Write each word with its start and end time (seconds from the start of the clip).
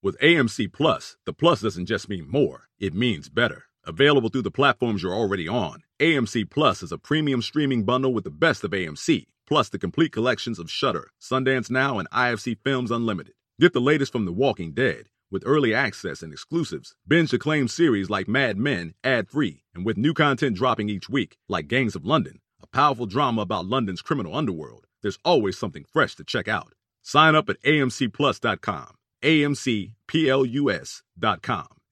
With 0.00 0.18
AMC 0.20 0.72
Plus, 0.72 1.16
the 1.24 1.32
plus 1.32 1.60
doesn't 1.60 1.86
just 1.86 2.08
mean 2.08 2.30
more, 2.30 2.68
it 2.78 2.94
means 2.94 3.28
better. 3.28 3.64
Available 3.84 4.28
through 4.28 4.42
the 4.42 4.50
platforms 4.50 5.02
you're 5.02 5.12
already 5.12 5.48
on, 5.48 5.82
AMC 5.98 6.48
Plus 6.48 6.84
is 6.84 6.92
a 6.92 6.98
premium 6.98 7.42
streaming 7.42 7.84
bundle 7.84 8.14
with 8.14 8.22
the 8.22 8.30
best 8.30 8.62
of 8.62 8.70
AMC, 8.70 9.26
plus 9.44 9.68
the 9.68 9.78
complete 9.78 10.12
collections 10.12 10.60
of 10.60 10.70
Shudder, 10.70 11.08
Sundance 11.20 11.68
Now, 11.68 11.98
and 11.98 12.08
IFC 12.10 12.56
Films 12.62 12.92
Unlimited. 12.92 13.34
Get 13.58 13.72
the 13.72 13.80
latest 13.80 14.12
from 14.12 14.24
The 14.24 14.32
Walking 14.32 14.72
Dead 14.72 15.08
with 15.32 15.42
early 15.44 15.74
access 15.74 16.22
and 16.22 16.32
exclusives. 16.32 16.94
Binge 17.06 17.32
acclaimed 17.32 17.70
series 17.70 18.08
like 18.08 18.28
Mad 18.28 18.56
Men 18.56 18.94
ad 19.02 19.28
free, 19.28 19.64
and 19.74 19.84
with 19.84 19.96
new 19.96 20.14
content 20.14 20.56
dropping 20.56 20.88
each 20.88 21.08
week, 21.08 21.38
like 21.48 21.66
Gangs 21.66 21.96
of 21.96 22.06
London, 22.06 22.38
a 22.62 22.68
powerful 22.68 23.06
drama 23.06 23.42
about 23.42 23.66
London's 23.66 24.00
criminal 24.00 24.36
underworld. 24.36 24.86
There's 25.02 25.18
always 25.24 25.58
something 25.58 25.84
fresh 25.92 26.14
to 26.16 26.24
check 26.24 26.46
out. 26.46 26.72
Sign 27.02 27.34
up 27.34 27.48
at 27.48 27.60
amcplus.com. 27.62 28.97
AMCPLUS.com. 29.22 29.96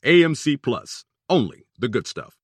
AMC 0.04 0.62
Plus. 0.62 1.04
Only 1.28 1.66
the 1.78 1.88
good 1.88 2.06
stuff. 2.06 2.36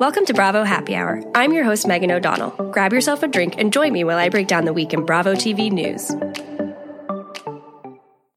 Welcome 0.00 0.24
to 0.26 0.34
Bravo 0.34 0.64
Happy 0.64 0.94
Hour. 0.94 1.22
I'm 1.34 1.52
your 1.52 1.64
host, 1.64 1.86
Megan 1.86 2.10
O'Donnell. 2.10 2.50
Grab 2.72 2.92
yourself 2.92 3.22
a 3.22 3.28
drink 3.28 3.56
and 3.58 3.72
join 3.72 3.92
me 3.92 4.02
while 4.02 4.18
I 4.18 4.28
break 4.30 4.48
down 4.48 4.64
the 4.64 4.72
week 4.72 4.94
in 4.94 5.04
Bravo 5.04 5.34
TV 5.34 5.70
news. 5.70 6.10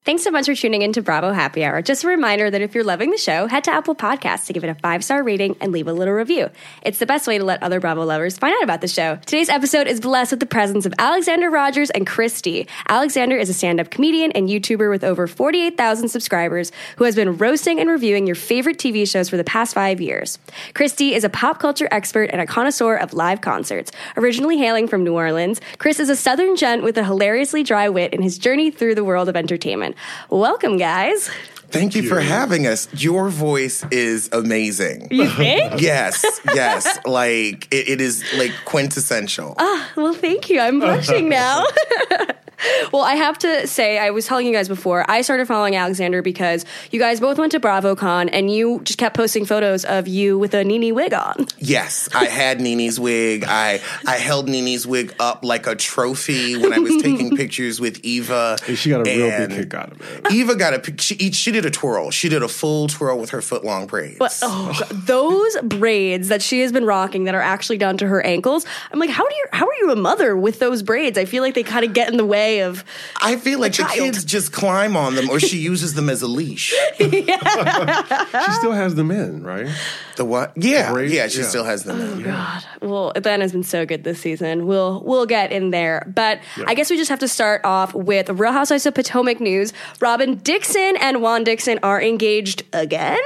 Thanks 0.05 0.21
so 0.21 0.31
much 0.31 0.47
for 0.47 0.53
tuning 0.53 0.81
in 0.81 0.91
to 0.93 1.01
Bravo 1.01 1.31
Happy 1.31 1.63
Hour. 1.63 1.81
Just 1.81 2.03
a 2.03 2.09
reminder 2.09 2.51
that 2.51 2.61
if 2.61 2.75
you're 2.75 2.83
loving 2.83 3.09
the 3.09 3.17
show, 3.17 3.47
head 3.47 3.63
to 3.63 3.71
Apple 3.71 3.95
Podcasts 3.95 4.47
to 4.47 4.53
give 4.53 4.65
it 4.65 4.69
a 4.69 4.75
five 4.75 5.01
star 5.01 5.23
rating 5.23 5.55
and 5.61 5.71
leave 5.71 5.87
a 5.87 5.93
little 5.93 6.13
review. 6.13 6.49
It's 6.81 6.99
the 6.99 7.05
best 7.05 7.25
way 7.25 7.37
to 7.37 7.45
let 7.45 7.63
other 7.63 7.79
Bravo 7.79 8.03
lovers 8.03 8.37
find 8.37 8.53
out 8.53 8.63
about 8.63 8.81
the 8.81 8.89
show. 8.89 9.15
Today's 9.25 9.47
episode 9.47 9.87
is 9.87 10.01
blessed 10.01 10.31
with 10.31 10.41
the 10.41 10.45
presence 10.45 10.85
of 10.85 10.93
Alexander 10.99 11.49
Rodgers 11.49 11.89
and 11.89 12.05
Chris 12.05 12.41
D. 12.41 12.67
Alexander 12.89 13.37
is 13.37 13.47
a 13.47 13.53
stand 13.53 13.79
up 13.79 13.91
comedian 13.91 14.33
and 14.33 14.49
YouTuber 14.49 14.89
with 14.89 15.05
over 15.05 15.25
48,000 15.25 16.09
subscribers 16.09 16.73
who 16.97 17.05
has 17.05 17.15
been 17.15 17.37
roasting 17.37 17.79
and 17.79 17.89
reviewing 17.89 18.27
your 18.27 18.35
favorite 18.35 18.79
TV 18.79 19.09
shows 19.09 19.29
for 19.29 19.37
the 19.37 19.45
past 19.45 19.73
five 19.73 20.01
years. 20.01 20.37
Chris 20.73 20.93
D 20.93 21.15
is 21.15 21.23
a 21.23 21.29
pop 21.29 21.59
culture 21.59 21.87
expert 21.91 22.29
and 22.33 22.41
a 22.41 22.45
connoisseur 22.45 22.97
of 22.97 23.13
live 23.13 23.39
concerts. 23.39 23.89
Originally 24.17 24.57
hailing 24.57 24.89
from 24.89 25.05
New 25.05 25.13
Orleans, 25.13 25.61
Chris 25.77 26.01
is 26.01 26.09
a 26.09 26.15
southern 26.17 26.57
gent 26.57 26.83
with 26.83 26.97
a 26.97 27.05
hilariously 27.05 27.63
dry 27.63 27.87
wit 27.87 28.13
in 28.13 28.21
his 28.21 28.37
journey 28.37 28.69
through 28.69 28.95
the 28.95 29.05
world 29.05 29.29
of 29.29 29.37
entertainment. 29.37 29.92
Welcome, 30.29 30.77
guys. 30.77 31.29
Thank 31.69 31.95
you, 31.95 32.07
for 32.07 32.19
having 32.19 32.67
us. 32.67 32.87
Your 32.93 33.29
voice 33.29 33.83
is 33.89 34.29
amazing. 34.31 35.07
You 35.09 35.27
think? 35.27 35.81
yes, 35.81 36.23
yes. 36.53 36.99
Like 37.03 37.67
it, 37.73 37.89
it 37.89 38.01
is 38.01 38.23
like 38.35 38.51
quintessential. 38.65 39.55
Ah, 39.57 39.91
well, 39.95 40.13
thank 40.13 40.51
you. 40.51 40.59
I'm 40.59 40.79
blushing 40.79 41.29
now. 41.29 41.65
well, 42.91 43.03
I 43.03 43.13
have 43.15 43.37
to 43.39 43.67
say, 43.67 43.97
I 43.97 44.11
was 44.11 44.25
telling 44.25 44.45
you 44.45 44.53
guys 44.53 44.67
before, 44.67 45.09
I 45.09 45.21
started 45.21 45.47
following 45.47 45.75
Alexander 45.75 46.21
because 46.21 46.65
you 46.91 46.99
guys 46.99 47.19
both 47.19 47.37
went 47.37 47.51
to 47.53 47.59
BravoCon 47.59 48.29
and 48.31 48.51
you 48.51 48.81
just 48.83 48.99
kept 48.99 49.15
posting 49.15 49.45
photos 49.45 49.85
of 49.85 50.07
you 50.07 50.37
with 50.37 50.53
a 50.53 50.63
Nene 50.63 50.93
wig 50.93 51.13
on. 51.13 51.47
Yes, 51.57 52.09
I 52.13 52.25
had 52.25 52.59
Nene's 52.59 52.99
wig. 52.99 53.45
I 53.47 53.81
I 54.05 54.17
held 54.17 54.47
Nene's 54.47 54.85
wig 54.87 55.13
up 55.19 55.43
like 55.43 55.67
a 55.67 55.75
trophy 55.75 56.57
when 56.57 56.73
I 56.73 56.79
was 56.79 57.01
taking 57.01 57.35
pictures 57.37 57.79
with 57.79 58.03
Eva. 58.03 58.57
And 58.67 58.77
she 58.77 58.89
got 58.89 59.07
a 59.07 59.15
real 59.15 59.47
big 59.47 59.57
kick 59.57 59.73
out 59.73 59.91
of 59.91 60.01
it. 60.01 60.31
Eva 60.31 60.55
got 60.55 60.73
a 60.73 61.01
she 61.01 61.31
she 61.31 61.51
did 61.51 61.65
a 61.65 61.71
twirl. 61.71 62.11
She 62.11 62.29
did 62.29 62.43
a 62.43 62.47
full 62.47 62.87
twirl 62.87 63.19
with 63.19 63.31
her 63.31 63.41
foot 63.41 63.63
long 63.63 63.87
braids. 63.87 64.17
But 64.19 64.37
oh, 64.41 64.75
God, 64.79 64.89
those 65.05 65.57
braids 65.61 66.27
that 66.29 66.41
she 66.41 66.61
has 66.61 66.71
been 66.71 66.85
rocking 66.85 67.25
that 67.25 67.35
are 67.35 67.41
actually 67.41 67.77
down 67.77 67.97
to 67.97 68.07
her 68.07 68.25
ankles. 68.25 68.65
I'm 68.91 68.99
like, 68.99 69.09
how 69.09 69.27
do 69.27 69.35
you? 69.35 69.45
How 69.51 69.65
are 69.65 69.75
you 69.79 69.91
a 69.91 69.95
mother 69.95 70.35
with 70.35 70.59
those 70.59 70.83
braids? 70.83 71.17
I 71.17 71.25
feel 71.25 71.43
like 71.43 71.53
they 71.53 71.63
kind 71.63 71.85
of 71.85 71.93
get 71.93 72.09
in 72.09 72.17
the 72.17 72.25
way 72.25 72.52
of. 72.61 72.83
I 73.21 73.35
feel 73.35 73.59
like 73.59 73.71
the 73.73 73.83
child. 73.83 73.93
kids 73.93 74.23
just 74.25 74.51
climb 74.51 74.95
on 74.95 75.15
them, 75.15 75.29
or 75.29 75.39
she 75.39 75.57
uses 75.71 75.93
them 75.93 76.09
as 76.09 76.21
a 76.21 76.27
leash. 76.27 76.73
She 76.97 78.51
still 78.53 78.71
has 78.73 78.95
them 78.95 79.11
in, 79.11 79.43
right? 79.43 79.67
The 80.15 80.25
what? 80.25 80.53
Yeah, 80.55 80.91
Braids? 80.91 81.13
yeah. 81.13 81.27
She 81.27 81.39
Yeah. 81.39 81.47
still 81.47 81.63
has 81.63 81.83
them. 81.83 81.99
Oh, 81.99 82.13
in. 82.13 82.23
God, 82.23 82.63
well, 82.81 83.11
Atlanta's 83.15 83.51
been 83.51 83.63
so 83.63 83.85
good 83.85 84.03
this 84.03 84.19
season. 84.19 84.67
We'll 84.67 85.01
we'll 85.03 85.25
get 85.25 85.51
in 85.51 85.71
there, 85.71 86.09
but 86.13 86.39
I 86.67 86.73
guess 86.75 86.89
we 86.89 86.97
just 86.97 87.09
have 87.09 87.19
to 87.19 87.27
start 87.27 87.61
off 87.63 87.93
with 87.93 88.29
Real 88.29 88.51
Housewives 88.51 88.85
of 88.85 88.93
Potomac 88.93 89.39
news. 89.39 89.73
Robyn 89.99 90.35
Dixon 90.35 90.97
and 90.99 91.21
Juan 91.21 91.43
Dixon 91.43 91.79
are 91.83 92.01
engaged 92.01 92.63
again. 92.73 93.19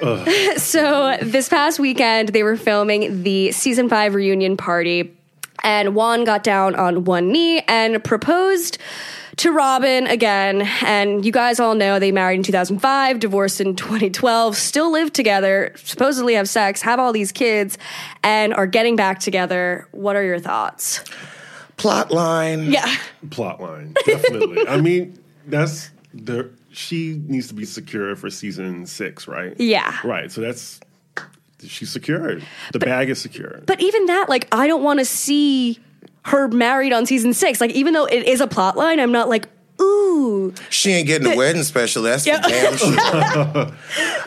so 0.56 1.16
this 1.22 1.48
past 1.48 1.78
weekend, 1.78 2.28
they 2.30 2.42
were 2.42 2.56
filming 2.56 3.22
the 3.22 3.52
season 3.52 3.88
five 3.88 4.14
reunion 4.14 4.56
party, 4.56 5.16
and 5.64 5.94
Juan 5.94 6.24
got 6.24 6.42
down 6.42 6.74
on 6.74 7.04
one 7.04 7.30
knee 7.32 7.60
and 7.68 8.02
proposed 8.02 8.78
to 9.36 9.52
Robyn 9.52 10.06
again. 10.06 10.62
And 10.82 11.24
you 11.24 11.32
guys 11.32 11.60
all 11.60 11.74
know 11.74 11.98
they 11.98 12.12
married 12.12 12.36
in 12.36 12.42
2005, 12.42 13.20
divorced 13.20 13.60
in 13.60 13.76
2012, 13.76 14.56
still 14.56 14.90
live 14.90 15.12
together, 15.12 15.72
supposedly 15.76 16.34
have 16.34 16.48
sex, 16.48 16.82
have 16.82 16.98
all 16.98 17.12
these 17.12 17.32
kids, 17.32 17.78
and 18.22 18.54
are 18.54 18.66
getting 18.66 18.96
back 18.96 19.20
together. 19.20 19.88
What 19.92 20.16
are 20.16 20.24
your 20.24 20.38
thoughts? 20.38 21.04
Plot 21.76 22.10
line. 22.10 22.70
Yeah. 22.72 22.94
Plot 23.30 23.60
line, 23.60 23.94
definitely. 24.06 24.66
I 24.66 24.80
mean, 24.80 25.18
that's 25.46 25.90
the 26.14 26.50
she 26.70 27.20
needs 27.26 27.48
to 27.48 27.54
be 27.54 27.64
secure 27.64 28.14
for 28.16 28.28
season 28.28 28.86
six, 28.86 29.26
right? 29.26 29.54
Yeah. 29.58 29.98
Right. 30.04 30.30
So 30.30 30.42
that's 30.42 30.78
she's 31.68 31.90
secured. 31.90 32.42
The 32.72 32.78
bag 32.78 33.10
is 33.10 33.20
secure. 33.20 33.60
But 33.66 33.80
even 33.80 34.06
that, 34.06 34.28
like, 34.28 34.48
I 34.52 34.66
don't 34.66 34.82
want 34.82 34.98
to 35.00 35.04
see 35.04 35.78
her 36.24 36.48
married 36.48 36.92
on 36.92 37.06
season 37.06 37.32
six. 37.32 37.60
Like, 37.60 37.70
even 37.72 37.94
though 37.94 38.06
it 38.06 38.26
is 38.26 38.40
a 38.40 38.46
plot 38.46 38.76
line, 38.76 39.00
I'm 39.00 39.12
not 39.12 39.28
like, 39.28 39.48
ooh. 40.26 40.54
She 40.70 40.90
ain't 40.92 41.06
getting 41.06 41.32
a 41.32 41.36
wedding 41.36 41.62
special. 41.62 42.02
That's 42.02 42.24
for 42.24 42.38
damn 42.42 42.76
sure. 42.76 42.96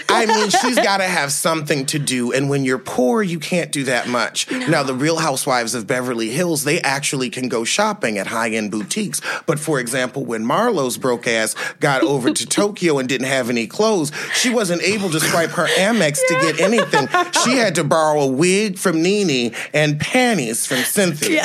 I 0.10 0.26
mean, 0.26 0.50
she's 0.50 0.76
got 0.76 0.98
to 0.98 1.04
have 1.04 1.32
something 1.32 1.86
to 1.88 2.00
do, 2.00 2.32
and 2.34 2.50
when 2.50 2.64
you're 2.64 2.80
poor, 2.80 3.22
you 3.22 3.40
can't 3.40 3.72
do 3.72 3.84
that 3.86 4.08
much. 4.08 4.50
Now, 4.52 4.84
the 4.84 4.94
Real 4.94 5.18
Housewives 5.18 5.76
of 5.76 5.88
Beverly 5.88 6.30
Hills, 6.30 6.64
they 6.64 6.82
actually 6.82 7.30
can 7.30 7.48
go 7.48 7.64
shopping 7.64 8.18
at 8.18 8.28
high-end 8.28 8.72
boutiques. 8.72 9.22
But 9.46 9.60
for 9.60 9.80
example, 9.80 10.26
when 10.26 10.46
Marlo's 10.46 10.98
broke 10.98 11.28
ass 11.28 11.56
got 11.80 12.02
over 12.04 12.32
to 12.32 12.46
Tokyo 12.48 12.98
and 12.98 13.08
didn't 13.08 13.28
have 13.28 13.50
any 13.50 13.68
clothes, 13.68 14.12
she 14.34 14.50
wasn't 14.50 14.82
able 14.82 15.10
to 15.12 15.20
swipe 15.20 15.52
her 15.52 15.68
Amex 15.68 16.20
to 16.28 16.34
get 16.42 16.60
anything. 16.60 17.08
She 17.44 17.58
had 17.58 17.76
to 17.76 17.84
borrow 17.84 18.22
a 18.22 18.28
wig 18.28 18.78
from 18.78 19.02
Nene 19.02 19.54
and 19.74 20.00
panties 20.00 20.66
from 20.66 20.78
Cynthia. 20.80 21.44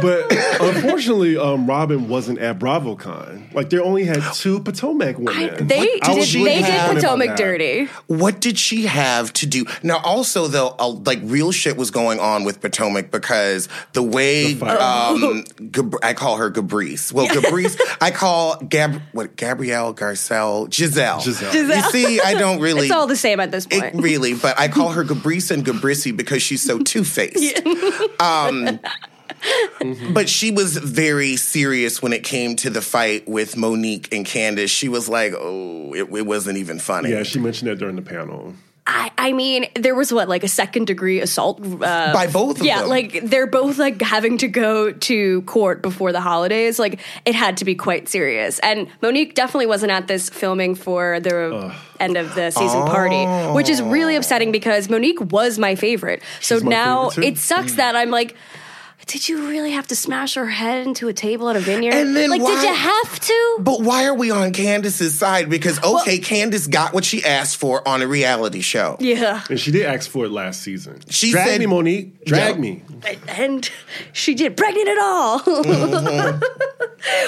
But 0.00 0.32
unfortunately, 0.60 1.36
um, 1.36 1.66
Robyn 1.66 2.08
wasn't 2.08 2.38
at 2.38 2.58
BravoCon. 2.58 3.52
Like 3.54 3.70
they 3.70 3.78
only 3.78 4.04
had 4.04 4.22
two 4.34 4.60
Potomac 4.60 5.18
women. 5.18 5.66
They 5.66 5.98
I 6.02 6.14
did, 6.14 6.16
was 6.18 6.32
they 6.32 6.62
did 6.62 6.94
Potomac 6.94 7.36
dirty. 7.36 7.86
What 8.06 8.40
did 8.40 8.58
she 8.58 8.86
have 8.86 9.32
to 9.34 9.46
do? 9.46 9.64
Now, 9.82 9.98
also 9.98 10.46
though, 10.46 10.74
uh, 10.78 10.88
like 10.88 11.20
real 11.22 11.52
shit 11.52 11.76
was 11.76 11.90
going 11.90 12.20
on 12.20 12.44
with 12.44 12.60
Potomac 12.60 13.10
because 13.10 13.68
the 13.92 14.02
way 14.02 14.54
The 14.54 14.82
um, 14.84 15.44
Gab- 15.70 15.96
I 16.02 16.14
call 16.14 16.36
her 16.36 16.50
Gabrice. 16.50 17.12
Well, 17.12 17.28
Gabrice, 17.28 17.76
I 18.00 18.10
call 18.10 18.56
Gab 18.56 19.00
what 19.12 19.36
Gabrielle 19.36 19.94
Garcelle 19.94 20.68
Gizelle. 20.68 21.20
Gizelle. 21.20 21.52
You 21.76 21.82
see, 21.90 22.20
I 22.20 22.34
don't 22.34 22.60
really. 22.60 22.86
It's 22.86 22.94
all 22.94 23.06
the 23.06 23.16
same 23.16 23.40
at 23.40 23.50
this 23.50 23.66
it, 23.70 23.80
point. 23.80 24.02
really, 24.02 24.34
but 24.34 24.58
I 24.58 24.68
call 24.68 24.90
her 24.90 25.04
Gabrice 25.04 25.50
and 25.50 25.64
Gabrissy 25.64 26.16
because 26.16 26.42
she's 26.42 26.62
so 26.62 26.78
two 26.88 27.04
faced. 27.04 27.58
um, 28.20 28.78
but 30.12 30.28
she 30.28 30.50
was 30.50 30.76
very 30.76 31.36
serious 31.36 32.02
when 32.02 32.12
it 32.12 32.24
came 32.24 32.56
to 32.56 32.70
the 32.70 32.82
fight 32.82 33.28
with 33.28 33.56
Monique 33.56 34.12
and 34.12 34.26
Candiace. 34.26 34.70
She 34.70 34.88
was 34.88 35.08
like, 35.08 35.32
"Oh, 35.36 35.92
it, 35.94 36.12
it 36.12 36.26
wasn't 36.26 36.58
even 36.58 36.78
funny." 36.78 37.10
Yeah, 37.10 37.22
she 37.22 37.38
mentioned 37.38 37.70
that 37.70 37.78
during 37.78 37.96
the 37.96 38.02
panel. 38.02 38.54
I, 38.90 39.10
I 39.18 39.32
mean, 39.34 39.66
there 39.74 39.94
was 39.94 40.10
what, 40.14 40.30
like 40.30 40.44
a 40.44 40.48
second 40.48 40.86
degree 40.86 41.20
assault? 41.20 41.60
Uh, 41.60 42.10
by 42.14 42.26
both 42.26 42.60
of 42.60 42.64
yeah, 42.64 42.80
them. 42.80 42.88
like 42.88 43.20
they're 43.22 43.46
both 43.46 43.76
like 43.76 44.00
having 44.00 44.38
to 44.38 44.48
go 44.48 44.92
to 44.92 45.42
court 45.42 45.82
before 45.82 46.10
the 46.10 46.22
holidays. 46.22 46.78
Like 46.78 46.98
it 47.26 47.34
had 47.34 47.58
to 47.58 47.66
be 47.66 47.74
quite 47.74 48.08
serious. 48.08 48.58
And 48.60 48.88
Monique 49.02 49.34
definitely 49.34 49.66
wasn't 49.66 49.92
at 49.92 50.08
this 50.08 50.30
filming 50.30 50.74
for 50.74 51.20
the 51.20 51.74
end 52.00 52.16
of 52.16 52.34
the 52.34 52.50
season 52.50 52.80
party, 52.86 53.26
which 53.52 53.68
is 53.68 53.82
really 53.82 54.16
upsetting 54.16 54.52
because 54.52 54.88
Monique 54.88 55.20
was 55.20 55.58
my 55.58 55.74
favorite. 55.74 56.22
so 56.40 56.58
my 56.60 56.70
now 56.70 57.10
favorite, 57.10 57.24
too. 57.24 57.28
it 57.32 57.38
sucks 57.38 57.74
that 57.74 57.94
I'm 57.94 58.10
like. 58.10 58.36
Did 59.06 59.26
you 59.28 59.48
really 59.48 59.70
have 59.70 59.86
to 59.88 59.96
smash 59.96 60.34
her 60.34 60.46
head 60.46 60.86
into 60.86 61.08
a 61.08 61.14
table 61.14 61.48
at 61.48 61.56
a 61.56 61.60
vineyard? 61.60 61.94
And 61.94 62.14
then 62.14 62.28
like, 62.28 62.42
why- 62.42 62.54
did 62.60 62.68
you 62.68 62.74
have 62.74 63.20
to? 63.20 63.56
But 63.60 63.80
why 63.80 64.04
are 64.04 64.14
we 64.14 64.30
on 64.30 64.52
Candiace's 64.52 65.14
side? 65.18 65.48
Because 65.48 65.82
okay, 65.82 66.18
Candiace 66.18 66.66
got 66.66 66.92
what 66.92 67.04
she 67.06 67.24
asked 67.24 67.56
for 67.56 67.86
on 67.88 68.02
a 68.02 68.06
reality 68.06 68.60
show. 68.60 68.96
Yeah. 69.00 69.42
And 69.48 69.58
she 69.58 69.70
did 69.70 69.86
ask 69.86 70.10
for 70.10 70.26
it 70.26 70.30
last 70.30 70.62
season. 70.62 71.00
She 71.08 71.30
Drag 71.30 71.48
said- 71.48 71.60
me, 71.60 71.66
Monique. 71.66 72.24
Drag 72.24 72.56
Yeah. 72.56 72.60
me. 72.60 72.82
and 73.28 73.70
she 74.12 74.34
did 74.34 74.56
pregnant 74.56 74.88
at 74.88 74.98
all. 74.98 75.40
Mm-hmm. 75.40 76.42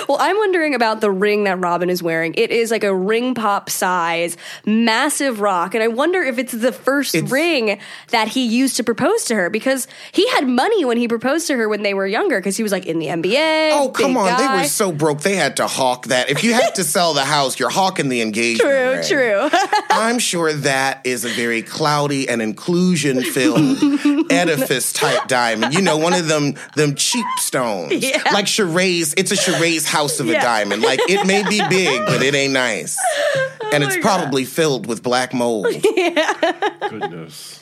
Well, 0.08 0.18
I'm 0.20 0.36
wondering 0.36 0.74
about 0.74 1.00
the 1.00 1.12
ring 1.12 1.44
that 1.44 1.60
Robyn 1.60 1.90
is 1.90 2.02
wearing. 2.02 2.34
It 2.36 2.50
is 2.50 2.72
like 2.72 2.82
a 2.82 2.92
ring 2.92 3.36
pop 3.36 3.70
size, 3.70 4.36
massive 4.66 5.40
rock. 5.40 5.74
And 5.76 5.82
I 5.82 5.86
wonder 5.86 6.20
if 6.22 6.38
it's 6.38 6.50
the 6.52 6.72
first 6.72 7.14
It's- 7.14 7.30
ring 7.30 7.78
that 8.08 8.26
he 8.26 8.44
used 8.46 8.76
to 8.78 8.84
propose 8.84 9.26
to 9.26 9.36
her 9.36 9.48
because 9.48 9.86
he 10.10 10.28
had 10.30 10.48
money 10.48 10.84
when 10.84 10.96
he 10.96 11.06
proposed 11.06 11.46
to 11.46 11.56
her 11.56 11.59
when 11.68 11.82
they 11.82 11.94
were 11.94 12.06
younger 12.06 12.38
because 12.38 12.56
he 12.56 12.62
was 12.62 12.72
like 12.72 12.86
in 12.86 12.98
the 12.98 13.06
NBA. 13.06 13.70
Oh, 13.72 13.90
come 13.90 14.12
big 14.12 14.16
on. 14.18 14.38
They 14.38 14.62
were 14.62 14.68
so 14.68 14.92
broke, 14.92 15.20
they 15.20 15.36
had 15.36 15.56
to 15.58 15.66
hawk 15.66 16.06
that. 16.06 16.30
If 16.30 16.44
you 16.44 16.54
have 16.54 16.74
to 16.74 16.84
sell 16.94 17.14
the 17.14 17.24
house, 17.24 17.58
you're 17.58 17.70
hawking 17.70 18.08
the 18.08 18.20
engagement. 18.22 18.70
True, 18.70 18.90
ring. 18.92 19.48
true. 19.50 19.60
I'm 19.90 20.18
sure 20.18 20.52
that 20.52 21.00
is 21.04 21.24
a 21.24 21.28
very 21.28 21.62
cloudy 21.62 22.28
and 22.28 22.40
inclusion 22.42 23.22
filled 23.22 23.60
edifice 24.30 24.92
type 24.92 25.28
diamond. 25.28 25.74
You 25.74 25.82
know, 25.82 25.96
one 25.96 26.14
of 26.14 26.28
them 26.28 26.54
them 26.76 26.94
cheap 26.94 27.26
stones. 27.38 27.92
Yeah. 27.92 28.22
Like 28.32 28.46
Sheree's, 28.46 29.14
it's 29.16 29.32
a 29.32 29.36
Sheree's 29.36 29.86
house 29.86 30.20
of 30.20 30.28
a 30.28 30.34
diamond. 30.34 30.82
Like 30.82 31.00
it 31.08 31.26
may 31.26 31.42
be 31.48 31.60
big, 31.68 32.06
but 32.06 32.22
it 32.22 32.34
ain't 32.34 32.52
nice. 32.52 32.98
Oh 33.00 33.70
and 33.72 33.84
it's 33.84 33.94
Oh 33.94 33.98
my 33.98 34.02
God. 34.02 34.18
probably 34.20 34.44
filled 34.44 34.86
with 34.86 35.02
black 35.02 35.32
mold. 35.34 35.66
Yeah. 35.70 36.62
Goodness. 36.88 37.60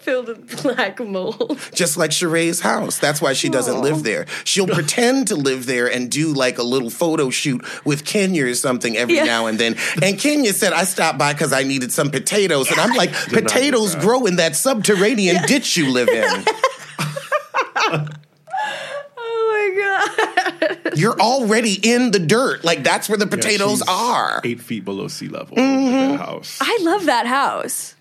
Filled 0.00 0.28
with 0.28 0.62
black 0.62 1.00
mold. 1.00 1.58
just 1.74 1.96
like 1.96 2.10
Sheree's 2.10 2.60
house. 2.60 2.98
That's 2.98 3.20
why 3.20 3.32
she 3.40 3.48
doesn't 3.48 3.80
live 3.80 4.02
there. 4.04 4.26
She'll 4.44 4.66
pretend 4.78 5.28
to 5.28 5.34
live 5.36 5.66
there 5.66 5.90
and 5.90 6.10
do 6.10 6.32
like 6.32 6.58
a 6.58 6.62
little 6.62 6.90
photo 6.90 7.30
shoot 7.30 7.64
with 7.84 8.04
Kenya 8.04 8.46
or 8.46 8.54
something 8.54 8.96
every 8.96 9.16
Yeah. 9.16 9.24
now 9.24 9.46
and 9.46 9.58
then. 9.58 9.76
And 10.02 10.18
Kenya 10.18 10.52
said, 10.52 10.72
I 10.72 10.84
stopped 10.84 11.18
by 11.18 11.32
because 11.32 11.52
I 11.52 11.62
needed 11.64 11.90
some 11.92 12.10
potatoes. 12.10 12.70
And 12.70 12.78
I'm 12.80 12.94
like, 12.96 13.10
not 13.10 13.28
do 13.30 13.40
potatoes 13.42 13.94
grow 13.96 14.26
in 14.26 14.36
that 14.36 14.54
subterranean 14.56 15.42
ditch 15.46 15.76
you 15.76 15.90
live 15.90 16.08
in. 16.08 16.44
Oh 19.22 19.48
my 19.52 20.68
god. 20.84 20.98
You're 20.98 21.18
already 21.20 21.74
in 21.74 22.10
the 22.10 22.18
dirt. 22.18 22.64
Like 22.64 22.82
that's 22.82 23.08
where 23.08 23.18
the 23.18 23.26
potatoes 23.26 23.78
she's 23.78 23.88
are. 23.88 24.40
Eight 24.44 24.60
feet 24.60 24.84
below 24.84 25.08
sea 25.08 25.28
level. 25.28 25.56
Mm-hmm. 25.56 25.94
At 25.94 26.10
that 26.18 26.20
house. 26.26 26.58
I 26.60 26.78
love 26.82 27.06
that 27.06 27.26
house. 27.26 27.94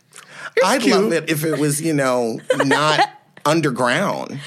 I'd 0.64 0.82
cute. 0.82 0.96
love 0.96 1.12
it 1.14 1.30
if 1.30 1.44
it 1.44 1.60
was, 1.60 1.82
you 1.82 1.94
know, 1.94 2.40
not 2.66 3.00
underground. 3.46 4.40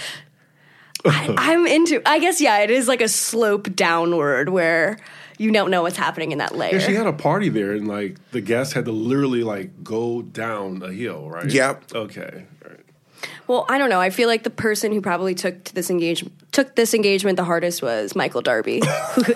I'm 1.06 1.66
into 1.66 2.00
I 2.06 2.18
guess 2.18 2.40
yeah, 2.40 2.58
it 2.58 2.70
is 2.70 2.88
like 2.88 3.00
a 3.00 3.08
slope 3.08 3.74
downward 3.74 4.48
where 4.48 4.98
you 5.38 5.50
don't 5.50 5.70
know 5.70 5.82
what's 5.82 5.96
happening 5.96 6.32
in 6.32 6.38
that 6.38 6.54
layer. 6.54 6.74
Yeah, 6.74 6.86
she 6.86 6.94
had 6.94 7.06
a 7.06 7.12
party 7.12 7.48
there, 7.48 7.72
and 7.72 7.88
like 7.88 8.16
the 8.30 8.40
guests 8.40 8.72
had 8.74 8.84
to 8.84 8.92
literally 8.92 9.42
like 9.42 9.82
go 9.82 10.22
down 10.22 10.82
a 10.82 10.92
hill, 10.92 11.28
right? 11.28 11.50
Yep. 11.50 11.94
Okay. 11.94 12.46
All. 13.48 13.54
Well, 13.56 13.66
I 13.68 13.78
don't 13.78 13.90
know. 13.90 14.00
I 14.00 14.10
feel 14.10 14.28
like 14.28 14.42
the 14.42 14.50
person 14.50 14.92
who 14.92 15.00
probably 15.00 15.34
took 15.34 15.64
to 15.64 15.74
this 15.74 15.90
engagement 15.90 16.34
took 16.52 16.76
this 16.76 16.92
engagement 16.92 17.36
the 17.38 17.44
hardest 17.44 17.80
was 17.82 18.14
Michael 18.14 18.42
Darby. 18.42 18.82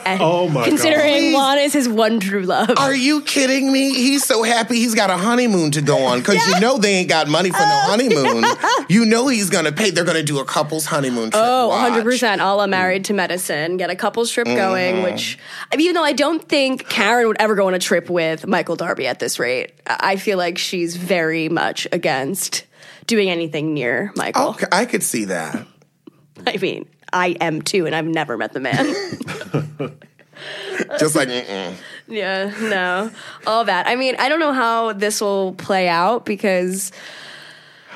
Oh 0.07 0.49
my 0.49 0.55
God. 0.61 0.69
Considering 0.69 1.13
Please. 1.15 1.35
Juan 1.35 1.59
is 1.59 1.73
his 1.73 1.89
one 1.89 2.21
true 2.21 2.43
love. 2.43 2.71
Are 2.79 2.95
you 2.95 3.23
kidding 3.23 3.73
me? 3.73 3.93
He's 3.93 4.25
so 4.25 4.43
happy 4.43 4.77
he's 4.77 4.95
got 4.95 5.11
a 5.11 5.17
honeymoon 5.17 5.71
to 5.73 5.83
go 5.83 6.05
on 6.05 6.19
because 6.21 6.45
you 6.47 6.61
know 6.61 6.79
they 6.79 6.95
ain't 6.95 7.09
got 7.09 7.29
money 7.29 7.51
for 7.51 7.59
no 7.59 7.81
honeymoon. 7.85 8.45
You 8.89 9.05
know 9.05 9.29
he's 9.29 9.51
gonna 9.51 9.73
pay. 9.73 9.91
They're 9.91 10.05
gonna 10.05 10.23
do 10.23 10.39
a 10.39 10.45
couple's 10.45 10.87
honeymoon 10.87 11.31
trip. 11.31 11.43
Oh, 11.45 11.71
100% 11.73 12.39
a 12.41 12.55
la 12.55 12.67
married 12.67 13.05
to 13.07 13.15
medicine. 13.15 13.77
Get 13.77 13.91
a 13.91 13.97
couple's 13.97 14.31
trip 14.31 14.47
Mm-hmm. 14.47 14.57
going, 14.57 15.03
which, 15.03 15.39
I 15.73 15.77
mean, 15.77 15.87
even 15.87 15.95
though 15.95 16.05
I 16.05 16.13
don't 16.13 16.47
think 16.49 16.89
Karen 16.89 17.27
would 17.27 17.37
ever 17.41 17.55
go 17.57 17.67
on 17.67 17.75
a 17.75 17.81
trip 17.81 18.09
with 18.09 18.47
Michael 18.47 18.77
Darby 18.77 19.07
at 19.09 19.19
this 19.19 19.39
rate, 19.41 19.73
I 19.87 20.17
feel 20.17 20.39
like 20.39 20.57
she's 20.59 20.95
very 20.97 21.49
much 21.49 21.89
against 21.91 22.65
doing 23.07 23.31
anything 23.31 23.75
near 23.75 24.13
Michael. 24.17 24.51
Okay, 24.51 24.67
I 24.73 24.85
could 24.85 25.03
see 25.03 25.27
that. 25.27 25.67
I 26.47 26.57
mean, 26.59 26.87
I 27.13 27.29
am 27.41 27.63
too, 27.63 27.87
and 27.87 27.95
I've 27.95 28.07
never 28.07 28.37
met 28.37 28.53
the 28.53 28.61
man. 28.61 29.97
Just 30.99 31.17
like, 31.17 31.29
mm-mm. 31.29 31.75
Yeah, 32.09 32.53
no. 32.61 33.11
All 33.47 33.65
that. 33.65 33.87
I 33.87 33.97
mean, 33.97 34.17
I 34.19 34.29
don't 34.29 34.41
know 34.41 34.53
how 34.53 34.93
this 34.93 35.21
will 35.21 35.55
play 35.55 35.89
out 35.89 36.25
because 36.25 36.93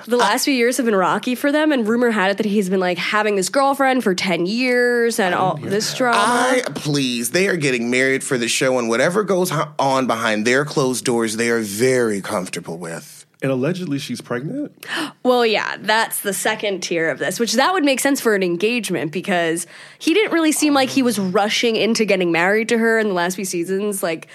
the 0.06 0.16
last 0.16 0.44
few 0.44 0.54
years 0.54 0.76
have 0.78 0.86
been 0.86 0.96
rocky 0.96 1.34
for 1.34 1.52
them, 1.52 1.72
and 1.72 1.86
rumor 1.86 2.10
had 2.10 2.30
it 2.30 2.36
that 2.38 2.46
he's 2.46 2.70
been 2.70 2.80
like 2.80 2.98
having 2.98 3.36
this 3.36 3.48
girlfriend 3.48 4.02
for 4.02 4.14
10 4.14 4.46
years 4.46 5.18
and 5.18 5.34
all 5.34 5.56
this 5.56 5.94
drama. 5.94 6.18
I 6.18 6.62
please. 6.74 7.30
They 7.30 7.48
are 7.48 7.56
getting 7.56 7.90
married 7.90 8.24
for 8.24 8.38
the 8.38 8.48
show, 8.48 8.78
and 8.78 8.88
whatever 8.88 9.22
goes 9.22 9.52
on 9.78 10.06
behind 10.06 10.46
their 10.46 10.64
closed 10.64 11.04
doors, 11.04 11.36
they 11.36 11.50
are 11.50 11.60
very 11.60 12.20
comfortable 12.20 12.78
with. 12.78 13.19
And 13.42 13.50
allegedly, 13.50 13.98
she's 13.98 14.20
pregnant. 14.20 14.86
well, 15.22 15.46
yeah, 15.46 15.76
that's 15.78 16.20
the 16.20 16.32
second 16.32 16.82
tier 16.82 17.08
of 17.08 17.18
this, 17.18 17.40
which 17.40 17.54
that 17.54 17.72
would 17.72 17.84
make 17.84 18.00
sense 18.00 18.20
for 18.20 18.34
an 18.34 18.42
engagement 18.42 19.12
because 19.12 19.66
he 19.98 20.12
didn't 20.12 20.32
really 20.32 20.52
seem 20.52 20.74
like 20.74 20.90
he 20.90 21.02
was 21.02 21.18
rushing 21.18 21.76
into 21.76 22.04
getting 22.04 22.32
married 22.32 22.68
to 22.68 22.78
her 22.78 22.98
in 22.98 23.08
the 23.08 23.14
last 23.14 23.36
few 23.36 23.44
seasons. 23.44 24.02
Like, 24.02 24.28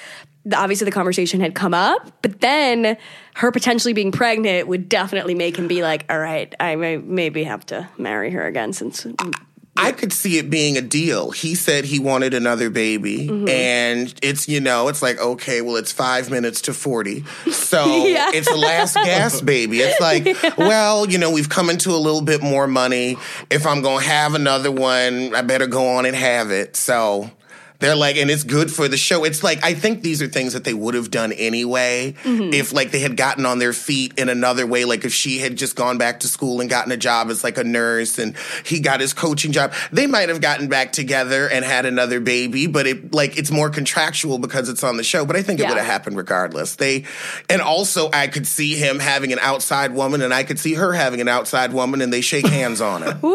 obviously 0.54 0.86
the 0.86 0.92
conversation 0.92 1.40
had 1.40 1.56
come 1.56 1.74
up, 1.74 2.12
but 2.22 2.42
then 2.42 2.98
her 3.36 3.52
potentially 3.52 3.94
being 3.94 4.12
pregnant 4.12 4.68
would 4.68 4.88
definitely 4.90 5.36
make 5.36 5.58
him 5.58 5.68
be 5.68 5.82
like, 5.82 6.06
all 6.10 6.20
right, 6.20 6.54
I 6.60 6.76
may 6.76 6.98
maybe 6.98 7.44
have 7.44 7.66
to 7.68 7.88
marry 7.98 8.32
her 8.32 8.46
again 8.46 8.74
since. 8.74 9.06
I 9.78 9.92
could 9.92 10.14
see 10.14 10.38
it 10.38 10.50
being 10.50 10.78
a 10.78 10.82
deal. 10.82 11.32
He 11.32 11.54
said 11.56 11.86
he 11.86 12.00
wanted 12.00 12.34
another 12.34 12.70
baby, 12.70 13.28
Mm-hmm. 13.28 13.50
and 13.50 14.14
it's 14.22 14.48
you 14.48 14.62
know 14.62 14.88
it's 14.88 15.02
like 15.02 15.20
okay, 15.20 15.62
well 15.62 15.76
it's 15.76 15.92
five 15.92 16.30
minutes 16.32 16.62
to 16.62 16.74
forty, 16.74 17.24
so 17.52 17.86
Yeah. 18.06 18.32
it's 18.34 18.50
the 18.50 18.58
last 18.58 18.96
gas 18.96 19.42
baby. 19.42 19.80
It's 19.82 20.00
like 20.00 20.26
well 20.58 21.10
you 21.10 21.18
know 21.18 21.30
we've 21.32 21.50
come 21.50 21.70
into 21.70 21.92
a 21.92 21.98
little 22.00 22.22
bit 22.22 22.42
more 22.42 22.68
money. 22.68 23.18
If 23.50 23.66
I'm 23.66 23.82
gonna 23.82 24.04
have 24.04 24.34
another 24.36 24.72
one, 24.72 25.36
I 25.36 25.42
better 25.42 25.68
go 25.68 25.88
on 25.98 26.06
and 26.06 26.16
have 26.16 26.52
it. 26.52 26.76
So. 26.76 27.30
They're 27.80 27.96
like, 27.96 28.18
and 28.18 28.30
it's 28.32 28.44
good 28.44 28.72
for 28.72 28.88
the 28.88 28.98
show. 28.98 29.24
It's 29.24 29.44
like 29.44 29.64
I 29.64 29.74
think 29.74 30.02
these 30.02 30.22
are 30.22 30.28
things 30.28 30.54
that 30.54 30.64
they 30.64 30.74
would 30.74 30.94
have 30.96 31.12
done 31.12 31.32
anyway 31.32 32.14
Mm-hmm. 32.24 32.54
if 32.54 32.72
like 32.74 32.92
they 32.92 33.00
had 33.00 33.18
gotten 33.18 33.46
on 33.46 33.60
their 33.60 33.74
feet 33.74 34.14
in 34.18 34.30
another 34.30 34.66
way. 34.66 34.86
Like 34.86 35.06
if 35.06 35.14
she 35.14 35.40
had 35.40 35.56
just 35.58 35.76
gone 35.76 35.98
back 35.98 36.22
to 36.22 36.28
school 36.28 36.62
and 36.62 36.70
gotten 36.70 36.92
a 36.92 36.98
job 36.98 37.30
as 37.30 37.44
like 37.44 37.58
a 37.58 37.64
nurse, 37.64 38.18
and 38.20 38.36
he 38.66 38.80
got 38.80 39.00
his 39.00 39.14
coaching 39.14 39.52
job, 39.52 39.74
they 39.92 40.08
might 40.08 40.30
have 40.30 40.42
gotten 40.42 40.68
back 40.68 40.92
together 40.92 41.48
and 41.50 41.64
had 41.66 41.86
another 41.86 42.20
baby. 42.20 42.68
But 42.68 42.88
it 42.88 43.14
like 43.14 43.38
it's 43.38 43.52
more 43.52 43.70
contractual 43.70 44.38
because 44.40 44.70
it's 44.70 44.84
on 44.84 44.98
the 44.98 45.04
show. 45.04 45.26
But 45.26 45.36
I 45.36 45.42
think 45.42 45.60
it 45.60 45.68
would 45.68 45.78
have 45.78 45.86
happened 45.86 46.18
regardless. 46.18 46.76
They, 46.76 47.06
and 47.50 47.62
also 47.62 48.10
I 48.12 48.28
could 48.28 48.48
see 48.48 48.76
him 48.76 49.00
having 49.00 49.34
an 49.34 49.40
outside 49.40 49.94
woman, 49.94 50.22
and 50.22 50.34
I 50.34 50.44
could 50.44 50.60
see 50.60 50.74
her 50.76 50.94
having 50.94 51.22
an 51.22 51.28
outside 51.28 51.74
woman, 51.74 52.02
and 52.02 52.12
they 52.12 52.22
shake 52.22 52.48
hands 52.48 52.82
on 52.82 53.04
it. 53.04 53.16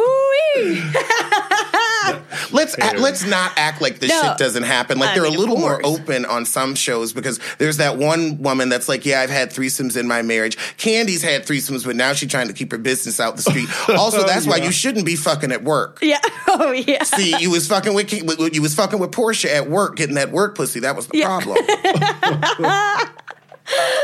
Woo-wee. 2.14 2.24
Let's 2.52 2.78
act, 2.78 2.98
let's 2.98 3.24
not 3.26 3.52
act 3.56 3.80
like 3.80 3.98
this 4.00 4.10
No. 4.10 4.22
shit 4.22 4.38
doesn't 4.38 4.62
happen. 4.64 4.98
Like 4.98 5.10
I 5.10 5.14
they're 5.14 5.22
mean, 5.24 5.36
a 5.36 5.38
little 5.38 5.56
more 5.58 5.80
open 5.84 6.24
on 6.24 6.44
some 6.44 6.74
shows 6.74 7.12
because 7.12 7.38
there's 7.58 7.76
that 7.78 7.96
one 7.96 8.42
woman 8.42 8.68
that's 8.68 8.88
like, 8.88 9.04
yeah, 9.06 9.20
I've 9.20 9.30
had 9.30 9.50
threesomes 9.50 9.96
in 9.96 10.06
my 10.08 10.22
marriage. 10.22 10.56
Candy's 10.76 11.22
had 11.22 11.42
threesomes, 11.44 11.84
but 11.84 11.96
now 11.96 12.12
she's 12.12 12.30
trying 12.30 12.48
to 12.48 12.52
keep 12.54 12.72
her 12.72 12.78
business 12.78 13.20
out 13.20 13.36
the 13.36 13.42
street. 13.42 13.68
Also, 14.00 14.24
that's 14.26 14.46
why 14.46 14.56
you 14.56 14.70
shouldn't 14.72 15.04
be 15.06 15.16
fucking 15.16 15.52
at 15.52 15.62
work. 15.64 15.98
yeah. 16.02 16.18
Oh, 16.52 16.72
yeah. 16.72 17.04
See, 17.04 17.36
you 17.38 17.50
was 17.50 17.68
fucking 17.68 17.94
with 17.94 18.12
you 18.12 18.60
was 18.62 18.74
fucking 18.74 18.98
with 18.98 19.12
Porsha 19.12 19.48
at 19.54 19.70
work, 19.70 19.96
getting 19.96 20.16
that 20.16 20.32
work 20.32 20.56
pussy. 20.56 20.80
That 20.80 20.96
was 20.96 21.06
the 21.06 21.18
Yeah. 21.18 21.40
problem. 21.40 23.14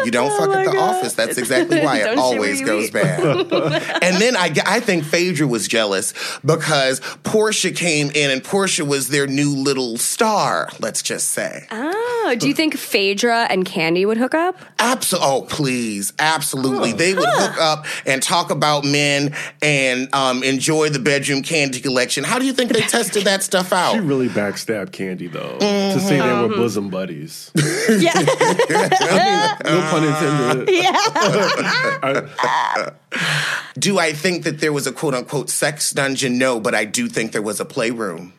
You 0.05 0.11
don't 0.11 0.31
oh 0.31 0.39
fuck 0.39 0.49
Oh 0.49 0.53
my 0.53 0.61
at 0.63 0.67
the 0.67 0.73
God. 0.73 0.97
office. 0.97 1.15
That's 1.15 1.39
exactly 1.39 1.81
why 1.81 1.99
it 1.99 2.19
always 2.19 2.61
goes 2.63 2.91
bad. 2.91 3.21
and 4.03 4.17
then 4.21 4.37
I, 4.37 4.55
I 4.67 4.81
think 4.81 5.05
Phaedra 5.05 5.47
was 5.47 5.67
jealous 5.69 6.13
because 6.45 7.01
Porsha 7.25 7.75
came 7.75 8.11
in 8.15 8.31
and 8.31 8.43
Porsha 8.43 8.87
was 8.87 9.09
their 9.09 9.27
new 9.27 9.51
little 9.55 9.97
star, 9.97 10.69
let's 10.81 11.03
just 11.03 11.29
say. 11.31 11.67
Ah. 11.71 12.16
Oh, 12.29 12.35
do 12.35 12.49
you 12.49 12.55
think 12.55 12.77
Phaedra 12.77 13.47
and 13.51 13.65
Candy 13.65 14.05
would 14.05 14.17
hook 14.17 14.35
up? 14.35 14.57
Absol- 14.79 15.19
oh, 15.21 15.47
please. 15.49 16.13
Absolutely. 16.19 16.93
They 16.93 17.15
would 17.15 17.29
hook 17.29 17.61
up 17.61 17.87
and 18.05 18.21
talk 18.23 18.51
about 18.51 18.85
men 18.85 19.35
and 19.63 20.13
um, 20.15 20.43
enjoy 20.43 20.89
the 20.89 20.99
bedroom 20.99 21.43
candy 21.43 21.79
collection. 21.81 22.25
How 22.25 22.39
do 22.41 22.45
you 22.47 22.53
think 22.53 22.73
they 22.73 22.81
tested 22.89 23.25
that 23.25 23.43
stuff 23.45 23.73
out? 23.73 23.93
She 23.95 24.01
really 24.01 24.29
backstabbed 24.29 24.91
Candy 24.93 25.29
though 25.29 25.59
to 25.59 26.01
say 26.01 26.17
they 26.19 26.27
Mm-hmm. 26.27 26.51
were 26.51 26.57
bosom 26.57 26.89
buddies. 26.91 27.51
Yeah. 27.89 28.13
no 29.65 29.81
pun 29.91 30.03
intended. 30.05 30.69
Yeah. 30.75 30.97
Do 33.79 33.99
I 33.99 34.13
think 34.13 34.45
that 34.45 34.59
there 34.61 34.73
was 34.73 34.87
a 34.87 34.93
quote 34.93 35.15
unquote 35.15 35.51
sex 35.51 35.93
dungeon? 35.93 36.39
No, 36.39 36.59
but 36.61 36.75
I 36.75 36.85
do 36.85 37.09
think 37.09 37.33
there 37.33 37.43
was 37.43 37.61
a 37.61 37.65
playroom. 37.65 38.33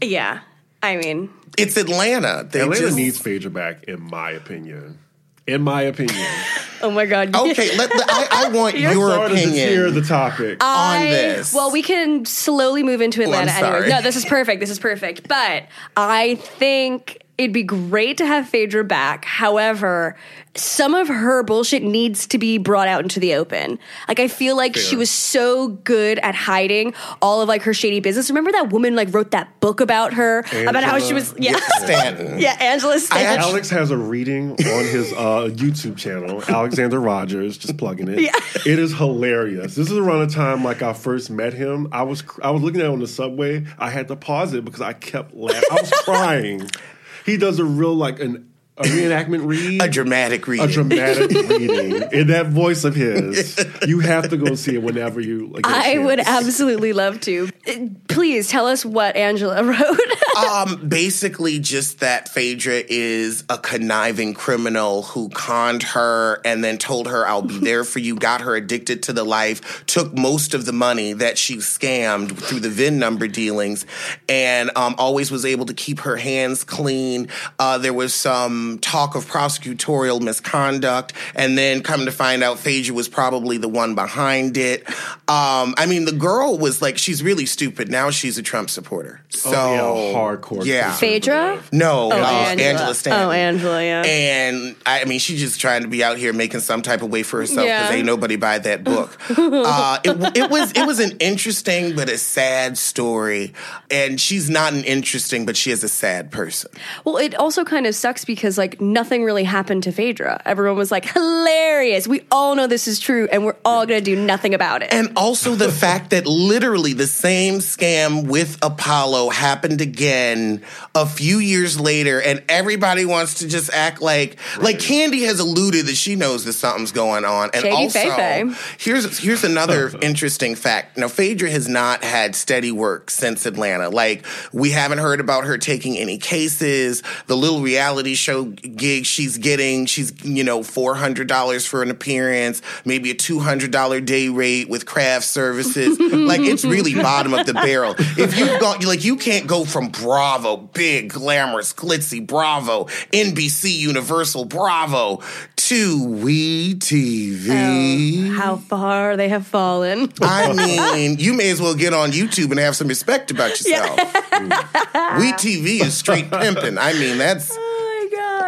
yeah. 0.00 0.40
I 0.82 0.96
mean, 0.96 1.30
It's 1.56 1.76
Atlanta. 1.76 2.46
They 2.50 2.60
Atlanta 2.60 2.80
just, 2.82 2.96
needs 2.96 3.18
Phaedra 3.18 3.50
back, 3.50 3.84
in 3.84 4.02
my 4.02 4.30
opinion. 4.32 4.98
In 5.46 5.62
my 5.62 5.82
opinion. 5.82 6.24
oh 6.82 6.90
my 6.90 7.06
God. 7.06 7.34
Okay, 7.34 7.76
let, 7.76 7.94
let- 7.94 8.10
I, 8.10 8.46
I 8.46 8.48
want 8.52 8.78
your 8.78 8.92
Sorry 8.94 9.28
to 9.30 9.34
tear 9.34 9.86
opinion. 9.86 9.94
the 9.94 10.02
topic. 10.06 10.62
on 10.62 11.00
this. 11.02 11.52
Well, 11.52 11.72
we 11.72 11.82
can 11.82 12.24
slowly 12.24 12.82
move 12.82 13.00
into 13.00 13.22
oh, 13.22 13.26
I'm 13.26 13.48
Atlanta 13.48 13.66
anyway. 13.66 13.88
No, 13.88 14.02
this 14.02 14.16
is 14.16 14.24
perfect. 14.24 14.60
This 14.60 14.70
is 14.70 14.78
perfect. 14.78 15.26
But 15.28 15.66
I 15.96 16.36
think 16.36 17.21
it'd 17.38 17.52
be 17.52 17.62
great 17.62 18.18
to 18.18 18.26
have 18.26 18.48
Phaedra 18.48 18.84
back. 18.84 19.24
However, 19.24 20.16
some 20.54 20.94
of 20.94 21.08
her 21.08 21.42
bullshit 21.42 21.82
needs 21.82 22.26
to 22.26 22.38
be 22.38 22.58
brought 22.58 22.88
out 22.88 23.02
into 23.02 23.18
the 23.18 23.34
open. 23.34 23.78
Like 24.06 24.20
I 24.20 24.28
feel 24.28 24.54
like 24.54 24.76
she 24.76 24.96
was 24.96 25.10
so 25.10 25.68
good 25.68 26.18
at 26.18 26.34
hiding 26.34 26.92
all 27.22 27.40
of 27.40 27.48
like 27.48 27.62
her 27.62 27.72
shady 27.72 28.00
business. 28.00 28.28
Remember 28.28 28.52
that 28.52 28.70
woman 28.70 28.94
like 28.94 29.12
wrote 29.14 29.30
that 29.30 29.60
book 29.60 29.80
about 29.80 30.12
her 30.14 30.40
about 30.66 30.84
how 30.84 30.98
she 30.98 31.14
was 31.14 31.34
yeah 31.38 31.58
Stanton. 31.78 32.38
yeah 32.38 32.56
Angela 32.60 32.98
Stanton. 32.98 33.40
Alex 33.40 33.70
has 33.70 33.90
a 33.90 33.96
reading 33.96 34.52
on 34.52 34.84
his 34.84 35.12
uh, 35.14 35.48
YouTube 35.52 35.96
channel, 35.96 36.42
Alexander 36.48 37.00
Rodgers, 37.00 37.56
just 37.56 37.78
plugging 37.78 38.08
it. 38.08 38.20
Yeah. 38.20 38.32
It 38.66 38.78
is 38.78 38.94
hilarious. 38.94 39.74
This 39.74 39.90
is 39.90 39.96
around 39.96 40.28
the 40.28 40.34
time 40.34 40.62
like 40.64 40.82
I 40.82 40.92
first 40.92 41.30
met 41.30 41.54
him. 41.54 41.88
I 41.92 42.02
was 42.02 42.22
I 42.42 42.50
was 42.50 42.62
looking 42.62 42.82
at 42.82 42.88
it 42.88 42.92
on 42.92 43.00
the 43.00 43.08
subway. 43.08 43.64
I 43.78 43.88
had 43.88 44.08
to 44.08 44.16
pause 44.16 44.52
it 44.52 44.66
because 44.66 44.82
I 44.82 44.92
kept 44.92 45.34
laughing. 45.34 45.62
I 45.70 45.74
was 45.80 45.90
crying. 46.04 46.70
He 47.24 47.36
does 47.36 47.58
a 47.58 47.64
real 47.64 47.94
like 47.94 48.20
an 48.20 48.51
a 48.84 48.88
reenactment 48.88 49.46
read. 49.46 49.82
A 49.82 49.88
dramatic 49.88 50.46
reading. 50.46 50.68
a 50.68 50.72
dramatic 50.72 51.30
reading 51.48 52.02
in 52.12 52.26
that 52.28 52.46
voice 52.48 52.84
of 52.84 52.94
his. 52.94 53.58
You 53.86 53.98
have 54.00 54.28
to 54.30 54.36
go 54.36 54.54
see 54.54 54.74
it 54.76 54.82
whenever 54.82 55.20
you. 55.20 55.48
Like, 55.48 55.64
get 55.64 55.72
a 55.72 55.76
I 55.94 55.98
would 55.98 56.20
absolutely 56.20 56.92
love 56.92 57.20
to. 57.22 57.48
Uh, 57.66 57.72
Please 58.08 58.48
tell 58.48 58.66
us 58.66 58.84
what 58.84 59.16
Angela 59.16 59.62
wrote. 59.64 60.36
um, 60.46 60.88
basically, 60.88 61.58
just 61.58 62.00
that 62.00 62.28
Phaedra 62.28 62.82
is 62.88 63.42
a 63.48 63.58
conniving 63.58 64.34
criminal 64.34 65.02
who 65.02 65.28
conned 65.30 65.82
her 65.82 66.40
and 66.44 66.62
then 66.62 66.78
told 66.78 67.08
her, 67.08 67.26
I'll 67.26 67.42
be 67.42 67.58
there 67.58 67.82
for 67.84 67.98
you, 67.98 68.14
got 68.14 68.42
her 68.42 68.54
addicted 68.54 69.02
to 69.04 69.12
the 69.12 69.24
life, 69.24 69.84
took 69.86 70.16
most 70.16 70.54
of 70.54 70.64
the 70.64 70.72
money 70.72 71.12
that 71.14 71.38
she 71.38 71.56
scammed 71.56 72.36
through 72.38 72.60
the 72.60 72.70
VIN 72.70 72.98
number 72.98 73.26
dealings, 73.26 73.84
and 74.28 74.70
um, 74.76 74.94
always 74.98 75.30
was 75.30 75.44
able 75.44 75.66
to 75.66 75.74
keep 75.74 76.00
her 76.00 76.16
hands 76.16 76.62
clean. 76.62 77.28
Uh, 77.58 77.78
there 77.78 77.94
was 77.94 78.14
some 78.14 78.71
talk 78.78 79.14
of 79.14 79.26
prosecutorial 79.26 80.20
misconduct, 80.20 81.12
and 81.34 81.56
then 81.56 81.82
come 81.82 82.04
to 82.06 82.12
find 82.12 82.42
out 82.42 82.58
Phaedra 82.58 82.94
was 82.94 83.08
probably 83.08 83.56
the 83.58 83.68
one 83.68 83.94
behind 83.94 84.56
it. 84.56 84.88
Um, 85.28 85.74
I 85.78 85.86
mean, 85.88 86.04
the 86.04 86.12
girl 86.12 86.58
was 86.58 86.82
like, 86.82 86.98
she's 86.98 87.22
really 87.22 87.46
stupid. 87.46 87.90
Now 87.90 88.10
she's 88.10 88.38
a 88.38 88.42
Trump 88.42 88.70
supporter. 88.70 89.20
So, 89.30 89.50
Oh, 89.54 90.10
yeah, 90.10 90.14
hardcore. 90.18 90.64
Yeah. 90.64 90.92
Phaedra? 90.92 91.62
no, 91.72 92.10
Oh, 92.12 92.20
uh, 92.20 92.24
Angela. 92.26 92.68
Angela. 92.68 92.94
Stanton. 92.94 93.22
Oh, 93.28 93.30
Angela, 93.30 93.82
yeah. 93.84 94.02
And 94.04 94.76
I 94.86 95.04
mean, 95.04 95.18
she's 95.18 95.40
just 95.40 95.60
trying 95.60 95.82
to 95.82 95.88
be 95.88 96.02
out 96.04 96.18
here 96.18 96.32
making 96.32 96.60
some 96.60 96.82
type 96.82 97.02
of 97.02 97.10
way 97.10 97.22
for 97.22 97.40
herself 97.40 97.66
because 97.66 97.90
Yeah. 97.90 97.96
ain't 97.96 98.06
nobody 98.06 98.36
buy 98.36 98.58
that 98.58 98.84
book. 98.84 99.16
uh, 99.30 99.98
it, 100.04 100.36
it 100.36 100.50
was 100.50 100.72
it 100.72 100.86
was 100.86 100.98
an 101.00 101.16
interesting 101.18 101.94
but 101.96 102.08
a 102.08 102.18
sad 102.18 102.76
story, 102.78 103.54
and 103.90 104.20
she's 104.20 104.50
not 104.50 104.72
an 104.72 104.84
interesting, 104.84 105.46
but 105.46 105.56
she 105.56 105.70
is 105.70 105.82
a 105.84 105.88
sad 105.88 106.30
person. 106.30 106.70
Well, 107.04 107.16
it 107.16 107.34
also 107.34 107.64
kind 107.64 107.86
of 107.86 107.94
sucks 107.94 108.24
because 108.24 108.51
like 108.58 108.80
nothing 108.80 109.24
really 109.24 109.44
happened 109.44 109.84
to 109.84 109.92
Phaedra. 109.92 110.42
Everyone 110.44 110.76
was 110.76 110.90
like, 110.90 111.06
hilarious. 111.06 112.06
We 112.08 112.22
all 112.30 112.54
know 112.54 112.66
this 112.66 112.88
is 112.88 112.98
true, 112.98 113.28
and 113.30 113.44
we're 113.44 113.56
all 113.64 113.86
going 113.86 114.02
to 114.02 114.04
do 114.04 114.20
nothing 114.20 114.54
about 114.54 114.82
it. 114.82 114.92
And 114.92 115.12
also 115.16 115.54
the 115.54 115.70
fact 115.82 116.10
that 116.10 116.26
literally 116.26 116.92
the 116.92 117.06
same 117.06 117.54
scam 117.54 118.26
with 118.26 118.58
Apollo 118.62 119.30
happened 119.30 119.80
again 119.80 120.62
a 120.94 121.06
few 121.06 121.38
years 121.38 121.80
later, 121.80 122.20
and 122.20 122.42
everybody 122.48 123.04
wants 123.04 123.34
to 123.40 123.48
just 123.48 123.72
act 123.72 124.00
like 124.00 124.36
like 124.60 124.78
Candy 124.78 125.22
has 125.22 125.40
alluded 125.40 125.86
that 125.86 125.96
she 125.96 126.16
knows 126.16 126.44
that 126.44 126.54
something's 126.54 126.92
going 126.92 127.24
on. 127.24 127.50
And 127.54 127.62
Shady 127.62 127.76
also, 127.76 127.98
Faye-Faye. 127.98 128.54
here's 128.78 129.18
here's 129.18 129.44
another 129.44 129.90
interesting 130.02 130.54
fact. 130.54 130.96
Now, 130.96 131.08
Phaedra 131.08 131.50
has 131.50 131.68
not 131.68 132.04
had 132.04 132.34
steady 132.34 132.72
work 132.72 133.10
since 133.10 133.46
Atlanta. 133.46 133.88
Like 133.88 134.24
we 134.52 134.70
haven't 134.70 134.98
heard 134.98 135.20
about 135.20 135.44
her 135.44 135.58
taking 135.58 135.96
any 135.96 136.18
cases. 136.18 137.02
The 137.26 137.36
little 137.36 137.60
reality 137.60 138.14
gig 138.46 139.06
she's 139.06 139.38
getting, 139.38 139.86
she's 139.86 140.12
you 140.24 140.44
know 140.44 140.62
four 140.62 140.94
hundred 140.94 141.28
dollars 141.28 141.66
for 141.66 141.82
an 141.82 141.90
appearance, 141.90 142.62
maybe 142.84 143.10
a 143.10 143.14
two 143.14 143.38
hundred 143.38 143.70
dollar 143.70 144.00
day 144.00 144.28
rate 144.28 144.68
with 144.68 144.86
craft 144.86 145.24
services. 145.24 145.98
like 146.12 146.40
it's 146.40 146.64
really 146.64 146.94
bottom 146.94 147.34
of 147.34 147.46
the 147.46 147.54
barrel. 147.54 147.94
If 147.98 148.38
you've 148.38 148.60
got 148.60 148.84
like 148.84 149.04
you 149.04 149.16
can't 149.16 149.46
go 149.46 149.64
from 149.64 149.88
Bravo, 149.88 150.56
big 150.56 151.10
glamorous 151.10 151.72
glitzy 151.72 152.24
Bravo, 152.26 152.84
NBC 153.12 153.72
Universal 153.76 154.46
Bravo 154.46 155.20
to 155.56 156.04
We 156.04 156.74
TV. 156.74 158.30
Oh, 158.30 158.32
how 158.32 158.56
far 158.56 159.16
they 159.16 159.28
have 159.28 159.46
fallen. 159.46 160.12
I 160.20 160.52
mean, 160.52 161.18
you 161.18 161.32
may 161.32 161.50
as 161.50 161.60
well 161.60 161.74
get 161.74 161.94
on 161.94 162.12
YouTube 162.12 162.50
and 162.50 162.58
have 162.58 162.76
some 162.76 162.88
respect 162.88 163.30
about 163.30 163.50
yourself. 163.50 163.96
we 163.96 165.32
TV 165.32 165.80
is 165.80 165.94
straight 165.94 166.30
pimping. 166.30 166.78
I 166.78 166.92
mean, 166.94 167.18
that's. 167.18 167.56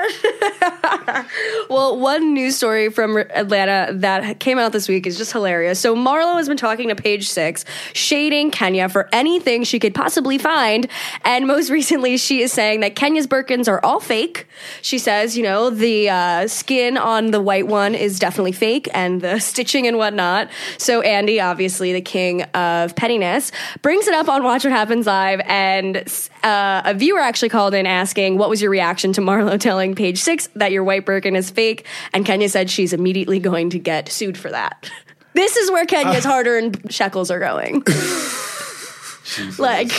well, 1.70 1.98
one 1.98 2.34
news 2.34 2.56
story 2.56 2.90
from 2.90 3.16
Atlanta 3.16 3.92
that 3.94 4.40
came 4.40 4.58
out 4.58 4.72
this 4.72 4.88
week 4.88 5.06
is 5.06 5.16
just 5.16 5.32
hilarious. 5.32 5.78
So 5.78 5.94
Marlo 5.94 6.36
has 6.36 6.48
been 6.48 6.56
talking 6.56 6.88
to 6.88 6.94
Page 6.94 7.28
Six, 7.28 7.64
shading 7.92 8.50
Kenya 8.50 8.88
for 8.88 9.08
anything 9.12 9.64
she 9.64 9.78
could 9.78 9.94
possibly 9.94 10.38
find, 10.38 10.88
and 11.24 11.46
most 11.46 11.70
recently 11.74 12.16
she 12.16 12.42
is 12.42 12.52
saying 12.52 12.80
that 12.80 12.96
Kenya's 12.96 13.26
Birkins 13.26 13.68
are 13.68 13.84
all 13.84 14.00
fake. 14.00 14.46
She 14.82 14.98
says, 14.98 15.36
you 15.36 15.42
know, 15.42 15.70
the 15.70 16.10
uh, 16.10 16.48
skin 16.48 16.96
on 16.96 17.30
the 17.30 17.40
white 17.40 17.66
one 17.66 17.94
is 17.94 18.18
definitely 18.18 18.52
fake, 18.52 18.88
and 18.92 19.20
the 19.20 19.38
stitching 19.54 19.86
and 19.86 19.96
whatnot. 19.96 20.48
So 20.78 21.00
Andy, 21.00 21.40
obviously 21.40 21.92
the 21.92 22.02
king 22.02 22.42
of 22.42 22.94
pettiness, 22.96 23.52
brings 23.82 24.06
it 24.06 24.14
up 24.14 24.28
on 24.28 24.42
Watch 24.44 24.64
What 24.64 24.72
Happens 24.72 25.06
Live, 25.06 25.40
and 25.46 25.96
uh, 26.42 26.82
a 26.84 26.94
viewer 26.94 27.20
actually 27.20 27.48
called 27.48 27.74
in 27.74 27.86
asking, 27.86 28.38
"What 28.38 28.50
was 28.50 28.60
your 28.60 28.70
reaction 28.70 29.12
to 29.14 29.20
Marlo 29.20 29.58
telling 29.58 29.93
Page 29.94 30.18
Six 30.18 30.48
that 30.54 30.72
your 30.72 30.84
white 30.84 31.04
Birkin 31.06 31.36
is 31.36 31.50
fake?" 31.50 31.86
And 32.12 32.24
Kenya 32.24 32.48
said 32.48 32.70
she's 32.70 32.92
immediately 32.92 33.38
going 33.38 33.70
to 33.70 33.78
get 33.78 34.08
sued 34.08 34.38
for 34.38 34.50
that. 34.50 34.90
This 35.34 35.56
is 35.56 35.68
where 35.68 35.84
Kenya's 35.84 36.24
ah. 36.24 36.28
hard-earned 36.28 36.92
shekels 36.92 37.28
are 37.28 37.40
going. 37.40 37.82
like 39.58 39.90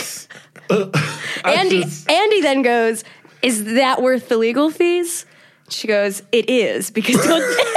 Andy, 1.44 1.82
just- 1.82 2.10
Andy 2.10 2.40
then 2.40 2.62
goes, 2.62 3.04
"Is 3.42 3.64
that 3.74 4.02
worth 4.02 4.28
the 4.30 4.38
legal 4.38 4.70
fees?" 4.70 5.26
She 5.68 5.88
goes, 5.88 6.22
"It 6.32 6.48
is 6.48 6.90
because 6.90 7.22
don't." 7.26 7.75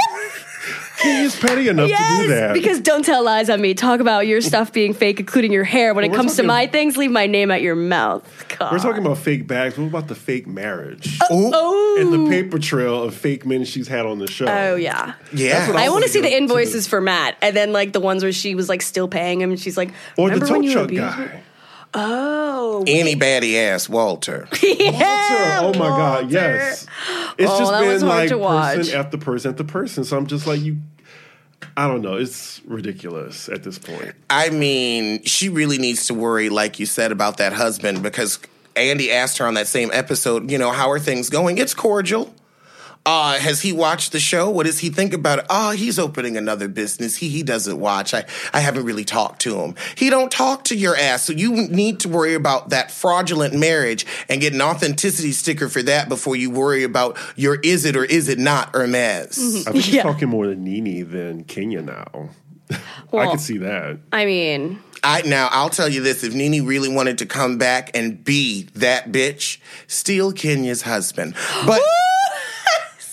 He 1.02 1.22
is 1.22 1.36
petty 1.36 1.68
enough 1.68 1.88
to 1.88 1.94
do 1.96 2.02
Yes, 2.02 2.28
that. 2.28 2.52
because 2.54 2.80
don't 2.80 3.04
tell 3.04 3.24
lies 3.24 3.48
on 3.50 3.60
me. 3.60 3.74
Talk 3.74 4.00
about 4.00 4.26
your 4.26 4.40
stuff 4.40 4.72
being 4.72 4.92
fake, 4.94 5.20
including 5.20 5.52
your 5.52 5.64
hair. 5.64 5.94
When 5.94 6.04
it 6.04 6.12
comes 6.12 6.32
to 6.32 6.36
talking- 6.38 6.46
my 6.48 6.66
things, 6.66 6.96
leave 6.96 7.10
my 7.10 7.26
name 7.26 7.50
at 7.50 7.62
your 7.62 7.74
mouth. 7.76 8.22
God. 8.58 8.72
We're 8.72 8.78
talking 8.78 9.04
about 9.04 9.18
fake 9.18 9.46
bags. 9.46 9.78
What 9.78 9.86
about 9.86 10.08
the 10.08 10.14
fake 10.14 10.46
marriage? 10.46 11.18
Oh, 11.22 11.26
oh. 11.30 11.50
oh, 11.54 12.00
And 12.00 12.12
the 12.12 12.30
paper 12.30 12.58
trail 12.58 13.02
of 13.02 13.14
fake 13.14 13.46
men 13.46 13.64
she's 13.64 13.88
had 13.88 14.06
on 14.06 14.18
the 14.18 14.30
show. 14.30 14.46
oh 14.46 14.76
yeah. 14.76 15.14
yeah. 15.32 15.72
I 15.74 15.86
I 15.86 15.88
want 15.88 16.04
to 16.04 16.10
see 16.10 16.20
the 16.20 16.28
go 16.28 16.30
to 16.30 16.36
invoices 16.36 16.86
for 16.86 17.00
Matt, 17.00 17.36
and 17.42 17.56
then 17.56 17.72
like 17.72 17.92
the 17.92 18.00
ones 18.00 18.22
where 18.22 18.32
she 18.32 18.54
was 18.54 18.68
like 18.68 18.82
still 18.82 19.08
paying 19.08 19.40
him, 19.40 19.50
and 19.50 19.58
she's 19.60 19.76
like, 19.76 19.90
Or 20.16 20.28
the 20.28 20.34
"Remember 20.34 20.46
tow 20.46 20.52
when 20.54 20.62
you 20.64 20.72
truck 20.72 20.84
abused 20.86 21.02
guy. 21.16 21.42
Me?" 21.94 22.00
Oh, 22.02 22.84
Any 22.86 23.14
baddie 23.16 23.56
ass 23.56 23.88
Walter. 23.88 24.48
yeah, 24.62 25.60
oh 25.62 25.72
my 25.78 25.88
God, 25.88 26.30
yes. 26.30 26.86
It's 27.38 27.50
Oh, 27.50 27.58
just 27.58 27.72
that 27.72 27.84
was 27.86 28.02
been 28.02 28.08
hard 28.10 28.20
like 28.22 28.28
to 28.30 28.38
watch. 28.38 28.76
person 28.76 28.94
after 28.98 29.18
person 29.18 29.50
after 29.52 29.64
person. 29.64 30.04
So 30.04 30.16
I'm 30.16 30.26
just 30.26 30.46
like, 30.46 30.60
you, 30.60 30.76
I 31.76 31.86
don't 31.88 32.02
know. 32.02 32.14
It's 32.16 32.60
ridiculous 32.64 33.48
at 33.48 33.62
this 33.64 33.78
point. 33.78 34.12
I 34.28 34.50
mean, 34.50 35.22
she 35.24 35.48
really 35.48 35.78
needs 35.78 36.06
to 36.06 36.14
worry, 36.14 36.48
like 36.48 36.78
you 36.78 36.86
said, 36.86 37.12
about 37.12 37.36
that 37.38 37.52
husband 37.52 38.02
because 38.02 38.38
Andy 38.76 39.10
asked 39.10 39.38
her 39.38 39.46
on 39.46 39.54
that 39.54 39.66
same 39.66 39.90
episode, 39.92 40.50
you 40.50 40.58
know, 40.58 40.70
how 40.70 40.90
are 40.90 40.98
things 40.98 41.28
going? 41.30 41.58
It's 41.58 41.74
cordial. 41.74 42.32
Uh, 43.06 43.38
has 43.38 43.62
he 43.62 43.72
watched 43.72 44.12
the 44.12 44.20
show? 44.20 44.50
What 44.50 44.66
does 44.66 44.80
he 44.80 44.90
think 44.90 45.14
about 45.14 45.38
it? 45.38 45.46
Oh, 45.48 45.70
he's 45.70 45.98
opening 45.98 46.36
another 46.36 46.68
business. 46.68 47.16
He 47.16 47.30
he 47.30 47.42
doesn't 47.42 47.80
watch. 47.80 48.12
I, 48.12 48.26
I 48.52 48.60
haven't 48.60 48.84
really 48.84 49.06
talked 49.06 49.40
to 49.42 49.58
him. 49.60 49.74
He 49.96 50.10
don't 50.10 50.30
talk 50.30 50.64
to 50.64 50.76
your 50.76 50.94
ass. 50.96 51.24
So 51.24 51.32
you 51.32 51.66
need 51.68 52.00
to 52.00 52.08
worry 52.10 52.34
about 52.34 52.68
that 52.70 52.90
fraudulent 52.90 53.54
marriage 53.54 54.04
and 54.28 54.40
get 54.40 54.52
an 54.52 54.60
authenticity 54.60 55.32
sticker 55.32 55.68
for 55.70 55.82
that 55.84 56.10
before 56.10 56.36
you 56.36 56.50
worry 56.50 56.84
about 56.84 57.16
your 57.36 57.58
is 57.64 57.86
it 57.86 57.96
or 57.96 58.04
is 58.04 58.28
it 58.28 58.38
not 58.38 58.74
Hermes. 58.74 59.66
I 59.66 59.72
think 59.72 59.84
she's 59.86 59.94
Yeah. 59.94 60.02
talking 60.02 60.28
more 60.28 60.44
to 60.44 60.54
Nene 60.54 61.08
than 61.10 61.44
Kenya 61.44 61.80
now. 61.80 62.28
I 62.70 62.76
Well- 63.10 63.30
can 63.30 63.38
see 63.38 63.58
that. 63.58 63.98
I 64.12 64.26
mean, 64.26 64.78
I 65.02 65.22
now 65.22 65.48
I'll 65.50 65.70
tell 65.70 65.88
you 65.88 66.02
this: 66.02 66.22
if 66.22 66.34
Nene 66.34 66.66
really 66.66 66.90
wanted 66.94 67.16
to 67.18 67.26
come 67.26 67.56
back 67.56 67.90
and 67.94 68.22
be 68.22 68.68
that 68.74 69.10
bitch, 69.10 69.56
steal 69.86 70.32
Kenya's 70.32 70.82
husband. 70.82 71.34
But 71.66 71.80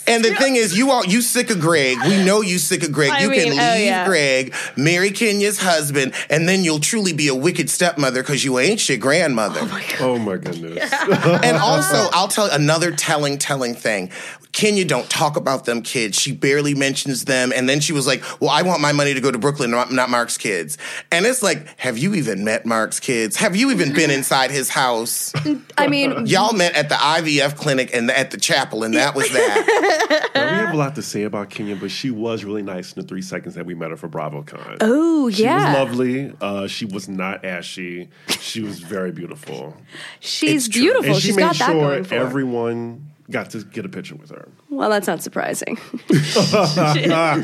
and 0.08 0.24
the 0.24 0.34
thing 0.36 0.56
is, 0.56 0.78
you 0.78 0.92
all 0.92 1.06
you 1.06 1.22
sick 1.22 1.50
of 1.50 1.60
Greg. 1.60 1.98
We 2.06 2.24
know 2.24 2.42
you 2.42 2.58
sick 2.58 2.84
of 2.84 2.92
Greg. 2.92 3.12
I 3.12 3.22
you 3.22 3.30
can 3.30 3.48
oh, 3.48 3.50
leave 3.52 3.60
oh, 3.60 3.76
yeah. 3.76 4.06
Greg, 4.06 4.56
marry 4.76 5.12
Kenya's 5.12 5.60
husband, 5.60 6.14
and 6.30 6.48
then 6.48 6.64
you'll 6.64 6.80
truly 6.80 7.14
be 7.14 7.28
a 7.28 7.36
wicked 7.36 7.70
stepmother 7.70 8.22
because 8.22 8.44
you 8.44 8.60
ain't 8.60 8.80
shit 8.80 9.00
grandmother. 9.00 9.60
Oh 10.00 10.18
my 10.18 10.34
oh 10.34 10.38
goodness. 10.38 10.92
and 11.44 11.58
also, 11.58 12.10
I'll 12.14 12.28
tell 12.28 12.50
another 12.50 12.92
telling, 12.92 13.38
telling 13.38 13.76
thing. 13.76 14.12
Kenya, 14.58 14.84
don't 14.86 15.08
talk 15.08 15.38
about 15.38 15.66
them 15.66 15.84
kids. 15.84 16.18
She 16.20 16.32
barely 16.32 16.74
mentions 16.74 17.26
them. 17.26 17.54
And 17.56 17.70
then 17.70 17.80
she 17.80 17.94
was 17.94 18.08
like, 18.08 18.24
well, 18.42 18.50
I 18.50 18.64
want 18.64 18.82
my 18.82 18.92
money 18.92 19.14
to 19.14 19.22
go 19.22 19.30
to 19.30 19.38
Brooklyn, 19.38 19.70
not, 19.70 19.92
not 19.92 20.10
Mark's 20.10 20.36
kids. 20.36 20.80
And 21.12 21.28
it's 21.28 21.44
like, 21.44 21.78
have 21.80 21.96
you 22.00 22.16
even 22.16 22.44
met 22.44 22.66
Mark's 22.66 23.00
kids? 23.00 23.36
Have 23.36 23.56
you 23.56 23.70
even 23.70 23.94
been 23.94 24.10
inside 24.10 24.50
his 24.50 24.70
house? 24.70 25.32
I 25.78 25.88
mean, 25.88 26.26
Y'all 26.26 26.54
met 26.54 26.74
at 26.76 26.90
the 26.90 26.96
IVF 26.96 27.56
clinic 27.56 27.92
and 27.94 28.10
at 28.10 28.32
the 28.32 28.38
chapel, 28.38 28.84
and 28.84 28.96
that 28.96 29.14
was 29.14 29.30
that. 29.30 30.24
Now, 30.38 30.52
we 30.52 30.58
have 30.66 30.74
a 30.74 30.78
lot 30.78 30.96
to 30.96 31.02
say 31.02 31.24
about 31.24 31.50
Kenya, 31.50 31.76
but 31.76 31.90
she 31.92 32.10
was 32.12 32.44
really 32.46 32.62
nice 32.62 32.94
in 32.94 33.02
the 33.02 33.08
three 33.08 33.22
seconds 33.24 33.56
that 33.56 33.66
we 33.66 33.74
met 33.76 33.90
her 33.92 33.98
for 33.98 34.08
BravoCon. 34.08 34.78
oh 34.82 35.30
She 35.32 35.44
yeah, 35.44 35.70
was 35.82 35.90
lovely. 35.90 36.34
Uh, 36.42 36.68
she 36.68 36.86
was 36.86 37.08
not 37.10 37.44
ashy. 37.44 38.10
She 38.40 38.62
was 38.62 38.80
very 38.80 39.12
beautiful. 39.12 39.76
she's 40.20 40.68
beautiful. 40.68 41.14
And 41.14 41.16
she 41.16 41.28
She's 41.28 41.36
made 41.36 41.42
got 41.44 41.56
that 41.58 41.66
sure 41.72 41.74
going 41.74 42.04
for 42.06 42.16
her. 42.16 42.22
everyone 42.26 43.12
got 43.30 43.50
to 43.52 43.64
get 43.64 43.86
a 43.86 43.90
picture 43.90 44.16
with 44.16 44.30
her. 44.30 44.48
Well, 44.70 44.90
that's 44.90 45.08
not 45.08 45.22
surprising. 45.22 45.78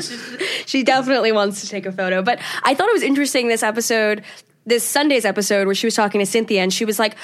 she 0.66 0.82
definitely 0.82 1.32
wants 1.32 1.60
to 1.60 1.68
take 1.68 1.86
a 1.86 1.92
photo. 1.92 2.22
But 2.22 2.40
I 2.62 2.74
thought 2.74 2.88
it 2.88 2.94
was 2.94 3.02
interesting 3.02 3.48
this 3.48 3.62
episode, 3.62 4.24
this 4.64 4.82
Sunday's 4.82 5.26
episode, 5.26 5.66
where 5.66 5.74
she 5.74 5.86
was 5.86 5.94
talking 5.94 6.20
to 6.20 6.26
Cynthia 6.26 6.62
and 6.62 6.72
she 6.72 6.86
was 6.86 6.98
like, 6.98 7.16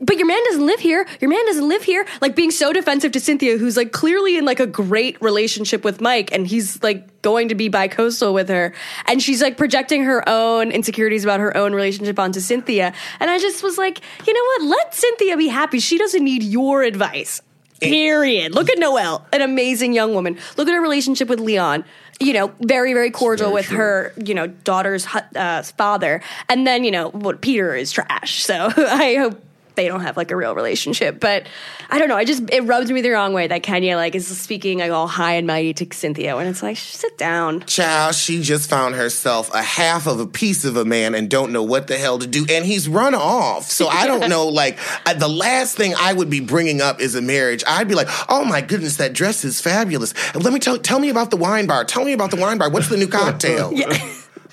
But 0.00 0.16
your 0.16 0.26
man 0.26 0.42
doesn't 0.44 0.64
live 0.64 0.78
here. 0.78 1.06
Your 1.20 1.28
man 1.28 1.44
doesn't 1.46 1.68
live 1.68 1.82
here. 1.82 2.06
Like 2.20 2.36
being 2.36 2.52
so 2.52 2.72
defensive 2.72 3.10
to 3.12 3.20
Cynthia, 3.20 3.58
who's 3.58 3.76
like 3.76 3.90
clearly 3.90 4.36
in 4.38 4.44
like 4.44 4.60
a 4.60 4.66
great 4.66 5.20
relationship 5.20 5.82
with 5.82 6.00
Mike 6.00 6.30
and 6.32 6.46
he's 6.46 6.80
like 6.84 7.22
going 7.22 7.48
to 7.48 7.56
be 7.56 7.68
bi-coastal 7.68 8.32
with 8.32 8.48
her. 8.48 8.74
And 9.06 9.20
she's 9.20 9.42
like 9.42 9.56
projecting 9.56 10.04
her 10.04 10.28
own 10.28 10.70
insecurities 10.70 11.24
about 11.24 11.40
her 11.40 11.56
own 11.56 11.74
relationship 11.74 12.20
onto 12.20 12.38
Cynthia. 12.38 12.92
And 13.18 13.28
I 13.28 13.38
just 13.38 13.64
was 13.64 13.76
like, 13.76 14.00
you 14.24 14.32
know 14.32 14.44
what? 14.44 14.76
Let 14.76 14.94
Cynthia 14.94 15.36
be 15.36 15.48
happy. 15.48 15.80
She 15.80 15.98
doesn't 15.98 16.22
need 16.22 16.44
your 16.44 16.84
advice. 16.84 17.42
Period. 17.84 18.54
Look 18.54 18.70
at 18.70 18.78
Noelle, 18.78 19.26
an 19.32 19.42
amazing 19.42 19.92
young 19.92 20.14
woman. 20.14 20.38
Look 20.56 20.68
at 20.68 20.74
her 20.74 20.80
relationship 20.80 21.28
with 21.28 21.40
Leon. 21.40 21.84
You 22.20 22.32
know, 22.32 22.52
very, 22.60 22.92
very 22.92 23.10
cordial 23.10 23.48
very 23.48 23.54
with 23.54 23.66
true. 23.66 23.76
her, 23.76 24.14
you 24.24 24.34
know, 24.34 24.46
daughter's 24.46 25.06
uh, 25.34 25.62
father. 25.62 26.22
And 26.48 26.66
then, 26.66 26.84
you 26.84 26.90
know, 26.90 27.10
what 27.10 27.40
Peter 27.40 27.74
is 27.74 27.90
trash. 27.90 28.44
So 28.44 28.70
I 28.76 29.16
hope 29.16 29.42
they 29.74 29.88
don't 29.88 30.00
have 30.00 30.16
like 30.16 30.30
a 30.30 30.36
real 30.36 30.54
relationship. 30.54 31.20
But 31.20 31.46
I 31.90 31.98
don't 31.98 32.08
know. 32.08 32.16
I 32.16 32.24
just, 32.24 32.50
it 32.50 32.62
rubs 32.62 32.90
me 32.90 33.00
the 33.00 33.10
wrong 33.10 33.32
way 33.32 33.46
that 33.46 33.62
Kenya 33.62 33.96
like 33.96 34.14
is 34.14 34.26
speaking 34.26 34.78
like 34.78 34.90
all 34.90 35.06
high 35.06 35.34
and 35.34 35.46
mighty 35.46 35.74
to 35.74 35.86
Cynthia 35.94 36.36
when 36.36 36.46
it's 36.46 36.62
like, 36.62 36.76
sit 36.76 37.18
down. 37.18 37.60
Child, 37.66 38.14
she 38.14 38.42
just 38.42 38.70
found 38.70 38.94
herself 38.94 39.52
a 39.54 39.62
half 39.62 40.06
of 40.06 40.20
a 40.20 40.26
piece 40.26 40.64
of 40.64 40.76
a 40.76 40.84
man 40.84 41.14
and 41.14 41.28
don't 41.28 41.52
know 41.52 41.62
what 41.62 41.86
the 41.86 41.96
hell 41.96 42.18
to 42.18 42.26
do. 42.26 42.46
And 42.48 42.64
he's 42.64 42.88
run 42.88 43.14
off. 43.14 43.70
So 43.70 43.88
I 43.88 44.06
don't 44.06 44.28
know, 44.28 44.48
like, 44.48 44.78
I, 45.06 45.14
the 45.14 45.28
last 45.28 45.76
thing 45.76 45.94
I 45.98 46.12
would 46.12 46.30
be 46.30 46.40
bringing 46.40 46.80
up 46.80 47.00
is 47.00 47.14
a 47.14 47.22
marriage. 47.22 47.64
I'd 47.66 47.88
be 47.88 47.94
like, 47.94 48.08
oh 48.28 48.44
my 48.44 48.60
goodness, 48.60 48.96
that 48.96 49.12
dress 49.12 49.44
is 49.44 49.60
fabulous. 49.60 50.14
And 50.34 50.44
let 50.44 50.52
me 50.52 50.60
tell, 50.60 50.78
tell 50.78 50.98
me 50.98 51.08
about 51.08 51.30
the 51.30 51.36
wine 51.36 51.66
bar. 51.66 51.84
Tell 51.84 52.04
me 52.04 52.12
about 52.12 52.30
the 52.30 52.36
wine 52.36 52.58
bar. 52.58 52.70
What's 52.70 52.88
the 52.88 52.96
new 52.96 53.08
cocktail? 53.14 53.72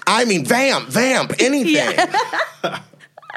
I 0.08 0.26
mean, 0.26 0.46
vamp, 0.46 0.90
vamp, 0.90 1.34
anything. 1.40 1.98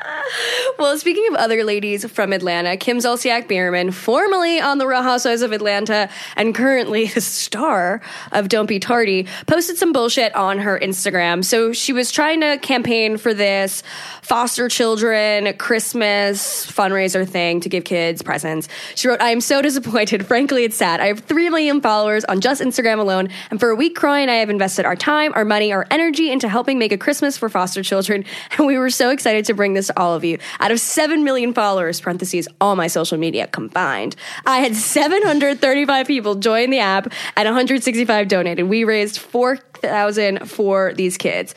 Well, 0.79 0.99
speaking 0.99 1.27
of 1.29 1.35
other 1.35 1.63
ladies 1.63 2.05
from 2.11 2.33
Atlanta, 2.33 2.77
Kim 2.77 2.99
Zolciak 2.99 3.47
Biermann, 3.47 3.93
formerly 3.93 4.61
on 4.61 4.79
The 4.79 4.87
Real 4.87 5.03
Housewives 5.03 5.43
of 5.43 5.53
Atlanta 5.53 6.09
and 6.37 6.53
currently 6.53 7.07
the 7.15 7.21
star 7.21 8.01
of 8.33 8.49
Don't 8.49 8.67
Be 8.67 8.81
Tardy, 8.81 9.27
posted 9.47 9.77
some 9.77 9.93
bullshit 9.93 10.35
on 10.35 10.59
her 10.59 10.79
Instagram. 10.79 11.45
So 11.45 11.73
she 11.73 11.93
was 11.93 12.11
trying 12.11 12.41
to 12.41 12.59
campaign 12.59 13.19
for 13.19 13.33
this 13.33 13.85
foster 14.23 14.69
children 14.69 15.53
Christmas 15.59 16.67
fundraiser 16.67 17.29
thing 17.29 17.61
to 17.61 17.69
give 17.69 17.85
kids 17.85 18.23
presents. 18.23 18.69
She 18.97 19.07
wrote, 19.07 19.21
I 19.21 19.31
am 19.31 19.41
so 19.41 19.63
disappointed. 19.63 20.27
Frankly, 20.35 20.65
it's 20.65 20.77
sad. 20.77 21.01
I 21.01 21.07
have 21.07 21.21
3 21.21 21.51
million 21.51 21.81
followers 21.81 22.25
on 22.25 22.41
just 22.41 22.61
Instagram 22.61 22.99
alone, 22.99 23.29
and 23.51 23.61
for 23.61 23.71
a 23.71 23.77
week 23.77 23.95
crying, 23.95 24.29
I 24.29 24.37
have 24.37 24.51
invested 24.51 24.87
our 24.87 24.97
time, 24.97 25.33
our 25.35 25.45
money, 25.45 25.73
our 25.73 25.87
energy 25.91 26.33
into 26.33 26.49
helping 26.49 26.79
make 26.79 26.93
a 26.93 26.99
Christmas 26.99 27.37
for 27.37 27.49
foster 27.49 27.83
children, 27.83 28.25
and 28.59 28.67
we 28.67 28.79
were 28.79 28.91
so 28.91 29.11
excited 29.11 29.45
to 29.45 29.55
bring 29.55 29.75
this 29.75 29.91
all 29.97 30.15
of 30.15 30.25
you. 30.25 30.39
Out 30.61 30.71
of 30.71 30.81
7 30.81 31.25
million 31.25 31.53
followers, 31.53 32.01
parentheses, 32.01 32.49
all 32.61 32.77
my 32.77 32.87
social 32.87 33.19
media 33.19 33.47
combined, 33.47 34.17
I 34.47 34.59
had 34.59 34.75
735 34.75 36.07
people 36.07 36.35
join 36.37 36.71
the 36.71 36.79
app 36.81 37.13
and 37.37 37.47
165 37.47 38.29
donated. 38.29 38.69
We 38.69 38.85
raised 38.85 39.19
4,000 39.19 40.49
for 40.49 40.93
these 40.95 41.17
kids. 41.17 41.55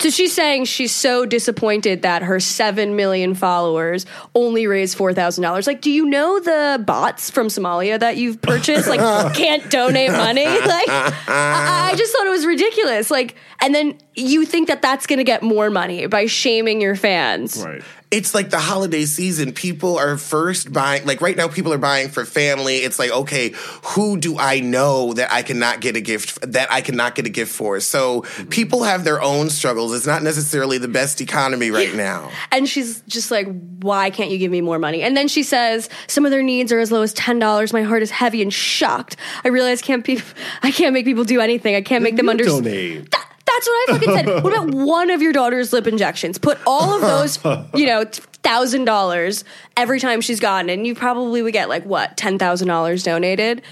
So 0.00 0.08
she's 0.08 0.32
saying 0.32 0.64
she's 0.64 0.94
so 0.94 1.26
disappointed 1.26 2.02
that 2.02 2.22
her 2.22 2.40
7 2.40 2.96
million 2.96 3.34
followers 3.34 4.06
only 4.34 4.66
raised 4.66 4.96
$4,000. 4.96 5.66
Like, 5.66 5.82
do 5.82 5.90
you 5.90 6.06
know 6.06 6.40
the 6.40 6.82
bots 6.82 7.30
from 7.30 7.48
Somalia 7.48 8.00
that 8.00 8.16
you've 8.16 8.40
purchased? 8.40 8.88
Like, 8.88 9.00
can't 9.34 9.70
donate 9.70 10.10
money? 10.10 10.46
Like, 10.70 10.88
I, 10.88 11.90
I 11.92 11.94
just 11.96 12.14
thought 12.14 12.26
it 12.26 12.30
was 12.30 12.46
ridiculous. 12.46 13.10
Like, 13.10 13.34
and 13.60 13.74
then 13.74 13.98
you 14.14 14.44
think 14.44 14.68
that 14.68 14.82
that's 14.82 15.06
going 15.06 15.18
to 15.18 15.24
get 15.24 15.42
more 15.42 15.68
money 15.68 16.06
by 16.06 16.26
shaming 16.26 16.80
your 16.80 16.96
fans. 16.96 17.62
Right. 17.64 17.82
It's 18.10 18.34
like 18.34 18.50
the 18.50 18.58
holiday 18.58 19.04
season. 19.04 19.52
People 19.52 19.96
are 19.96 20.16
first 20.16 20.72
buying, 20.72 21.06
like 21.06 21.20
right 21.20 21.36
now, 21.36 21.46
people 21.46 21.72
are 21.72 21.78
buying 21.78 22.08
for 22.08 22.24
family. 22.24 22.78
It's 22.78 22.98
like, 22.98 23.10
okay, 23.10 23.52
who 23.84 24.18
do 24.18 24.36
I 24.36 24.58
know 24.60 25.12
that 25.12 25.32
I 25.32 25.42
cannot 25.42 25.80
get 25.80 25.96
a 25.96 26.00
gift, 26.00 26.40
that 26.52 26.72
I 26.72 26.80
cannot 26.80 27.14
get 27.14 27.26
a 27.26 27.28
gift 27.28 27.54
for? 27.54 27.78
So 27.78 28.22
mm-hmm. 28.22 28.48
people 28.48 28.82
have 28.82 29.04
their 29.04 29.22
own 29.22 29.48
struggles. 29.48 29.94
It's 29.94 30.06
not 30.06 30.24
necessarily 30.24 30.78
the 30.78 30.88
best 30.88 31.20
economy 31.20 31.70
right 31.70 31.94
now. 31.94 32.30
And 32.50 32.68
she's 32.68 33.00
just 33.02 33.30
like, 33.30 33.46
why 33.80 34.10
can't 34.10 34.30
you 34.30 34.38
give 34.38 34.50
me 34.50 34.60
more 34.60 34.80
money? 34.80 35.02
And 35.02 35.16
then 35.16 35.28
she 35.28 35.44
says, 35.44 35.88
some 36.08 36.24
of 36.24 36.32
their 36.32 36.42
needs 36.42 36.72
are 36.72 36.80
as 36.80 36.90
low 36.90 37.02
as 37.02 37.14
$10. 37.14 37.72
My 37.72 37.82
heart 37.82 38.02
is 38.02 38.10
heavy 38.10 38.42
and 38.42 38.52
shocked. 38.52 39.16
I 39.44 39.48
realize 39.48 39.82
can't 39.82 40.04
pe- 40.04 40.18
I 40.62 40.72
can't 40.72 40.92
make 40.94 41.04
people 41.04 41.24
do 41.24 41.40
anything. 41.40 41.76
I 41.76 41.82
can't 41.82 42.02
make 42.02 42.16
them 42.16 42.28
understand. 42.28 43.14
That's 43.54 43.66
what 43.66 43.90
I 43.90 43.92
fucking 43.92 44.14
said. 44.14 44.44
What 44.44 44.52
about 44.52 44.74
one 44.74 45.10
of 45.10 45.22
your 45.22 45.32
daughter's 45.32 45.72
lip 45.72 45.86
injections? 45.86 46.38
Put 46.38 46.58
all 46.66 46.94
of 46.94 47.00
those, 47.02 47.38
you 47.74 47.86
know, 47.86 48.04
thousand 48.42 48.84
dollars 48.84 49.44
every 49.76 50.00
time 50.00 50.20
she's 50.20 50.40
it, 50.70 50.74
and 50.74 50.86
you 50.86 50.94
probably 50.94 51.42
would 51.42 51.52
get 51.52 51.68
like 51.68 51.84
what 51.84 52.16
ten 52.16 52.38
thousand 52.38 52.68
dollars 52.68 53.02
donated. 53.02 53.62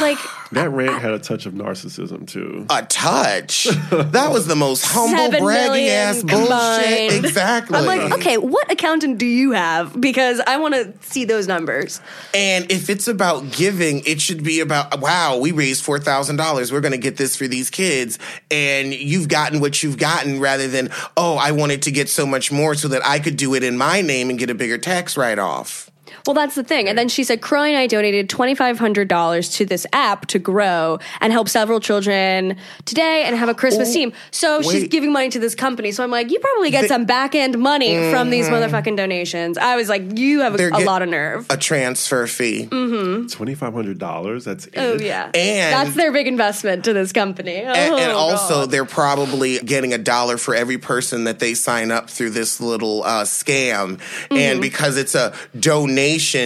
Like 0.00 0.18
That 0.54 0.70
rant 0.70 1.02
had 1.02 1.10
a 1.12 1.18
touch 1.18 1.46
of 1.46 1.54
narcissism 1.54 2.28
too. 2.28 2.66
A 2.70 2.82
touch. 2.82 3.64
That 3.90 4.30
was 4.30 4.46
the 4.46 4.54
most 4.54 4.84
humble, 4.86 5.16
seven 5.16 5.42
braggy 5.42 5.64
million 5.64 5.90
ass 5.90 6.20
combined. 6.20 6.48
bullshit. 6.48 7.24
Exactly. 7.24 7.76
I'm 7.76 7.86
like, 7.86 8.12
okay, 8.12 8.38
what 8.38 8.70
accountant 8.70 9.18
do 9.18 9.26
you 9.26 9.52
have? 9.52 10.00
Because 10.00 10.40
I 10.46 10.58
want 10.58 10.74
to 10.74 10.92
see 11.00 11.24
those 11.24 11.48
numbers. 11.48 12.00
And 12.32 12.70
if 12.70 12.88
it's 12.88 13.08
about 13.08 13.50
giving, 13.50 14.02
it 14.06 14.20
should 14.20 14.44
be 14.44 14.60
about, 14.60 15.00
wow, 15.00 15.38
we 15.38 15.50
raised 15.50 15.84
$4,000. 15.84 16.70
We're 16.70 16.80
going 16.80 16.92
to 16.92 16.98
get 16.98 17.16
this 17.16 17.34
for 17.34 17.48
these 17.48 17.70
kids. 17.70 18.18
And 18.50 18.94
you've 18.94 19.28
gotten 19.28 19.60
what 19.60 19.82
you've 19.82 19.98
gotten 19.98 20.38
rather 20.38 20.68
than, 20.68 20.90
oh, 21.16 21.36
I 21.36 21.50
wanted 21.52 21.82
to 21.82 21.90
get 21.90 22.08
so 22.08 22.26
much 22.26 22.52
more 22.52 22.74
so 22.74 22.88
that 22.88 23.04
I 23.04 23.18
could 23.18 23.36
do 23.36 23.54
it 23.54 23.64
in 23.64 23.76
my 23.76 24.02
name 24.02 24.30
and 24.30 24.38
get 24.38 24.50
a 24.50 24.54
bigger 24.54 24.78
tax 24.78 25.16
write 25.16 25.38
off. 25.40 25.90
Well, 26.26 26.34
that's 26.34 26.54
the 26.54 26.64
thing. 26.64 26.88
And 26.88 26.96
then 26.98 27.08
she 27.08 27.24
said, 27.24 27.40
Kroy 27.40 27.68
and 27.68 27.76
I 27.76 27.86
donated 27.86 28.28
$2,500 28.28 29.56
to 29.56 29.64
this 29.64 29.86
app 29.92 30.26
to 30.26 30.38
grow 30.38 30.98
and 31.20 31.32
help 31.32 31.48
several 31.48 31.80
children 31.80 32.56
today 32.84 33.24
and 33.24 33.36
have 33.36 33.48
a 33.48 33.54
Christmas 33.54 33.90
Oh, 33.90 33.92
team. 33.94 34.12
So 34.30 34.62
she's 34.62 34.88
giving 34.88 35.12
money 35.12 35.28
to 35.30 35.38
this 35.38 35.54
company. 35.54 35.92
So 35.92 36.02
I'm 36.04 36.10
like, 36.10 36.30
you 36.30 36.38
probably 36.38 36.70
get 36.70 36.88
some 36.88 37.04
back 37.04 37.34
end 37.34 37.58
money 37.58 38.10
from 38.10 38.30
these 38.30 38.48
motherfucking 38.48 38.96
donations. 38.96 39.58
I 39.58 39.76
was 39.76 39.88
like, 39.88 40.18
you 40.18 40.40
have 40.40 40.54
a, 40.54 40.56
They're 40.56 40.70
a 40.70 40.80
lot 40.80 41.02
of 41.02 41.08
nerve. 41.08 41.46
A 41.50 41.56
transfer 41.56 42.26
fee. 42.26 42.66
Twenty 42.66 43.54
five 43.54 43.72
hundred 43.74 43.98
dollars. 43.98 44.44
That's 44.44 44.66
it. 44.66 44.74
Oh, 44.76 44.94
yeah. 44.94 45.30
And- 45.34 45.72
that's 45.74 45.96
their 45.96 46.12
big 46.12 46.26
investment 46.26 46.84
to 46.84 46.92
this 46.92 47.12
company. 47.12 47.56
And, 47.56 47.76
and 47.76 48.12
Oh, 48.12 48.16
also, 48.16 48.66
they're 48.66 48.84
probably 48.84 49.58
getting 49.58 49.92
a 49.92 49.98
dollar 49.98 50.36
for 50.38 50.54
every 50.54 50.78
person 50.78 51.24
that 51.24 51.38
they 51.38 51.54
sign 51.54 51.90
up 51.90 52.08
through 52.10 52.30
this 52.30 52.60
little 52.60 53.02
uh, 53.02 53.24
scam. 53.24 53.96
Mm-hmm. 53.96 54.36
And 54.36 54.60
because 54.60 54.96
it's 54.96 55.14
a 55.14 55.34
donation, 55.58 56.03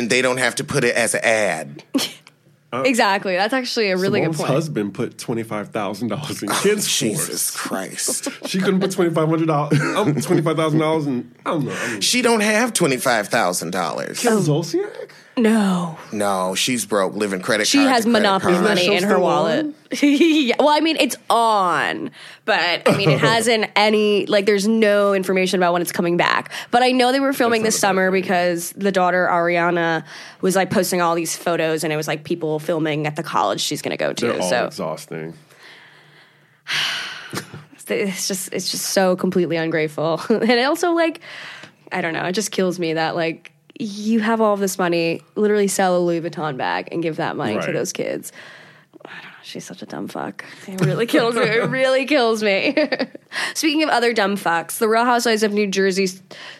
they 0.09 0.23
don't 0.23 0.38
have 0.38 0.55
to 0.57 0.64
put 0.64 0.85
it 0.85 0.94
as 0.94 1.14
an 1.14 1.21
ad. 1.25 1.83
exactly. 2.73 3.35
That's 3.37 3.55
actually 3.55 3.90
a 3.90 3.97
really 3.97 4.21
Simone's 4.21 4.37
good 4.37 4.42
point. 4.42 4.55
husband 4.55 4.94
put 4.94 5.18
twenty 5.18 5.42
five 5.42 5.68
thousand 5.71 6.09
dollars 6.09 6.42
in 6.42 6.49
kids' 6.49 6.87
Jesus. 6.99 7.51
Christ. 7.57 8.29
She 8.47 8.61
couldn't 8.61 8.81
put 8.81 8.92
twenty 8.92 9.12
five 9.12 9.29
hundred 9.29 9.47
dollars, 9.47 9.81
um, 9.97 10.14
twenty 10.21 10.42
five 10.42 10.57
thousand 10.57 10.79
dollars, 10.81 11.07
in 11.07 11.33
I 11.44 11.51
don't 11.51 11.64
know. 11.64 11.73
I 11.77 11.92
mean, 11.92 12.01
she 12.01 12.23
don't 12.23 12.40
have 12.40 12.73
$25,000. 12.73 14.18
Kim 14.21 14.33
Zolciak. 14.38 15.11
No. 15.42 15.98
No, 16.12 16.55
she's 16.55 16.85
broke, 16.87 17.14
living 17.14 17.40
credit 17.40 17.66
She 17.66 17.79
card 17.79 17.90
has 17.90 18.05
to 18.05 18.11
credit 18.11 18.22
monopoly 18.22 18.53
card. 18.55 18.64
money 18.64 18.94
in 18.96 19.03
her 19.05 19.18
wallet. 19.18 19.74
yeah. 20.03 20.57
Well, 20.59 20.68
I 20.68 20.81
mean, 20.81 20.96
it's 20.98 21.16
on, 21.31 22.11
but 22.44 22.88
I 22.88 22.96
mean, 22.96 23.11
it 23.11 23.18
hasn't 23.20 23.70
any 23.77 24.27
like. 24.27 24.46
There's 24.46 24.66
no 24.68 25.14
information 25.14 25.59
about 25.61 25.72
when 25.72 25.83
it's 25.83 25.92
coming 25.92 26.16
back. 26.16 26.51
But 26.70 26.83
I 26.83 26.90
know 26.92 27.12
they 27.12 27.20
were 27.20 27.33
filming 27.33 27.62
this 27.62 27.74
not 27.74 27.79
a 27.79 27.81
bad 27.81 27.88
summer 27.88 28.07
thing. 28.12 28.20
because 28.22 28.72
the 28.72 28.92
daughter 28.92 29.27
Ariana 29.31 30.05
was 30.40 30.57
like 30.57 30.70
posting 30.70 31.01
all 31.01 31.14
these 31.14 31.37
photos, 31.37 31.85
and 31.85 31.92
it 31.92 31.96
was 31.96 32.09
like 32.09 32.24
people 32.24 32.59
filming 32.59 33.07
at 33.07 33.16
the 33.16 33.22
college 33.22 33.61
she's 33.61 33.81
going 33.83 33.96
to 33.96 33.96
go 33.96 34.12
They're 34.12 34.33
to. 34.35 34.40
all 34.42 34.48
So 34.51 34.66
exhausting. 34.66 35.35
it's 37.88 38.29
just 38.29 38.53
it's 38.53 38.70
just 38.70 38.87
so 38.87 39.16
completely 39.16 39.57
ungrateful, 39.57 40.20
and 40.29 40.51
it 40.51 40.64
also 40.64 40.92
like 40.92 41.20
I 41.92 42.01
don't 42.01 42.12
know. 42.12 42.24
It 42.24 42.33
just 42.33 42.51
kills 42.51 42.79
me 42.79 42.94
that 42.94 43.14
like 43.14 43.53
you 43.78 44.20
have 44.20 44.40
all 44.40 44.54
of 44.54 44.60
this 44.60 44.78
money, 44.78 45.22
literally 45.34 45.68
sell 45.68 45.96
a 45.96 46.00
Louis 46.00 46.20
Vuitton 46.20 46.56
bag 46.56 46.88
and 46.92 47.02
give 47.02 47.16
that 47.16 47.36
money 47.36 47.54
to 47.60 47.72
those 47.72 47.92
kids. 47.92 48.32
I 49.04 49.10
don't 49.10 49.22
know. 49.22 49.28
She's 49.44 49.64
such 49.64 49.80
a 49.80 49.86
dumb 49.86 50.08
fuck. 50.08 50.44
It 50.66 50.84
really 50.84 51.06
kills 51.06 51.34
me. 51.36 51.42
It 51.42 51.70
really 51.70 52.04
kills 52.04 52.42
me. 52.42 52.76
Speaking 53.54 53.82
of 53.82 53.88
other 53.88 54.12
dumb 54.12 54.36
fucks, 54.36 54.78
the 54.78 54.88
Real 54.88 55.04
Housewives 55.04 55.42
of 55.42 55.52
New 55.52 55.66
Jersey, 55.66 56.04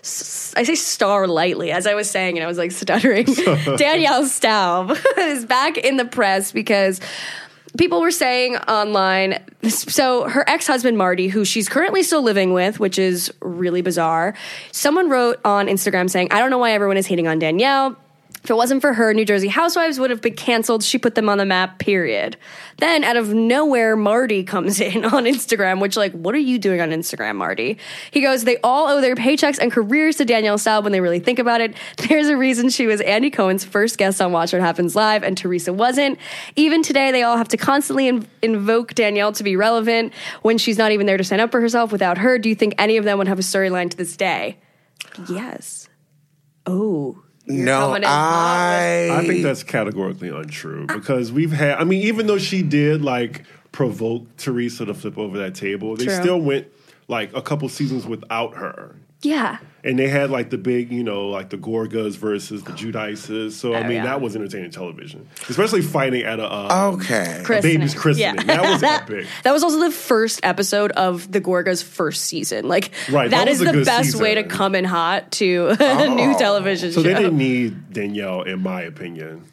s- 0.03 0.55
I 0.57 0.63
say 0.63 0.75
star 0.77 1.27
lightly, 1.27 1.71
as 1.73 1.87
I 1.87 1.95
was 1.95 2.09
saying, 2.09 2.39
and 2.39 2.45
I 2.45 2.47
was 2.47 2.57
like 2.57 2.71
stuttering. 2.71 3.27
Danielle 3.77 4.25
Staub 4.25 4.97
is 5.19 5.45
back 5.45 5.77
in 5.77 5.97
the 5.99 6.05
press 6.07 6.53
because 6.53 7.01
people 7.77 8.01
were 8.01 8.11
saying 8.11 8.57
online 8.57 9.43
so 9.69 10.29
her 10.29 10.49
ex-husband 10.49 10.97
marty 10.97 11.29
who 11.29 11.45
she's 11.45 11.69
currently 11.69 12.03
still 12.03 12.23
living 12.23 12.53
with 12.53 12.81
which 12.81 12.99
is 12.99 13.33
really 13.41 13.83
bizarre 13.83 14.35
someone 14.73 15.11
wrote 15.11 15.41
on 15.45 15.67
instagram 15.67 16.09
saying 16.09 16.29
i 16.31 16.39
don't 16.39 16.51
know 16.51 16.59
why 16.59 16.73
everyone 16.73 16.97
is 16.97 17.07
hating 17.07 17.27
on 17.27 17.39
danielle 17.39 17.97
if 18.49 18.53
it 18.53 18.57
wasn't 18.57 18.81
for 18.81 18.95
her, 18.95 19.13
New 19.13 19.27
Jersey 19.27 19.49
Housewives 19.49 20.01
would 20.01 20.09
have 20.09 20.23
been 20.23 20.33
canceled. 20.33 20.83
She 20.83 20.97
put 20.97 21.15
them 21.15 21.29
on 21.29 21.37
the 21.37 21.45
map, 21.45 21.79
period. 21.79 22.39
Then, 22.79 23.05
out 23.05 23.19
of 23.19 23.35
nowhere, 23.35 23.95
Marty 23.95 24.43
comes 24.43 24.81
in 24.81 25.05
on 25.05 25.25
Instagram, 25.25 25.83
which, 25.83 25.99
like, 25.99 26.13
what 26.13 26.35
are 26.35 26.39
you 26.39 26.59
doing 26.59 26.81
on 26.81 26.89
Instagram, 26.89 27.37
Marty? 27.37 27.77
He 28.11 28.23
goes, 28.23 28.45
They 28.45 28.57
all 28.65 28.89
owe 28.89 29.03
their 29.03 29.15
paychecks 29.15 29.59
and 29.59 29.71
careers 29.71 30.17
to 30.17 30.25
Danielle 30.25 30.57
Staub 30.57 30.85
when 30.85 30.93
they 30.93 31.03
really 31.03 31.19
think 31.21 31.39
about 31.39 31.61
it. 31.61 31.75
There's 32.09 32.29
a 32.29 32.39
reason 32.39 32.71
she 32.71 32.87
was 32.87 33.03
Andy 33.03 33.29
Cohen's 33.29 33.67
first 33.67 33.99
guest 33.99 34.23
on 34.23 34.33
Watch 34.33 34.55
What 34.55 34.63
Happens 34.63 34.97
Live, 34.97 35.25
and 35.25 35.37
Teresa 35.37 35.75
wasn't. 35.75 36.19
Even 36.57 36.83
today, 36.83 37.13
they 37.13 37.25
all 37.25 37.37
have 37.37 37.49
to 37.49 37.59
constantly 37.59 38.09
in- 38.09 38.27
invoke 38.41 38.95
Danielle 38.95 39.33
to 39.33 39.45
be 39.45 39.57
relevant 39.57 40.15
when 40.41 40.57
she's 40.57 40.79
not 40.79 40.91
even 40.91 41.05
there 41.05 41.19
to 41.19 41.25
stand 41.25 41.43
up 41.43 41.51
for 41.51 41.61
herself 41.61 41.93
without 41.93 42.17
her. 42.17 42.39
Do 42.39 42.49
you 42.49 42.55
think 42.55 42.77
any 42.79 42.97
of 42.97 43.05
them 43.05 43.19
would 43.19 43.29
have 43.29 43.39
a 43.39 43.43
storyline 43.43 43.91
to 43.91 43.97
this 43.99 44.17
day? 44.17 44.57
Yes. 45.29 45.91
Oh. 46.65 47.25
You're 47.49 47.65
no, 47.65 47.81
coming 47.81 48.03
in 48.03 48.09
hot 48.09 48.71
with- 48.73 49.11
I. 49.11 49.19
I 49.19 49.27
think 49.27 49.43
that's 49.43 49.63
categorically 49.63 50.29
untrue 50.29 50.87
because 50.87 51.33
we've 51.33 51.53
had. 51.53 51.79
I 51.79 51.85
mean, 51.85 52.03
even 52.03 52.27
though 52.27 52.39
she 52.39 52.63
did 52.63 53.03
like 53.03 53.45
provoke 53.73 54.37
Teresa 54.37 54.85
to 54.85 54.95
flip 54.95 55.17
over 55.19 55.39
that 55.39 55.55
table, 55.55 55.97
they 55.97 56.07
True. 56.07 56.15
still 56.15 56.41
went 56.41 56.67
like 57.09 57.35
a 57.35 57.43
couple 57.43 57.69
seasons 57.69 58.07
without 58.07 58.57
her. 58.57 58.95
Yeah. 59.23 59.59
And 59.85 59.97
they 59.99 60.09
had 60.09 60.31
like 60.31 60.51
the 60.51 60.59
big, 60.59 60.91
you 60.91 61.05
know, 61.05 61.29
like 61.29 61.51
the 61.51 61.57
Gorgas 61.57 62.17
versus 62.17 62.65
the 62.65 62.73
Giudices. 62.73 63.53
So 63.53 63.75
I 63.75 63.81
Oh, 63.81 63.83
mean, 63.85 63.93
yeah. 63.93 64.05
that 64.05 64.21
was 64.21 64.35
entertaining 64.35 64.71
television, 64.73 65.29
especially 65.49 65.83
fighting 65.83 66.23
at 66.25 66.41
a, 66.41 66.53
um, 66.53 66.95
Okay. 66.95 67.39
a 67.41 67.45
Christening. 67.45 67.79
baby's 67.79 67.95
christening. 67.95 68.45
That 68.47 68.63
was 68.73 68.83
epic. 68.83 69.27
That 69.45 69.53
was 69.53 69.63
also 69.63 69.79
the 69.79 69.93
first 69.93 70.41
episode 70.43 70.91
of 70.93 71.31
the 71.31 71.41
Gorga's 71.41 71.81
first 71.83 72.25
season. 72.25 72.67
Like 72.67 72.91
Right, 73.09 73.31
that 73.31 73.45
that 73.45 73.49
is 73.49 73.61
the 73.61 73.67
good 73.73 73.85
best 73.87 74.17
way 74.21 74.35
to 74.35 74.43
come 74.43 74.75
in 74.75 74.85
hot 74.85 75.31
to 75.33 75.77
a 75.79 76.09
new 76.15 76.37
television 76.37 76.91
So 76.93 77.03
show. 77.03 77.09
they 77.09 77.15
didn't 77.15 77.39
need 77.39 77.93
Danielle, 77.93 78.43
in 78.43 78.61
my 78.61 78.83
opinion. 78.83 79.45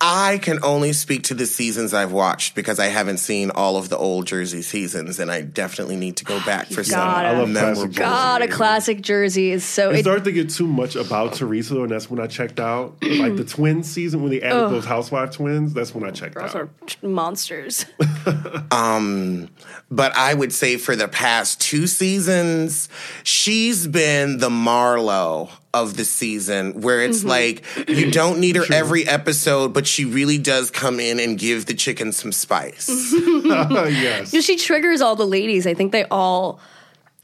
I 0.00 0.38
can 0.38 0.60
only 0.62 0.92
speak 0.92 1.24
to 1.24 1.34
the 1.34 1.46
seasons 1.46 1.92
I've 1.92 2.12
watched 2.12 2.54
because 2.54 2.78
I 2.78 2.86
haven't 2.86 3.18
seen 3.18 3.50
all 3.50 3.76
of 3.76 3.88
the 3.88 3.96
old 3.96 4.26
Jersey 4.26 4.62
seasons, 4.62 5.18
and 5.18 5.30
I 5.30 5.40
definitely 5.40 5.96
need 5.96 6.18
to 6.18 6.24
go 6.24 6.38
back 6.46 6.68
for 6.68 6.84
some 6.84 7.00
gotta. 7.00 7.28
I 7.28 7.38
love 7.38 7.48
memorable. 7.48 7.82
classic 7.82 7.90
Jersey. 7.92 8.00
God, 8.00 8.42
a 8.42 8.48
classic 8.48 9.00
Jersey 9.00 9.50
is 9.50 9.64
so. 9.64 9.90
It 9.90 9.98
It, 9.98 10.02
started 10.02 10.24
to 10.24 10.32
get 10.32 10.50
too 10.50 10.68
much 10.68 10.94
about 10.94 11.32
Teresa, 11.34 11.80
and 11.82 11.90
that's 11.90 12.08
when 12.08 12.20
I 12.20 12.28
checked 12.28 12.60
out. 12.60 12.96
like 13.02 13.36
the 13.36 13.44
twin 13.44 13.82
season 13.82 14.22
when 14.22 14.30
they 14.30 14.40
added 14.40 14.70
those 14.70 14.84
housewife 14.84 15.32
twins, 15.32 15.74
that's 15.74 15.94
when 15.94 16.04
I 16.04 16.10
checked 16.10 16.34
girls 16.34 16.54
out. 16.54 16.68
are 17.02 17.08
monsters. 17.08 17.84
um, 18.70 19.48
But 19.90 20.16
I 20.16 20.34
would 20.34 20.52
say 20.52 20.76
for 20.76 20.94
the 20.94 21.08
past 21.08 21.60
two 21.60 21.86
seasons, 21.86 22.88
she's 23.24 23.88
been 23.88 24.38
the 24.38 24.50
Marlo 24.50 25.50
of 25.74 25.96
the 25.96 26.04
season, 26.04 26.80
where 26.80 27.00
it's 27.02 27.18
Mm-hmm. 27.20 27.28
like 27.28 27.88
you 27.88 28.10
don't 28.10 28.40
need 28.40 28.56
her 28.56 28.64
every 28.72 29.06
episode, 29.06 29.72
but 29.74 29.86
she 29.86 30.04
really 30.04 30.38
does 30.38 30.70
come 30.70 30.98
in 31.00 31.20
and 31.20 31.38
give 31.38 31.66
the 31.66 31.74
chicken 31.74 32.12
some 32.12 32.32
spice. 32.32 32.88
yes. 33.14 34.30
she 34.44 34.56
triggers 34.56 35.00
all 35.00 35.16
the 35.16 35.26
ladies. 35.26 35.66
I 35.66 35.74
think 35.74 35.92
they 35.92 36.04
all 36.04 36.60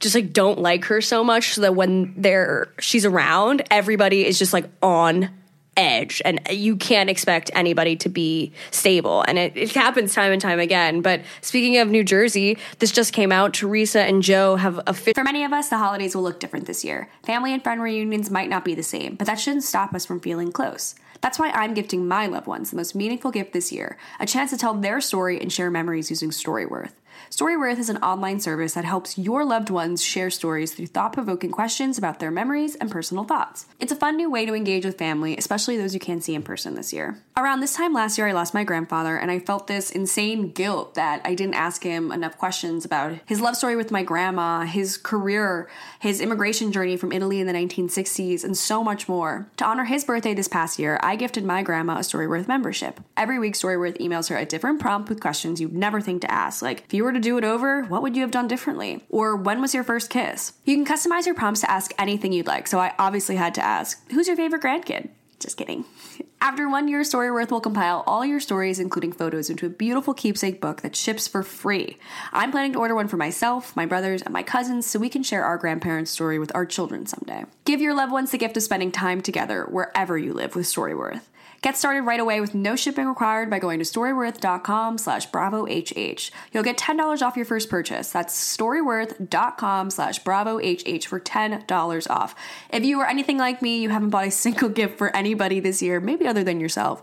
just 0.01 0.15
like 0.15 0.33
don't 0.33 0.59
like 0.59 0.85
her 0.87 1.01
so 1.01 1.25
much 1.25 1.55
so 1.55 1.63
that 1.63 1.75
when 1.75 2.15
they're 2.21 2.69
she's 2.79 3.05
around, 3.07 3.63
everybody 3.71 4.27
is 4.27 4.39
just 4.39 4.53
like 4.53 4.67
on 4.83 5.31
edge 5.77 6.23
and 6.25 6.41
you 6.51 6.77
can't 6.77 7.11
expect 7.11 7.51
anybody 7.55 7.97
to 7.97 8.09
be 8.09 8.53
stable 8.71 9.25
and 9.29 9.39
it, 9.39 9.57
it 9.57 9.73
happens 9.73 10.15
time 10.15 10.33
and 10.33 10.41
time 10.41 10.59
again 10.59 11.01
but 11.01 11.21
speaking 11.41 11.79
of 11.79 11.89
new 11.89 12.05
jersey 12.05 12.57
this 12.79 12.91
just 12.91 13.13
came 13.13 13.33
out 13.33 13.53
teresa 13.53 14.03
and 14.03 14.23
joe 14.23 14.57
have 14.57 14.81
a 14.87 14.95
For 14.95 15.25
many 15.25 15.45
of 15.45 15.53
us, 15.53 15.69
the 15.69 15.79
holidays 15.79 16.15
will 16.15 16.23
look 16.23 16.41
different 16.41 16.67
this 16.67 16.85
year. 16.85 17.09
Family 17.25 17.53
and 17.53 17.63
friend 17.63 17.83
reunions 17.83 18.31
might 18.31 18.49
not 18.49 18.65
be 18.65 18.75
the 18.75 18.83
same, 18.83 19.15
but 19.17 19.27
that 19.27 19.39
shouldn't 19.39 19.65
stop 19.65 19.95
us 19.95 20.07
from 20.07 20.21
feeling 20.21 20.53
close. 20.53 20.95
That's 21.21 21.39
why 21.39 21.51
I'm 21.51 21.75
gifting 21.75 22.07
my 22.07 22.27
loved 22.27 22.47
ones 22.47 22.71
the 22.71 22.77
most 22.77 22.95
meaningful 22.95 23.31
gift 23.31 23.53
this 23.53 23.73
year 23.73 23.97
a 24.21 24.27
chance 24.27 24.51
to 24.51 24.59
tell 24.59 24.75
their 24.75 25.01
story 25.01 25.41
and 25.41 25.53
share 25.53 25.71
memories 25.71 26.11
using 26.11 26.31
Storyworth. 26.31 26.93
Storyworth 27.35 27.81
is 27.81 27.89
an 27.89 27.97
online 27.97 28.39
service 28.39 28.75
that 28.75 28.85
helps 28.85 29.19
your 29.19 29.45
loved 29.45 29.69
ones 29.69 30.01
share 30.01 30.31
stories 30.31 30.73
through 30.73 30.87
thought 30.87 31.13
provoking 31.13 31.51
questions 31.51 31.99
about 31.99 32.21
their 32.21 32.31
memories 32.31 32.77
and 32.77 32.93
personal 32.93 33.25
thoughts. 33.25 33.67
It's 33.81 33.91
a 33.91 33.97
fun 33.97 34.17
new 34.17 34.31
way 34.31 34.47
to 34.47 34.55
engage 34.55 34.85
with 34.85 34.97
family, 34.97 35.37
especially 35.37 35.77
those 35.77 35.95
you 35.95 35.99
can't 35.99 36.23
see 36.23 36.37
in 36.37 36.45
person 36.45 36.77
this 36.77 36.93
year. 36.93 37.21
Around 37.37 37.59
this 37.59 37.75
time 37.75 37.93
last 37.93 38.17
year, 38.17 38.29
I 38.29 38.33
lost 38.33 38.55
my 38.55 38.63
grandfather, 38.63 39.17
and 39.17 39.33
I 39.33 39.41
felt 39.41 39.67
this 39.67 39.91
insane 39.91 40.53
guilt 40.53 40.95
that 40.95 41.23
I 41.25 41.35
didn't 41.35 41.55
ask 41.55 41.83
him 41.83 42.13
enough 42.13 42.39
questions 42.39 42.85
about 42.85 43.19
his 43.27 43.41
love 43.41 43.57
story 43.57 43.75
with 43.75 43.91
my 43.91 44.05
grandma, 44.05 44.61
his 44.61 44.97
career, 44.97 45.69
his 45.99 46.21
immigration 46.21 46.71
journey 46.71 46.97
from 46.97 47.11
Italy 47.11 47.41
in 47.41 47.49
the 47.49 47.53
1960s, 47.53 48.45
and 48.45 48.57
so 48.57 48.85
much 48.85 49.09
more. 49.09 49.49
To 49.57 49.65
honor 49.65 49.87
his 49.87 50.05
birthday 50.05 50.35
this 50.35 50.47
past 50.47 50.79
year, 50.79 51.01
I 51.03 51.17
gifted 51.17 51.45
my 51.45 51.65
grandma 51.65 51.97
a 51.97 52.03
Storyworth 52.03 52.47
membership. 52.47 53.01
Every 53.17 53.41
week, 53.41 53.55
Storyworth 53.55 53.99
emails 53.99 54.31
her 54.31 54.37
a 54.37 54.47
different 54.47 54.79
prompt 54.79 55.09
with 55.09 55.21
questions 55.21 55.61
you'd 55.61 55.75
never 55.75 56.01
think 56.01 56.21
to 56.21 56.31
ask, 56.31 56.63
like, 56.63 56.85
if 56.87 56.95
you 56.95 57.03
were 57.03 57.13
to 57.13 57.24
do 57.25 57.39
it 57.39 57.45
over, 57.45 57.83
what 57.85 58.03
would 58.03 58.15
you 58.15 58.23
have 58.23 58.31
done 58.31 58.47
differently? 58.47 59.03
Or 59.09 59.35
when 59.35 59.61
was 59.61 59.75
your 59.75 59.83
first 59.83 60.11
kiss? 60.11 60.53
You 60.65 60.77
can 60.77 60.85
customize 60.85 61.27
your 61.27 61.35
prompts 61.35 61.63
to 61.63 61.71
ask 61.71 61.93
anything 61.99 62.33
you'd 62.33 62.47
like, 62.47 62.67
so 62.67 62.79
I 62.79 62.93
obviously 62.99 63.37
had 63.37 63.55
to 63.55 63.65
ask, 63.65 64.09
who's 64.13 64.29
your 64.29 64.37
favorite 64.37 64.63
grandkid? 64.63 65.09
Just 65.41 65.57
kidding. 65.57 65.85
After 66.41 66.69
one 66.69 66.89
year, 66.89 67.01
Storyworth 67.01 67.51
will 67.51 67.63
compile 67.63 68.05
all 68.07 68.27
your 68.27 68.39
stories, 68.39 68.79
including 68.79 69.13
photos, 69.13 69.49
into 69.49 69.65
a 69.65 69.71
beautiful 69.71 70.13
keepsake 70.13 70.61
book 70.61 70.83
that 70.83 70.95
ships 70.95 71.27
for 71.27 71.43
free. 71.43 71.97
I'm 72.33 72.51
planning 72.51 72.75
to 72.75 72.79
order 72.79 72.95
one 72.95 73.09
for 73.09 73.17
myself, 73.17 73.75
my 73.75 73.87
brothers, 73.87 74.21
and 74.21 74.33
my 74.33 74.43
cousins 74.43 74.85
so 74.85 74.99
we 74.99 75.09
can 75.09 75.23
share 75.23 75.45
our 75.45 75.57
grandparents' 75.57 76.11
story 76.11 76.39
with 76.39 76.55
our 76.55 76.67
children 76.67 77.07
someday. 77.07 77.47
Give 77.65 77.81
your 77.81 77.95
loved 77.95 78.13
ones 78.13 78.31
the 78.31 78.39
gift 78.39 78.59
of 78.59 78.63
spending 78.63 78.93
time 78.93 79.23
together 79.23 79.65
wherever 79.65 80.19
you 80.19 80.35
live 80.35 80.55
with 80.55 80.67
Storyworth. 80.67 81.23
Get 81.65 81.79
started 81.79 82.03
right 82.03 82.21
away 82.21 82.43
with 82.43 82.55
no 82.55 82.77
shipping 82.77 83.07
required 83.07 83.49
by 83.49 83.59
going 83.59 83.79
to 83.79 83.87
storyworth.com 83.87 84.99
slash 84.99 85.31
bravohh. 85.31 86.31
You'll 86.53 86.63
get 86.63 86.77
$10 86.77 87.23
off 87.23 87.37
your 87.37 87.47
first 87.47 87.71
purchase. 87.71 88.11
That's 88.11 88.35
storyworth.com 88.59 89.89
slash 89.89 90.23
bravohh 90.23 91.05
for 91.05 91.21
$10 91.21 92.11
off. 92.11 92.35
If 92.69 92.85
you 92.85 93.01
are 93.01 93.07
anything 93.07 93.39
like 93.39 93.63
me, 93.63 93.81
you 93.81 93.89
haven't 93.89 94.11
bought 94.11 94.27
a 94.27 94.31
single 94.45 94.69
gift 94.69 94.99
for 94.99 95.17
anybody 95.17 95.59
this 95.59 95.81
year, 95.81 96.01
maybe 96.01 96.27
other 96.27 96.45
than 96.45 96.61
yourself. 96.61 97.01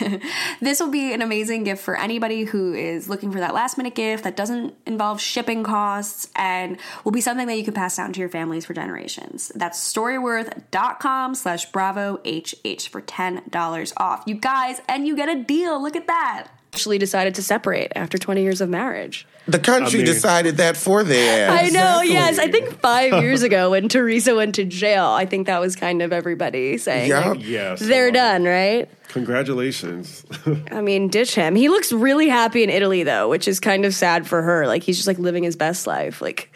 this 0.60 0.80
will 0.80 0.90
be 0.90 1.14
an 1.14 1.22
amazing 1.22 1.64
gift 1.64 1.82
for 1.82 1.96
anybody 1.96 2.44
who 2.44 2.74
is 2.74 3.08
looking 3.08 3.32
for 3.32 3.40
that 3.40 3.54
last 3.54 3.78
minute 3.78 3.94
gift 3.94 4.24
that 4.24 4.36
doesn't 4.36 4.74
involve 4.84 5.18
shipping 5.18 5.64
costs 5.64 6.28
and 6.36 6.76
will 7.04 7.12
be 7.12 7.22
something 7.22 7.46
that 7.46 7.56
you 7.56 7.64
can 7.64 7.72
pass 7.72 7.96
down 7.96 8.12
to 8.12 8.20
your 8.20 8.28
families 8.28 8.66
for 8.66 8.74
generations. 8.74 9.50
That's 9.54 9.80
storyworth.com 9.80 11.36
slash 11.36 11.70
bravohh 11.70 12.90
for 12.90 13.00
$10 13.00 13.93
off. 13.96 14.22
You 14.26 14.34
guys, 14.34 14.80
and 14.88 15.06
you 15.06 15.16
get 15.16 15.28
a 15.28 15.42
deal. 15.42 15.82
Look 15.82 15.96
at 15.96 16.06
that. 16.06 16.48
actually 16.72 16.98
decided 16.98 17.34
to 17.36 17.42
separate 17.42 17.92
after 17.94 18.18
20 18.18 18.42
years 18.42 18.60
of 18.60 18.68
marriage 18.68 19.28
The 19.46 19.60
country 19.60 20.00
I 20.00 20.02
mean- 20.02 20.12
decided 20.12 20.56
that 20.56 20.76
for 20.76 21.04
their 21.04 21.48
ass. 21.48 21.60
I 21.60 21.62
know, 21.70 22.00
Exactly. 22.00 22.12
yes. 22.14 22.38
I 22.40 22.50
think 22.50 22.80
five 22.80 23.12
years 23.22 23.42
ago 23.44 23.70
when 23.70 23.88
Teresa 23.88 24.34
went 24.34 24.56
to 24.56 24.64
jail, 24.64 25.04
I 25.06 25.24
think 25.24 25.46
that 25.46 25.60
was 25.60 25.76
kind 25.76 26.02
of 26.02 26.12
everybody 26.12 26.76
saying, 26.78 27.10
Yup. 27.10 27.36
like, 27.36 27.46
Yes. 27.46 27.78
they're 27.78 28.10
done, 28.10 28.42
right? 28.42 28.88
Congratulations. 29.10 30.24
I 30.72 30.80
mean, 30.80 31.08
ditch 31.08 31.34
him. 31.36 31.54
He 31.54 31.68
looks 31.68 31.92
really 31.92 32.28
happy 32.28 32.62
in 32.64 32.70
Italy, 32.70 33.02
though, 33.04 33.28
which 33.28 33.46
is 33.46 33.60
kind 33.60 33.84
of 33.84 33.94
sad 33.94 34.26
for 34.26 34.42
her. 34.42 34.66
Like, 34.66 34.82
he's 34.82 34.96
just 34.96 35.06
like 35.06 35.18
living 35.18 35.44
his 35.44 35.54
best 35.56 35.86
life, 35.86 36.20
like 36.22 36.50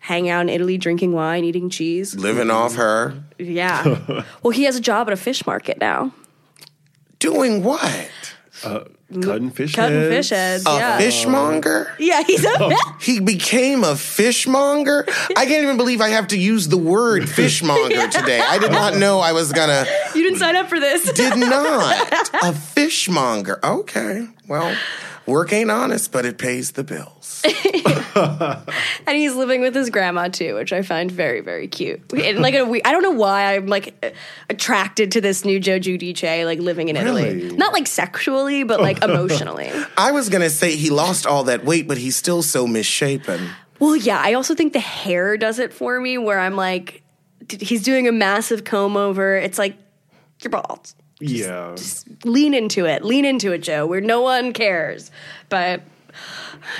hanging 0.00 0.30
out 0.30 0.40
in 0.42 0.48
Italy, 0.48 0.78
drinking 0.78 1.12
wine, 1.12 1.44
eating 1.44 1.70
cheese. 1.70 2.14
Living 2.16 2.50
off 2.50 2.74
her. 2.76 3.14
Yeah. 3.38 4.24
well, 4.42 4.50
he 4.50 4.64
has 4.64 4.76
a 4.76 4.80
job 4.80 5.06
at 5.08 5.12
a 5.12 5.16
fish 5.16 5.46
market 5.46 5.78
now, 5.78 6.12
Doing 7.20 7.62
what? 7.62 8.10
Uh, 8.64 8.80
cutting 9.22 9.50
fish 9.50 9.74
cutting 9.74 9.96
heads. 9.96 10.14
fish 10.14 10.30
heads. 10.30 10.66
A 10.66 10.70
yeah. 10.70 10.98
fishmonger? 10.98 11.94
Yeah, 11.98 12.22
he's 12.22 12.44
a 12.44 12.48
oh. 12.60 12.96
He 13.00 13.20
became 13.20 13.84
a 13.84 13.96
fishmonger? 13.96 15.04
I 15.36 15.46
can't 15.46 15.62
even 15.62 15.76
believe 15.76 16.00
I 16.00 16.10
have 16.10 16.28
to 16.28 16.38
use 16.38 16.68
the 16.68 16.76
word 16.76 17.28
fishmonger 17.28 18.08
today. 18.08 18.40
I 18.40 18.58
did 18.58 18.72
not 18.72 18.96
know 18.96 19.20
I 19.20 19.32
was 19.32 19.52
gonna. 19.52 19.86
You 20.14 20.22
didn't 20.22 20.38
sign 20.38 20.56
up 20.56 20.68
for 20.68 20.80
this. 20.80 21.10
Did 21.12 21.38
not. 21.38 22.10
A 22.42 22.52
fishmonger. 22.52 23.60
Okay. 23.64 24.26
Well, 24.48 24.76
Work 25.30 25.52
ain't 25.52 25.70
honest, 25.70 26.10
but 26.10 26.26
it 26.26 26.38
pays 26.38 26.72
the 26.72 26.82
bills. 26.82 27.42
and 29.06 29.16
he's 29.16 29.34
living 29.36 29.60
with 29.60 29.74
his 29.74 29.88
grandma 29.90 30.26
too, 30.28 30.56
which 30.56 30.72
I 30.72 30.82
find 30.82 31.10
very, 31.10 31.40
very 31.40 31.68
cute. 31.68 32.12
And 32.12 32.40
like, 32.40 32.54
a, 32.54 32.64
we- 32.64 32.82
I 32.82 32.90
don't 32.90 33.02
know 33.02 33.12
why 33.12 33.54
I'm 33.54 33.66
like 33.68 34.14
attracted 34.50 35.12
to 35.12 35.20
this 35.20 35.44
new 35.44 35.60
Joe 35.60 35.78
Giudice, 35.78 36.44
like 36.44 36.58
living 36.58 36.88
in 36.88 36.96
Italy. 36.96 37.22
Really? 37.34 37.56
Not 37.56 37.72
like 37.72 37.86
sexually, 37.86 38.64
but 38.64 38.80
like 38.80 39.02
emotionally. 39.04 39.70
I 39.96 40.10
was 40.10 40.28
gonna 40.28 40.50
say 40.50 40.74
he 40.74 40.90
lost 40.90 41.26
all 41.26 41.44
that 41.44 41.64
weight, 41.64 41.86
but 41.86 41.96
he's 41.96 42.16
still 42.16 42.42
so 42.42 42.66
misshapen. 42.66 43.48
Well, 43.78 43.94
yeah, 43.96 44.20
I 44.22 44.34
also 44.34 44.54
think 44.56 44.72
the 44.72 44.80
hair 44.80 45.36
does 45.36 45.58
it 45.58 45.72
for 45.72 46.00
me, 46.00 46.18
where 46.18 46.40
I'm 46.40 46.56
like, 46.56 47.02
he's 47.48 47.82
doing 47.82 48.08
a 48.08 48.12
massive 48.12 48.64
comb 48.64 48.96
over. 48.96 49.36
It's 49.36 49.58
like 49.58 49.76
you're 50.42 50.50
bald. 50.50 50.92
Yeah. 51.20 51.76
Lean 52.24 52.54
into 52.54 52.86
it. 52.86 53.04
Lean 53.04 53.24
into 53.24 53.52
it, 53.52 53.58
Joe. 53.58 53.86
Where 53.86 54.00
no 54.00 54.20
one 54.20 54.52
cares. 54.52 55.10
But 55.48 55.82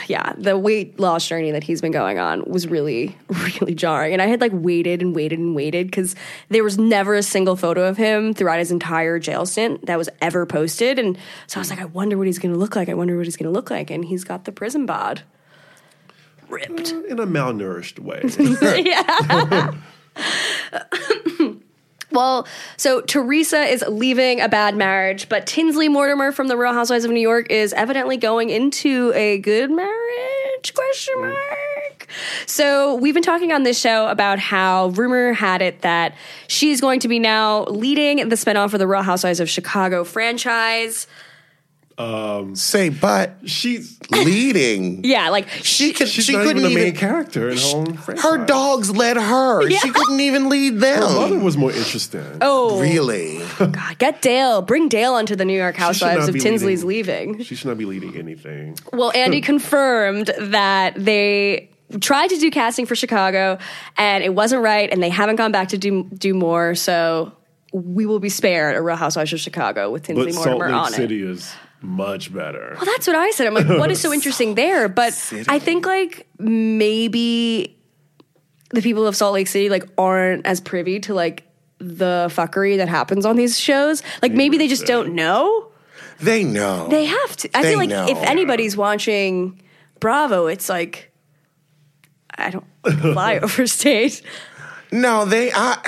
yeah, 0.09 0.33
the 0.37 0.59
weight 0.59 0.99
loss 0.99 1.27
journey 1.27 1.51
that 1.51 1.65
he's 1.65 1.81
been 1.81 1.93
going 1.93 2.19
on 2.19 2.45
was 2.45 2.67
really, 2.67 3.17
really 3.61 3.75
jarring. 3.75 4.13
And 4.13 4.23
I 4.23 4.27
had 4.27 4.41
like 4.41 4.53
waited 4.55 5.03
and 5.03 5.15
waited 5.15 5.39
and 5.39 5.55
waited 5.55 5.87
because 5.87 6.15
there 6.49 6.65
was 6.65 6.79
never 6.79 7.15
a 7.15 7.23
single 7.23 7.57
photo 7.57 7.87
of 7.87 7.97
him 7.97 8.35
throughout 8.35 8.59
his 8.59 8.71
entire 8.71 9.19
jail 9.19 9.47
stint 9.47 9.87
that 9.87 9.99
was 9.99 10.09
ever 10.21 10.47
posted. 10.47 10.99
And 10.99 11.19
so 11.47 11.59
I 11.59 11.61
was 11.61 11.71
like, 11.71 11.81
I 11.81 11.87
wonder 11.87 12.19
what 12.19 12.27
he's 12.27 12.39
going 12.39 12.53
to 12.53 12.59
look 12.59 12.77
like. 12.77 12.89
I 12.89 12.95
wonder 12.95 13.17
what 13.17 13.27
he's 13.27 13.37
going 13.37 13.51
to 13.51 13.53
look 13.53 13.71
like. 13.71 13.91
And 13.91 14.05
he's 14.05 14.25
got 14.25 14.45
the 14.45 14.53
prison 14.53 14.87
bod. 14.87 15.23
Ripped. 16.49 16.93
Uh, 16.93 17.05
in 17.05 17.21
a 17.21 17.27
malnourished 17.27 18.01
way. 18.01 18.23
Well, 22.13 22.47
so 22.77 23.01
Teresa 23.03 23.61
is 23.61 23.85
leaving 23.89 24.41
a 24.41 24.49
bad 24.49 24.77
marriage, 24.77 25.29
but 25.29 25.47
Tinsley 25.47 25.89
Mortimer 25.89 26.33
from 26.33 26.49
the 26.49 26.57
Real 26.57 26.73
Housewives 26.73 27.05
of 27.05 27.11
New 27.11 27.21
York 27.21 27.51
is 27.51 27.73
evidently 27.73 28.17
going 28.17 28.51
into 28.51 29.13
a 29.15 29.39
good 29.39 29.71
marriage? 29.71 30.75
Question 30.75 31.15
mm. 31.19 31.31
mark. 31.31 32.07
So 32.47 32.97
we've 32.97 33.15
been 33.15 33.23
talking 33.23 33.53
on 33.53 33.63
this 33.63 33.79
show 33.79 34.09
about 34.09 34.39
how 34.39 34.89
rumor 34.89 35.33
had 35.33 35.63
it 35.63 35.83
that 35.83 36.17
she's 36.49 36.81
going 36.81 37.01
to 37.01 37.09
be 37.09 37.19
now 37.19 37.65
leading 37.65 38.29
the 38.29 38.37
spinoff 38.37 38.73
of 38.73 38.81
the 38.81 38.87
Real 38.87 39.03
Housewives 39.03 39.41
of 39.41 39.49
Chicago 39.49 40.03
franchise. 40.03 41.07
Um, 42.01 42.57
Say, 42.57 42.89
but 42.89 43.37
She's 43.45 43.99
leading. 44.11 45.05
Yeah, 45.11 45.29
like 45.31 45.49
She 45.49 45.93
could. 45.93 46.09
she's 46.09 46.25
she 46.25 46.33
not 46.33 46.45
couldn't 46.45 46.59
even 46.63 46.71
the 46.71 46.75
main 46.75 46.87
even. 46.89 46.99
character 46.99 47.49
in 47.51 47.59
her 47.59 47.63
own 47.75 47.95
franchise. 47.97 48.25
Her 48.25 48.45
dogs 48.45 48.91
led 48.91 49.17
her. 49.17 49.69
She 49.81 49.91
couldn't 49.91 50.21
even 50.21 50.49
lead 50.49 50.79
them. 50.81 51.03
Her 51.03 51.15
mother 51.15 51.39
was 51.39 51.57
more 51.57 51.73
interesting. 51.73 52.25
oh 52.41 52.81
Really? 52.81 53.41
God, 53.59 53.99
get 53.99 54.23
Dale, 54.23 54.63
bring 54.63 54.89
Dale 54.89 55.15
onto 55.15 55.37
the 55.37 55.45
New 55.45 55.57
York 55.57 55.75
should 55.75 55.81
Housewives 55.83 56.21
not 56.21 56.29
if 56.29 56.35
be 56.35 56.41
Tinsley's 56.41 56.85
leading- 56.85 57.33
leaving. 57.33 57.45
She 57.45 57.55
should 57.55 57.69
not 57.69 57.79
be 57.79 57.85
leading 57.85 58.17
anything. 58.17 58.77
Well, 58.93 59.13
Andy 59.15 59.41
confirmed 59.41 60.31
that 60.39 60.95
they 60.97 61.71
tried 62.01 62.29
to 62.29 62.37
do 62.39 62.51
casting 62.51 62.87
for 62.87 62.95
Chicago 62.95 63.59
and 63.97 64.23
it 64.25 64.35
wasn't 64.35 64.63
right, 64.63 64.89
and 64.93 65.03
they 65.03 65.09
haven't 65.11 65.37
gone 65.37 65.53
back 65.53 65.69
to 65.69 65.79
do 65.79 66.05
do 66.05 66.35
more. 66.35 66.75
So 66.75 67.33
we 67.73 68.07
will 68.07 68.19
be 68.21 68.29
spared 68.29 68.77
a 68.77 68.83
Real 68.83 68.97
Housewives 68.97 69.33
of 69.33 69.41
Chicago 69.41 69.91
with 69.91 70.03
Tinsley 70.05 70.27
But 70.27 70.35
Salt 70.35 70.47
Mortimer 70.47 70.67
Lake 70.69 70.75
on 70.87 70.93
it. 70.93 70.97
City 70.97 71.23
is 71.23 71.53
much 71.83 72.33
better. 72.33 72.75
Well, 72.77 72.85
that's 72.85 73.07
what 73.07 73.17
I 73.17 73.31
said. 73.31 73.47
I'm 73.47 73.55
like, 73.55 73.69
what 73.69 73.91
is 73.91 74.01
so 74.01 74.13
interesting 74.15 74.55
there? 74.55 74.89
But 74.89 75.13
I 75.49 75.59
think 75.59 75.87
like 75.87 76.27
maybe 76.39 77.77
the 78.71 78.83
people 78.83 79.07
of 79.07 79.17
Salt 79.17 79.35
Lake 79.35 79.49
City 79.49 79.69
like 79.69 79.89
aren't 79.99 80.47
as 80.47 80.61
privy 80.61 81.01
to 81.01 81.15
like 81.15 81.45
the 81.79 82.29
fuckery 82.31 82.77
that 82.77 82.89
happens 82.89 83.25
on 83.25 83.37
these 83.37 83.59
shows. 83.59 84.03
Like 84.23 84.33
maybe 84.33 84.59
they 84.59 84.69
just 84.69 84.87
don't 84.87 85.15
know. 85.15 85.69
They 86.21 86.45
know. 86.45 86.89
They 86.89 87.07
have 87.07 87.37
to. 87.39 87.51
I 87.57 87.63
They 87.63 87.71
feel 87.71 87.79
like 87.79 87.89
know. 87.89 88.07
if 88.09 88.19
anybody's 88.19 88.77
watching 88.77 89.61
Bravo, 90.01 90.47
it's 90.47 90.69
like 90.69 91.11
I 92.37 92.51
don't 92.51 92.67
fly 93.01 93.39
over 93.39 93.67
state. 93.67 94.23
No, 94.93 95.25
they. 95.25 95.51
I, 95.53 95.79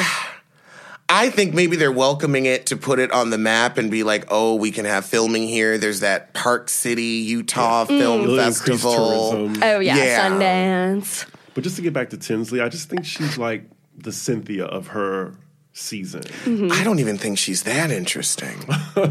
I 1.08 1.28
think 1.30 1.52
maybe 1.52 1.76
they're 1.76 1.92
welcoming 1.92 2.46
it 2.46 2.66
to 2.66 2.76
put 2.76 2.98
it 2.98 3.12
on 3.12 3.30
the 3.30 3.38
map 3.38 3.76
and 3.76 3.90
be 3.90 4.02
like, 4.02 4.26
oh, 4.28 4.54
we 4.54 4.70
can 4.70 4.84
have 4.86 5.04
filming 5.04 5.46
here. 5.46 5.76
There's 5.76 6.00
that 6.00 6.32
Park 6.32 6.68
City, 6.68 7.02
Utah 7.02 7.84
Film 7.84 8.20
mm. 8.20 8.24
It'll 8.24 8.36
Festival. 8.36 9.52
Oh 9.62 9.78
yeah, 9.78 9.96
Yeah. 9.96 10.30
Sundance. 10.30 11.26
But 11.54 11.64
just 11.64 11.76
to 11.76 11.82
get 11.82 11.92
back 11.92 12.10
to 12.10 12.16
Tinsley, 12.16 12.60
I 12.60 12.68
just 12.68 12.88
think 12.88 13.04
she's 13.04 13.36
like 13.36 13.64
the 13.96 14.12
Cynthia 14.12 14.64
of 14.64 14.88
her 14.88 15.34
season. 15.74 16.22
Mm-hmm. 16.22 16.68
I 16.72 16.84
don't 16.84 16.98
even 16.98 17.16
think 17.18 17.38
she's 17.38 17.62
that 17.64 17.90
interesting. 17.90 18.56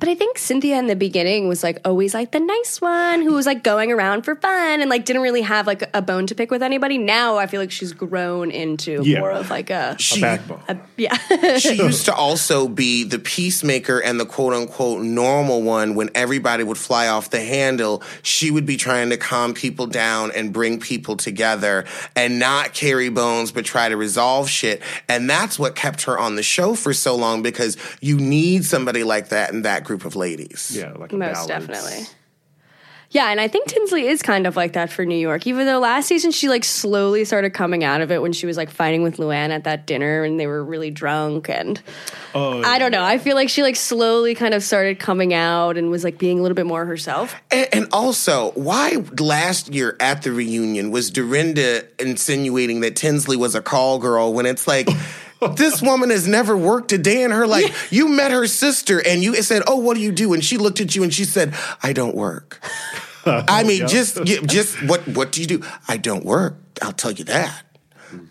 But 0.00 0.08
I 0.08 0.14
think 0.14 0.38
Cynthia 0.38 0.78
in 0.78 0.86
the 0.86 0.94
beginning 0.96 1.48
was 1.48 1.62
like 1.62 1.80
always 1.84 2.14
like 2.14 2.30
the 2.30 2.38
nice 2.40 2.80
one 2.80 3.20
who 3.22 3.34
was 3.34 3.46
like 3.46 3.62
going 3.64 3.90
around 3.92 4.22
for 4.22 4.36
fun 4.36 4.80
and 4.80 4.88
like 4.88 5.04
didn't 5.04 5.22
really 5.22 5.42
have 5.42 5.66
like 5.66 5.82
a 5.94 6.00
bone 6.00 6.26
to 6.28 6.34
pick 6.34 6.50
with 6.50 6.62
anybody. 6.62 6.98
Now 6.98 7.36
I 7.36 7.46
feel 7.46 7.60
like 7.60 7.70
she's 7.72 7.92
grown 7.92 8.50
into 8.50 9.02
Yeah. 9.02 9.18
more 9.20 9.32
of 9.32 9.50
like 9.50 9.70
a, 9.70 9.96
A 9.98 10.02
She, 10.02 10.20
backbone. 10.20 10.60
yeah. 10.96 11.16
she 11.58 11.74
used 11.74 12.04
to 12.06 12.14
also 12.26 12.68
be 12.68 13.02
the 13.04 13.18
peacemaker 13.18 13.98
and 13.98 14.18
the 14.20 14.24
quote 14.26 14.54
unquote 14.54 15.02
normal 15.02 15.62
one 15.62 15.94
when 15.94 16.10
everybody 16.14 16.62
would 16.64 16.78
fly 16.78 17.08
off 17.08 17.30
the 17.30 17.40
handle. 17.40 18.02
She 18.22 18.50
would 18.50 18.66
be 18.66 18.76
trying 18.76 19.10
to 19.10 19.16
calm 19.16 19.52
people 19.54 19.86
down 19.86 20.30
and 20.34 20.52
bring 20.52 20.78
people 20.80 21.16
together 21.16 21.84
and 22.14 22.38
not 22.38 22.72
carry 22.72 23.08
bones, 23.08 23.50
but 23.52 23.64
try 23.64 23.88
to 23.88 23.96
resolve 23.96 24.48
shit. 24.48 24.80
And 25.08 25.28
that's 25.28 25.58
what 25.58 25.74
kept 25.74 25.97
her 26.04 26.18
on 26.18 26.36
the 26.36 26.42
show 26.42 26.74
for 26.74 26.92
so 26.92 27.14
long 27.16 27.42
because 27.42 27.76
you 28.00 28.16
need 28.18 28.64
somebody 28.64 29.04
like 29.04 29.28
that 29.30 29.50
in 29.52 29.62
that 29.62 29.84
group 29.84 30.04
of 30.04 30.16
ladies. 30.16 30.72
Yeah, 30.74 30.92
like 30.92 31.12
a 31.12 31.16
Most 31.16 31.48
balance. 31.48 31.66
definitely. 31.66 32.06
Yeah, 33.10 33.30
and 33.30 33.40
I 33.40 33.48
think 33.48 33.68
Tinsley 33.68 34.06
is 34.06 34.20
kind 34.20 34.46
of 34.46 34.54
like 34.54 34.74
that 34.74 34.92
for 34.92 35.06
New 35.06 35.16
York. 35.16 35.46
Even 35.46 35.64
though 35.64 35.78
last 35.78 36.08
season 36.08 36.30
she 36.30 36.50
like 36.50 36.62
slowly 36.62 37.24
started 37.24 37.54
coming 37.54 37.82
out 37.82 38.02
of 38.02 38.10
it 38.12 38.20
when 38.20 38.34
she 38.34 38.44
was 38.44 38.58
like 38.58 38.68
fighting 38.68 39.02
with 39.02 39.16
Luann 39.16 39.48
at 39.48 39.64
that 39.64 39.86
dinner 39.86 40.24
and 40.24 40.38
they 40.38 40.46
were 40.46 40.62
really 40.62 40.90
drunk 40.90 41.48
and 41.48 41.80
Oh, 42.34 42.62
I 42.62 42.78
don't 42.78 42.90
know. 42.92 43.02
I 43.02 43.16
feel 43.16 43.34
like 43.34 43.48
she 43.48 43.62
like 43.62 43.76
slowly 43.76 44.34
kind 44.34 44.52
of 44.52 44.62
started 44.62 44.98
coming 44.98 45.32
out 45.32 45.78
and 45.78 45.90
was 45.90 46.04
like 46.04 46.18
being 46.18 46.38
a 46.38 46.42
little 46.42 46.54
bit 46.54 46.66
more 46.66 46.84
herself. 46.84 47.34
And, 47.50 47.68
and 47.72 47.88
also, 47.92 48.50
why 48.50 49.02
last 49.18 49.72
year 49.72 49.96
at 50.00 50.20
the 50.20 50.30
reunion 50.32 50.90
was 50.90 51.10
Dorinda 51.10 51.84
insinuating 51.98 52.80
that 52.80 52.94
Tinsley 52.94 53.38
was 53.38 53.54
a 53.54 53.62
call 53.62 53.98
girl 53.98 54.34
when 54.34 54.44
it's 54.44 54.68
like, 54.68 54.86
this 55.56 55.82
woman 55.82 56.10
has 56.10 56.26
never 56.26 56.56
worked 56.56 56.92
a 56.92 56.98
day 56.98 57.22
in 57.22 57.30
her 57.30 57.46
life. 57.46 57.92
You 57.92 58.08
met 58.08 58.30
her 58.32 58.46
sister 58.46 59.00
and 59.04 59.22
you 59.22 59.34
said, 59.42 59.62
"Oh, 59.66 59.76
what 59.76 59.94
do 59.94 60.00
you 60.00 60.12
do?" 60.12 60.34
And 60.34 60.44
she 60.44 60.58
looked 60.58 60.80
at 60.80 60.96
you 60.96 61.02
and 61.02 61.12
she 61.12 61.24
said, 61.24 61.54
"I 61.82 61.92
don't 61.92 62.16
work." 62.16 62.60
I 63.26 63.62
mean, 63.62 63.86
just 63.88 64.22
just 64.24 64.82
what 64.82 65.06
what 65.08 65.32
do 65.32 65.40
you 65.40 65.46
do? 65.46 65.62
I 65.86 65.96
don't 65.96 66.24
work. 66.24 66.56
I'll 66.82 66.92
tell 66.92 67.12
you 67.12 67.24
that. 67.24 67.64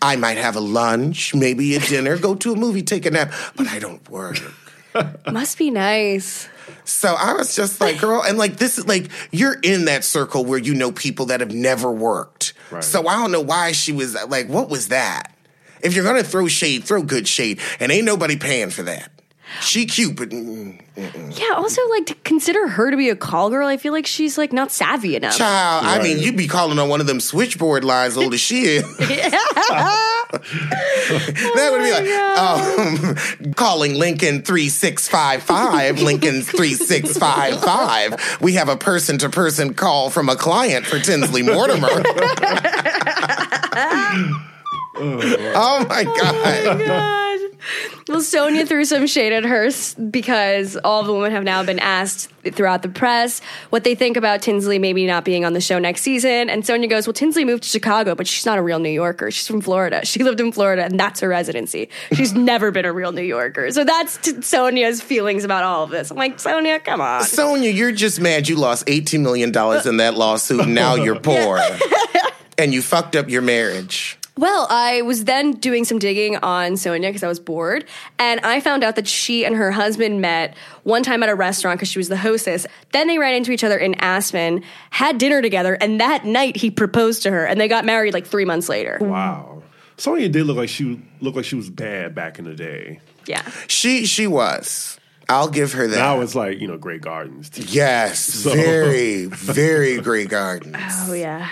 I 0.02 0.16
might 0.16 0.38
have 0.38 0.56
a 0.56 0.60
lunch, 0.60 1.34
maybe 1.34 1.76
a 1.76 1.80
dinner, 1.80 2.18
go 2.18 2.34
to 2.34 2.52
a 2.52 2.56
movie, 2.56 2.82
take 2.82 3.06
a 3.06 3.10
nap, 3.10 3.32
but 3.56 3.68
I 3.68 3.78
don't 3.78 4.08
work. 4.10 4.38
Must 5.30 5.56
be 5.56 5.70
nice. 5.70 6.48
So 6.84 7.14
I 7.14 7.34
was 7.34 7.54
just 7.54 7.80
like, 7.80 8.00
girl, 8.00 8.22
and 8.22 8.38
like 8.38 8.56
this 8.56 8.78
is 8.78 8.86
like 8.86 9.10
you're 9.30 9.58
in 9.60 9.84
that 9.84 10.04
circle 10.04 10.44
where 10.44 10.58
you 10.58 10.74
know 10.74 10.90
people 10.90 11.26
that 11.26 11.40
have 11.40 11.54
never 11.54 11.90
worked. 11.90 12.54
Right. 12.70 12.82
So 12.82 13.06
I 13.06 13.16
don't 13.16 13.30
know 13.30 13.40
why 13.40 13.72
she 13.72 13.92
was 13.92 14.14
like, 14.28 14.48
what 14.48 14.68
was 14.68 14.88
that? 14.88 15.32
If 15.82 15.94
you're 15.94 16.04
gonna 16.04 16.22
throw 16.24 16.48
shade, 16.48 16.84
throw 16.84 17.02
good 17.02 17.26
shade, 17.28 17.60
and 17.80 17.90
ain't 17.92 18.04
nobody 18.04 18.36
paying 18.36 18.70
for 18.70 18.82
that. 18.84 19.10
She 19.62 19.86
cute, 19.86 20.14
but 20.16 20.28
mm, 20.28 20.78
Yeah, 20.96 21.54
also 21.56 21.80
like 21.88 22.04
to 22.06 22.14
consider 22.16 22.68
her 22.68 22.90
to 22.90 22.96
be 22.96 23.08
a 23.08 23.16
call 23.16 23.48
girl, 23.50 23.66
I 23.66 23.78
feel 23.78 23.92
like 23.94 24.06
she's 24.06 24.36
like 24.36 24.52
not 24.52 24.70
savvy 24.70 25.16
enough. 25.16 25.36
child. 25.36 25.86
I 25.86 26.02
mean, 26.02 26.18
you'd 26.18 26.36
be 26.36 26.46
calling 26.46 26.78
on 26.78 26.88
one 26.90 27.00
of 27.00 27.06
them 27.06 27.18
switchboard 27.18 27.82
lines, 27.82 28.16
old 28.16 28.34
as 28.34 28.40
she 28.40 28.64
is. 28.64 28.82
that 30.28 31.70
would 31.72 31.82
be 31.82 31.90
like, 31.90 32.06
um, 32.38 33.16
calling 33.54 33.94
Lincoln 33.94 34.42
3655, 34.42 36.02
Lincoln 36.02 36.42
3655. 36.42 38.40
We 38.42 38.52
have 38.54 38.68
a 38.68 38.76
person 38.76 39.16
to 39.18 39.28
person 39.30 39.72
call 39.74 40.10
from 40.10 40.28
a 40.28 40.36
client 40.36 40.84
for 40.86 40.98
Tinsley 40.98 41.42
Mortimer. 41.42 41.88
Oh, 45.00 45.20
oh, 45.22 45.52
oh 45.54 45.86
my 45.88 46.04
God. 46.04 46.86
God. 46.86 47.18
Well, 48.08 48.20
Sonja 48.20 48.66
threw 48.66 48.84
some 48.84 49.06
shade 49.06 49.32
at 49.32 49.44
her 49.44 49.68
because 50.10 50.76
all 50.82 51.02
the 51.02 51.12
women 51.12 51.32
have 51.32 51.44
now 51.44 51.62
been 51.62 51.78
asked 51.78 52.30
throughout 52.52 52.82
the 52.82 52.88
press 52.88 53.40
what 53.70 53.84
they 53.84 53.94
think 53.94 54.16
about 54.16 54.40
Tinsley 54.40 54.78
maybe 54.78 55.06
not 55.06 55.24
being 55.24 55.44
on 55.44 55.52
the 55.52 55.60
show 55.60 55.78
next 55.78 56.02
season. 56.02 56.48
And 56.48 56.62
Sonja 56.62 56.88
goes, 56.88 57.06
Well, 57.06 57.12
Tinsley 57.12 57.44
moved 57.44 57.64
to 57.64 57.68
Chicago, 57.68 58.14
but 58.14 58.26
she's 58.26 58.46
not 58.46 58.58
a 58.58 58.62
real 58.62 58.78
New 58.78 58.88
Yorker. 58.88 59.30
She's 59.30 59.46
from 59.46 59.60
Florida. 59.60 60.06
She 60.06 60.22
lived 60.24 60.40
in 60.40 60.52
Florida, 60.52 60.84
and 60.84 60.98
that's 60.98 61.20
her 61.20 61.28
residency. 61.28 61.90
She's 62.12 62.32
never 62.34 62.70
been 62.70 62.86
a 62.86 62.92
real 62.92 63.12
New 63.12 63.22
Yorker. 63.22 63.70
So 63.72 63.84
that's 63.84 64.16
t- 64.18 64.32
Sonja's 64.34 65.02
feelings 65.02 65.44
about 65.44 65.64
all 65.64 65.84
of 65.84 65.90
this. 65.90 66.10
I'm 66.10 66.16
like, 66.16 66.38
Sonja, 66.38 66.82
come 66.82 67.00
on. 67.00 67.22
Sonja, 67.22 67.74
you're 67.74 67.92
just 67.92 68.20
mad 68.20 68.48
you 68.48 68.56
lost 68.56 68.86
$18 68.86 69.20
million 69.20 69.48
in 69.48 69.96
that 69.98 70.14
lawsuit 70.14 70.60
and 70.60 70.74
now 70.74 70.94
you're 70.94 71.20
poor. 71.20 71.60
and 72.56 72.72
you 72.72 72.80
fucked 72.80 73.16
up 73.16 73.28
your 73.28 73.42
marriage. 73.42 74.17
Well, 74.38 74.68
I 74.70 75.02
was 75.02 75.24
then 75.24 75.52
doing 75.52 75.84
some 75.84 75.98
digging 75.98 76.36
on 76.36 76.74
Sonja 76.74 77.08
because 77.08 77.24
I 77.24 77.28
was 77.28 77.40
bored, 77.40 77.84
and 78.20 78.38
I 78.40 78.60
found 78.60 78.84
out 78.84 78.94
that 78.94 79.08
she 79.08 79.44
and 79.44 79.56
her 79.56 79.72
husband 79.72 80.20
met 80.20 80.56
one 80.84 81.02
time 81.02 81.24
at 81.24 81.28
a 81.28 81.34
restaurant 81.34 81.78
because 81.80 81.88
she 81.88 81.98
was 81.98 82.08
the 82.08 82.16
hostess. 82.16 82.64
Then 82.92 83.08
they 83.08 83.18
ran 83.18 83.34
into 83.34 83.50
each 83.50 83.64
other 83.64 83.76
in 83.76 83.94
Aspen, 83.96 84.62
had 84.90 85.18
dinner 85.18 85.42
together, 85.42 85.74
and 85.74 86.00
that 86.00 86.24
night 86.24 86.56
he 86.56 86.70
proposed 86.70 87.24
to 87.24 87.32
her, 87.32 87.44
and 87.46 87.60
they 87.60 87.66
got 87.66 87.84
married 87.84 88.14
like 88.14 88.28
three 88.28 88.44
months 88.44 88.68
later. 88.68 88.98
Wow. 89.00 89.64
Sonja 89.96 90.30
did 90.30 90.46
look 90.46 90.56
like 90.56 90.68
she 90.68 91.02
looked 91.20 91.36
like 91.36 91.44
she 91.44 91.56
was 91.56 91.68
bad 91.68 92.14
back 92.14 92.38
in 92.38 92.44
the 92.44 92.54
day. 92.54 93.00
Yeah. 93.26 93.42
She 93.66 94.06
she 94.06 94.28
was. 94.28 95.00
I'll 95.28 95.50
give 95.50 95.72
her 95.72 95.88
that. 95.88 95.96
Now 95.96 96.20
it's 96.20 96.36
like, 96.36 96.60
you 96.60 96.68
know, 96.68 96.78
Grey 96.78 96.98
Gardens. 96.98 97.50
too. 97.50 97.62
yes, 97.62 98.44
very 98.44 99.24
very 99.26 100.00
grey 100.00 100.26
gardens. 100.26 100.76
Oh 100.78 101.12
yeah. 101.12 101.50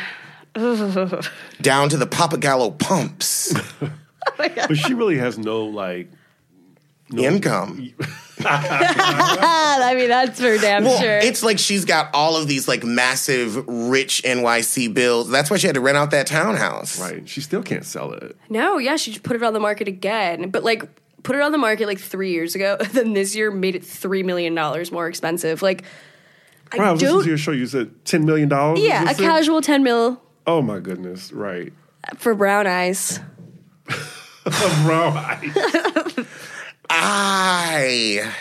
Down 1.60 1.88
to 1.90 1.96
the 1.96 2.06
Pappagallo 2.06 2.78
pumps. 2.78 3.54
But 4.36 4.74
she 4.76 4.92
really 4.92 5.18
has 5.18 5.38
no 5.38 5.64
like 5.66 6.10
Income. 7.16 7.92
I 8.44 9.94
mean, 9.96 10.08
that's 10.08 10.40
for 10.40 10.58
damn 10.58 10.84
Well, 10.84 11.00
sure. 11.00 11.18
it's 11.18 11.44
like 11.44 11.58
she's 11.60 11.84
got 11.84 12.10
all 12.12 12.36
of 12.36 12.48
these 12.48 12.66
like 12.66 12.82
massive 12.84 13.56
rich 13.68 14.22
NYC 14.24 14.92
bills. 14.92 15.30
That's 15.30 15.48
why 15.48 15.56
she 15.58 15.68
had 15.68 15.74
to 15.74 15.80
rent 15.80 15.96
out 15.96 16.10
that 16.10 16.26
townhouse. 16.26 17.00
right. 17.00 17.26
She 17.28 17.40
still 17.40 17.62
can't 17.62 17.84
sell 17.84 18.12
it. 18.12 18.36
no, 18.50 18.78
yeah, 18.78 18.96
she 18.96 19.12
just 19.12 19.22
put 19.22 19.36
it 19.36 19.42
on 19.44 19.52
the 19.54 19.60
market 19.60 19.86
again, 19.86 20.50
but 20.50 20.64
like 20.64 20.82
put 21.22 21.36
it 21.36 21.42
on 21.42 21.52
the 21.52 21.58
market 21.58 21.86
like 21.86 22.00
three 22.00 22.32
years 22.32 22.56
ago. 22.56 22.76
Then 22.92 23.12
this 23.12 23.36
year 23.36 23.52
made 23.52 23.76
it 23.76 23.84
three 23.86 24.24
million 24.24 24.54
dollars 24.56 24.90
more 24.90 25.06
expensive. 25.06 25.62
Like, 25.62 25.84
I 26.72 26.78
Wow, 26.78 26.84
I 26.88 26.92
was 26.92 27.00
listening 27.02 27.16
don't. 27.18 27.22
to 27.24 27.28
your 27.30 27.38
show. 27.38 27.52
You 27.52 27.66
said 27.66 28.04
ten 28.04 28.24
million 28.26 28.48
dollars. 28.48 28.80
Yeah, 28.80 29.08
a 29.08 29.14
casual 29.14 29.60
ten 29.62 29.84
mil 29.84 30.20
Oh 30.46 30.62
my 30.62 30.78
goodness! 30.78 31.32
Right. 31.32 31.72
for 32.16 32.34
brown 32.34 32.66
eyes. 32.66 33.20
Brown 34.84 35.16
eyes. 35.16 36.26
I 36.88 38.32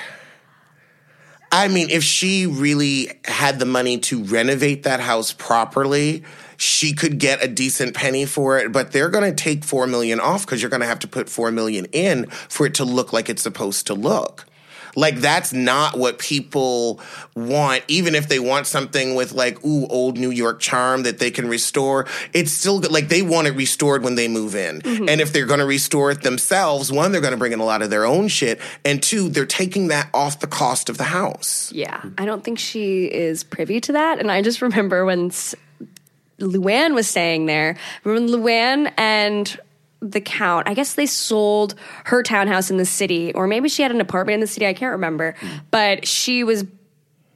I 1.52 1.68
mean, 1.68 1.89
if 1.89 2.04
she 2.04 2.46
really 2.46 3.10
had 3.26 3.60
the 3.60 3.65
money 3.65 3.98
to 4.00 4.24
renovate 4.24 4.84
that 4.84 5.00
house 5.00 5.32
properly, 5.32 6.24
she 6.58 6.94
could 6.94 7.18
get 7.18 7.44
a 7.44 7.48
decent 7.48 7.96
penny 7.96 8.26
for 8.26 8.60
it, 8.60 8.72
but 8.72 8.91
they're 8.91 9.10
going 9.10 9.24
to 9.24 9.36
take 9.36 9.63
4 9.63 9.88
million 9.88 10.20
off 10.20 10.46
cuz 10.46 10.62
you're 10.62 10.70
going 10.70 10.82
to 10.82 10.88
have 10.88 11.00
to 11.00 11.08
put 11.08 11.30
4 11.30 11.52
million 11.52 11.86
in 11.91 12.28
for 12.50 12.65
it 12.65 12.74
to 12.76 12.86
look 12.86 13.13
like 13.13 13.30
it's 13.30 13.41
supposed 13.41 13.88
to 13.88 13.94
look. 13.94 14.46
Like 14.95 15.17
that's 15.17 15.53
not 15.53 15.97
what 15.97 16.19
people 16.19 16.99
want 17.36 17.84
even 17.88 18.15
if 18.15 18.27
they 18.29 18.39
want 18.39 18.67
something 18.67 19.15
with 19.15 19.34
like 19.34 19.63
ooh 19.65 19.88
old 19.88 20.17
New 20.17 20.31
York 20.31 20.60
charm 20.60 21.03
that 21.03 21.19
they 21.19 21.31
can 21.31 21.47
restore. 21.47 22.08
It's 22.34 22.51
still 22.51 22.79
good. 22.79 22.91
like 22.91 23.10
they 23.10 23.21
want 23.21 23.47
it 23.47 23.51
restored 23.51 24.03
when 24.03 24.15
they 24.15 24.27
move 24.27 24.55
in. 24.55 24.81
Mm-hmm. 24.81 25.10
And 25.10 25.21
if 25.21 25.34
they're 25.34 25.45
going 25.45 25.60
to 25.60 25.65
restore 25.65 26.12
it 26.12 26.21
themselves, 26.21 26.91
one 26.91 27.12
they're 27.12 27.21
going 27.21 27.31
to 27.31 27.38
bring 27.38 27.53
in 27.53 27.60
a 27.60 27.65
lot 27.65 27.81
of 27.81 27.89
their 27.89 28.05
own 28.05 28.27
shit 28.27 28.60
and 28.84 29.01
two 29.01 29.29
they're 29.29 29.45
taking 29.45 29.88
that 29.89 30.10
off 30.13 30.39
the 30.39 30.47
cost 30.47 30.89
of 30.89 30.97
the 30.97 31.03
house. 31.05 31.71
Yeah, 31.73 32.03
I 32.17 32.25
don't 32.25 32.43
think 32.43 32.60
she 32.60 33.05
is 33.05 33.43
privy 33.43 33.81
to 33.81 33.93
that. 33.93 34.19
And 34.19 34.31
I 34.31 34.41
just 34.41 34.62
remember 34.62 35.05
when 35.05 35.27
S- 35.27 35.55
Luann 36.39 36.93
was 36.93 37.08
staying 37.08 37.45
there. 37.45 37.77
Remember 38.03 38.31
when 38.31 38.41
Luann 38.41 38.93
and 38.97 39.60
the 40.12 40.22
Count, 40.22 40.68
I 40.68 40.74
guess 40.74 40.94
they 40.94 41.06
sold 41.06 41.76
her 42.06 42.24
townhouse 42.24 42.70
in 42.70 42.78
the 42.78 42.86
city, 42.86 43.34
or 43.34 43.48
maybe 43.48 43.70
she 43.70 43.82
had 43.82 43.91
an 43.91 44.02
apartment 44.02 44.36
in 44.36 44.39
the 44.39 44.48
city. 44.48 44.68
I 44.68 44.74
can't 44.74 44.91
remember. 44.91 45.36
But 45.72 46.08
she 46.08 46.44
was 46.44 46.65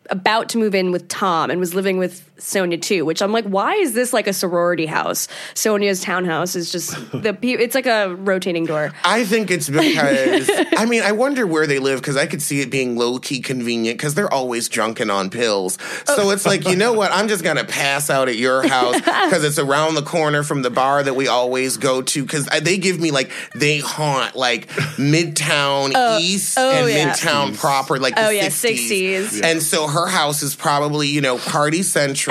about 0.10 0.50
to 0.50 0.58
move 0.58 0.74
in 0.76 0.92
with 0.92 1.08
Tom 1.08 1.52
and 1.52 1.60
was 1.60 1.74
living 1.74 1.98
with 1.98 2.29
Sonja 2.40 2.82
too, 2.82 3.06
which 3.06 3.22
I'm 3.22 3.32
like, 3.32 3.46
why 3.46 3.76
is 3.76 3.94
this 3.94 4.14
like 4.14 4.28
a 4.28 4.34
sorority 4.34 4.86
house? 4.86 5.28
Sonja's 5.54 6.02
townhouse 6.02 6.56
is 6.56 6.72
just 6.72 6.92
the 7.12 7.38
it's 7.42 7.76
like 7.76 7.86
a 7.86 8.16
rotating 8.16 8.66
door. 8.66 8.92
I 9.04 9.26
think 9.26 9.52
it's 9.52 9.70
because 9.70 10.50
I 10.78 10.86
mean 10.86 11.04
I 11.04 11.12
wonder 11.12 11.46
where 11.46 11.68
they 11.68 11.80
live 11.80 12.00
because 12.02 12.18
I 12.18 12.26
could 12.26 12.42
see 12.42 12.62
it 12.62 12.70
being 12.70 12.98
low 12.98 13.20
key 13.20 13.42
convenient 13.42 13.98
because 13.98 14.16
they're 14.16 14.34
always 14.34 14.70
drunken 14.70 15.10
on 15.10 15.30
pills. 15.30 15.78
So 16.06 16.32
it's 16.32 16.46
like 16.46 16.68
you 16.68 16.76
know 16.76 16.94
what 16.94 17.12
I'm 17.12 17.28
just 17.28 17.44
gonna 17.44 17.66
pass 17.66 18.10
out 18.10 18.30
at 18.30 18.36
your 18.36 18.68
house 18.68 18.96
because 19.00 19.44
it's 19.44 19.60
around 19.60 19.96
the 19.96 20.02
corner 20.02 20.44
from 20.44 20.62
the 20.62 20.70
bar 20.70 21.04
that 21.04 21.16
we 21.16 21.28
always 21.28 21.78
go 21.78 22.02
to 22.02 22.24
because 22.24 22.46
they 22.62 22.78
give 22.78 23.00
me 23.00 23.12
like 23.12 23.32
they 23.56 23.80
haunt 23.80 24.36
like 24.36 24.68
Midtown 24.98 25.92
oh, 25.96 26.20
East 26.20 26.58
oh, 26.58 26.86
and 26.86 26.90
yeah. 26.90 27.14
Midtown 27.14 27.58
proper 27.58 28.00
like 28.00 28.14
Oh, 28.18 28.30
yeah, 28.30 28.48
60s. 28.48 29.24
60s. 29.24 29.44
and 29.44 29.62
so 29.62 29.88
her 29.88 30.08
house 30.08 30.42
is 30.42 30.56
probably 30.56 31.08
you 31.08 31.22
know 31.22 31.38
party 31.38 31.84
central 31.84 32.29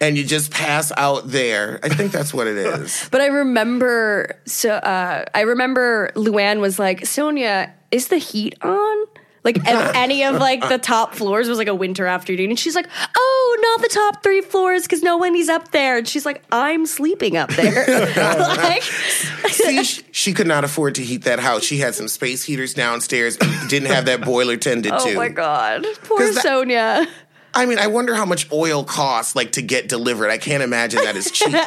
and 0.00 0.16
you 0.16 0.24
just 0.24 0.50
pass 0.50 0.92
out 0.96 1.28
there. 1.28 1.80
I 1.82 1.88
think 1.88 2.12
that's 2.12 2.32
what 2.32 2.46
it 2.46 2.56
is. 2.56 3.08
But 3.10 3.20
I 3.20 3.26
remember, 3.26 4.38
so 4.46 4.70
uh, 4.70 5.24
I 5.34 5.40
remember 5.42 6.10
Luann 6.14 6.60
was 6.60 6.78
like, 6.78 7.02
Sonja, 7.02 7.70
is 7.90 8.08
the 8.08 8.16
heat 8.16 8.56
on? 8.62 9.06
Like 9.44 9.58
any 9.66 10.24
of 10.24 10.36
like 10.36 10.66
the 10.68 10.78
top 10.78 11.14
floors 11.14 11.48
was 11.48 11.58
like 11.58 11.68
a 11.68 11.74
winter 11.74 12.06
afternoon, 12.06 12.50
and 12.50 12.58
she's 12.58 12.76
like, 12.76 12.88
"Oh, 13.16 13.58
not 13.60 13.82
the 13.82 13.92
top 13.92 14.22
three 14.22 14.40
floors 14.40 14.82
because 14.82 15.02
no 15.02 15.16
one 15.16 15.34
is 15.34 15.48
up 15.48 15.72
there." 15.72 15.98
And 15.98 16.06
she's 16.06 16.24
like, 16.24 16.44
"I'm 16.52 16.86
sleeping 16.86 17.36
up 17.36 17.50
there." 17.50 17.84
like, 18.16 18.82
See, 18.82 19.82
sh- 19.82 20.02
she 20.12 20.32
could 20.32 20.46
not 20.46 20.62
afford 20.64 20.94
to 20.96 21.02
heat 21.02 21.24
that 21.24 21.40
house. 21.40 21.64
She 21.64 21.78
had 21.78 21.94
some 21.94 22.08
space 22.08 22.44
heaters 22.44 22.72
downstairs 22.74 23.36
didn't 23.68 23.88
have 23.88 24.04
that 24.06 24.20
boiler 24.20 24.56
tended 24.56 24.92
oh 24.92 25.04
to. 25.04 25.14
Oh 25.14 25.16
my 25.16 25.28
god, 25.28 25.86
poor 26.04 26.32
Sonja. 26.32 27.08
I 27.54 27.66
mean, 27.66 27.78
I 27.78 27.86
wonder 27.88 28.14
how 28.14 28.24
much 28.24 28.50
oil 28.52 28.84
costs 28.84 29.36
like 29.36 29.52
to 29.52 29.62
get 29.62 29.88
delivered. 29.88 30.30
I 30.30 30.38
can't 30.38 30.62
imagine 30.62 31.02
that 31.04 31.16
is 31.16 31.30
cheap. 31.30 31.54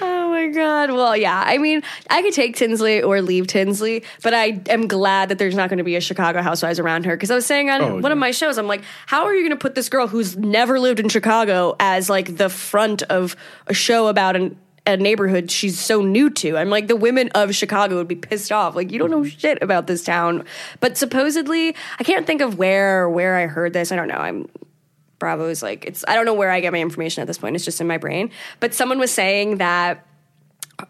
Oh 0.00 0.30
my 0.30 0.48
god. 0.48 0.92
Well, 0.92 1.16
yeah. 1.16 1.42
I 1.44 1.58
mean, 1.58 1.82
I 2.08 2.22
could 2.22 2.32
take 2.32 2.56
Tinsley 2.56 3.02
or 3.02 3.20
leave 3.20 3.48
Tinsley, 3.48 4.04
but 4.22 4.32
I 4.32 4.60
am 4.68 4.86
glad 4.86 5.28
that 5.28 5.38
there's 5.38 5.54
not 5.56 5.68
going 5.68 5.78
to 5.78 5.84
be 5.84 5.96
a 5.96 6.00
Chicago 6.00 6.40
Housewives 6.42 6.78
around 6.78 7.06
her 7.06 7.16
because 7.16 7.30
I 7.30 7.34
was 7.34 7.44
saying 7.44 7.68
on 7.68 7.80
Oh, 7.82 7.94
one 7.94 8.02
yeah. 8.04 8.12
of 8.12 8.18
my 8.18 8.30
shows, 8.30 8.56
I'm 8.56 8.68
like, 8.68 8.82
how 9.06 9.24
are 9.24 9.34
you 9.34 9.40
going 9.42 9.50
to 9.50 9.60
put 9.60 9.74
this 9.74 9.88
girl 9.88 10.06
who's 10.06 10.36
never 10.36 10.78
lived 10.78 11.00
in 11.00 11.08
Chicago 11.08 11.74
as 11.80 12.08
like 12.08 12.36
the 12.36 12.48
front 12.48 13.02
of 13.04 13.34
a 13.66 13.74
show 13.74 14.06
about 14.06 14.36
an 14.36 14.56
a 14.86 14.96
neighborhood 14.96 15.50
she's 15.50 15.78
so 15.78 16.02
new 16.02 16.28
to. 16.30 16.56
I'm 16.56 16.70
like 16.70 16.88
the 16.88 16.96
women 16.96 17.28
of 17.34 17.54
Chicago 17.54 17.96
would 17.96 18.08
be 18.08 18.16
pissed 18.16 18.50
off. 18.50 18.74
Like 18.74 18.90
you 18.90 18.98
don't 18.98 19.10
know 19.10 19.24
shit 19.24 19.62
about 19.62 19.86
this 19.86 20.02
town. 20.02 20.44
But 20.80 20.96
supposedly, 20.96 21.76
I 21.98 22.04
can't 22.04 22.26
think 22.26 22.40
of 22.40 22.58
where 22.58 23.08
where 23.08 23.36
I 23.36 23.46
heard 23.46 23.72
this. 23.72 23.92
I 23.92 23.96
don't 23.96 24.08
know. 24.08 24.16
I'm 24.16 24.48
Bravo 25.18 25.48
is 25.48 25.62
like 25.62 25.84
it's 25.84 26.04
I 26.08 26.16
don't 26.16 26.24
know 26.24 26.34
where 26.34 26.50
I 26.50 26.60
get 26.60 26.72
my 26.72 26.80
information 26.80 27.20
at 27.20 27.28
this 27.28 27.38
point. 27.38 27.54
It's 27.54 27.64
just 27.64 27.80
in 27.80 27.86
my 27.86 27.98
brain. 27.98 28.30
But 28.58 28.74
someone 28.74 28.98
was 28.98 29.12
saying 29.12 29.58
that 29.58 30.04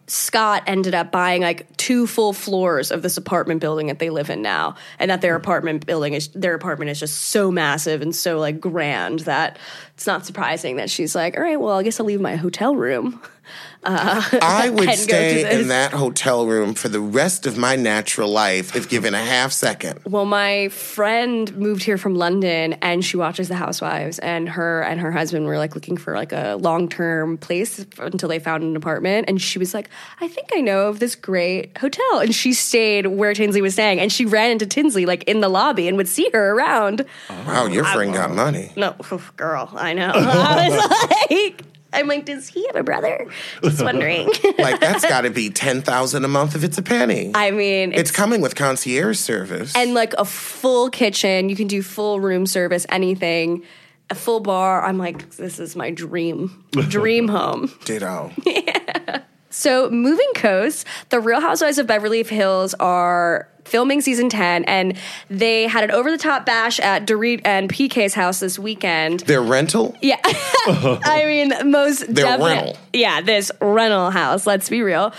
Scott 0.06 0.62
ended 0.66 0.94
up 0.94 1.12
buying 1.12 1.42
like 1.42 1.76
two 1.76 2.06
full 2.06 2.32
floors 2.32 2.90
of 2.90 3.02
this 3.02 3.16
apartment 3.16 3.60
building 3.60 3.88
that 3.88 3.98
they 3.98 4.10
live 4.10 4.30
in 4.30 4.40
now, 4.42 4.76
and 4.98 5.10
that 5.10 5.20
their 5.20 5.34
apartment 5.34 5.84
building 5.84 6.14
is 6.14 6.28
their 6.28 6.54
apartment 6.54 6.90
is 6.90 7.00
just 7.00 7.16
so 7.26 7.50
massive 7.50 8.02
and 8.02 8.14
so 8.14 8.38
like 8.38 8.60
grand 8.60 9.20
that 9.20 9.58
it's 9.94 10.06
not 10.06 10.24
surprising 10.24 10.76
that 10.76 10.90
she's 10.90 11.14
like, 11.14 11.36
all 11.36 11.42
right, 11.42 11.60
well, 11.60 11.78
I 11.78 11.82
guess 11.82 12.00
I'll 12.00 12.06
leave 12.06 12.20
my 12.20 12.36
hotel 12.36 12.74
room. 12.74 13.20
Uh, 13.84 14.22
I 14.40 14.70
would 14.70 14.88
And 14.88 14.88
go 14.88 14.92
to 14.92 14.96
stay 14.96 15.60
in 15.60 15.68
that 15.68 15.92
hotel 15.92 16.46
room 16.46 16.74
for 16.74 16.88
the 16.88 17.00
rest 17.00 17.46
of 17.46 17.58
my 17.58 17.74
natural 17.74 18.28
life 18.28 18.76
if 18.76 18.88
given 18.88 19.14
a 19.14 19.22
half 19.22 19.52
second. 19.52 20.00
Well, 20.04 20.24
my 20.24 20.68
friend 20.68 21.54
moved 21.56 21.82
here 21.82 21.98
from 21.98 22.14
London, 22.14 22.74
and 22.74 23.04
she 23.04 23.16
watches 23.16 23.48
The 23.48 23.56
Housewives, 23.56 24.18
and 24.20 24.48
her 24.50 24.82
and 24.82 25.00
her 25.00 25.10
husband 25.10 25.46
were 25.46 25.58
like 25.58 25.74
looking 25.74 25.96
for 25.96 26.14
like 26.14 26.32
a 26.32 26.54
long 26.56 26.88
term 26.88 27.38
place 27.38 27.84
until 27.98 28.28
they 28.28 28.38
found 28.38 28.62
an 28.62 28.76
apartment, 28.76 29.26
and 29.28 29.40
she 29.40 29.58
was 29.58 29.74
like, 29.74 29.88
"I 30.20 30.28
think 30.28 30.48
I 30.54 30.60
know 30.60 30.88
of 30.88 31.00
this 31.00 31.14
great 31.14 31.76
hotel," 31.76 32.20
and 32.20 32.34
she 32.34 32.52
stayed 32.52 33.06
where 33.06 33.34
Tinsley 33.34 33.62
was 33.62 33.72
staying, 33.72 33.98
and 33.98 34.12
she 34.12 34.24
ran 34.24 34.52
into 34.52 34.66
Tinsley 34.66 35.06
like 35.06 35.24
in 35.24 35.40
the 35.40 35.48
lobby 35.48 35.88
and 35.88 35.96
would 35.96 36.08
see 36.08 36.30
her 36.32 36.52
around. 36.52 37.04
Wow, 37.28 37.66
your 37.66 37.84
friend 37.84 38.14
got 38.14 38.30
money. 38.30 38.72
No, 38.76 38.94
girl, 39.36 39.70
I 39.74 39.92
know. 39.92 40.12
I 40.14 40.68
was 40.68 41.30
like, 41.30 41.71
I'm 41.92 42.06
like, 42.08 42.24
does 42.24 42.48
he 42.48 42.66
have 42.66 42.76
a 42.76 42.82
brother? 42.82 43.26
Just 43.62 43.82
wondering. 43.84 44.28
Like 44.58 44.80
that's 44.80 45.04
got 45.06 45.22
to 45.22 45.30
be 45.30 45.50
ten 45.50 45.82
thousand 45.82 46.24
a 46.24 46.28
month 46.28 46.54
if 46.54 46.64
it's 46.64 46.78
a 46.78 46.82
penny. 46.82 47.32
I 47.34 47.50
mean, 47.50 47.92
it's 47.92 48.10
coming 48.10 48.40
with 48.40 48.54
concierge 48.54 49.18
service. 49.18 49.74
and 49.76 49.94
like 49.94 50.14
a 50.14 50.24
full 50.24 50.90
kitchen. 50.90 51.48
You 51.48 51.56
can 51.56 51.66
do 51.66 51.82
full 51.82 52.20
room 52.20 52.46
service, 52.46 52.86
anything. 52.88 53.62
A 54.10 54.14
full 54.14 54.40
bar. 54.40 54.84
I'm 54.84 54.98
like, 54.98 55.30
this 55.36 55.58
is 55.58 55.74
my 55.74 55.90
dream, 55.90 56.64
dream 56.88 57.28
home. 57.38 57.72
Ditto. 57.84 58.30
So, 59.54 59.90
moving 59.90 60.30
coast, 60.34 60.86
the 61.10 61.20
Real 61.20 61.42
Housewives 61.42 61.76
of 61.76 61.86
Beverly 61.86 62.22
Hills 62.22 62.72
are 62.80 63.48
filming 63.64 64.00
season 64.00 64.28
10, 64.28 64.64
and 64.64 64.96
they 65.30 65.66
had 65.66 65.84
an 65.84 65.90
over 65.90 66.10
the 66.10 66.18
top 66.18 66.44
bash 66.44 66.80
at 66.80 67.06
Dorit 67.06 67.40
and 67.44 67.68
PK's 67.70 68.14
house 68.14 68.40
this 68.40 68.58
weekend. 68.58 69.20
Their 69.20 69.40
rental. 69.42 69.96
Yeah. 70.02 70.20
I 70.24 71.24
mean, 71.26 71.70
most 71.70 72.00
Their 72.12 72.24
definite- 72.26 72.44
rental. 72.46 72.76
Yeah, 72.92 73.20
this 73.20 73.50
rental 73.60 74.10
house, 74.10 74.46
let's 74.46 74.68
be 74.68 74.82
real. 74.82 75.12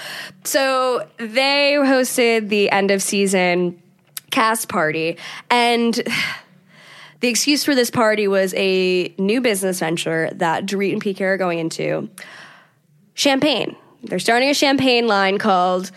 So 0.43 1.08
they 1.17 1.73
hosted 1.77 2.49
the 2.49 2.69
end 2.69 2.91
of 2.91 3.01
season 3.01 3.82
cast 4.32 4.67
party 4.69 5.17
and 5.49 5.93
the 7.21 7.27
excuse 7.29 7.63
for 7.63 7.73
this 7.75 7.89
party 7.89 8.27
was 8.27 8.53
a 8.58 9.13
new 9.17 9.39
business 9.41 9.79
venture 9.79 10.29
that 10.34 10.65
Dorit 10.65 10.91
and 10.93 11.01
PK 11.03 11.21
are 11.21 11.38
going 11.38 11.60
into. 11.60 12.10
Champagne. 13.13 13.75
They're 14.03 14.19
starting 14.19 14.49
a 14.49 14.53
champagne 14.53 15.08
line 15.08 15.38
called 15.38 15.91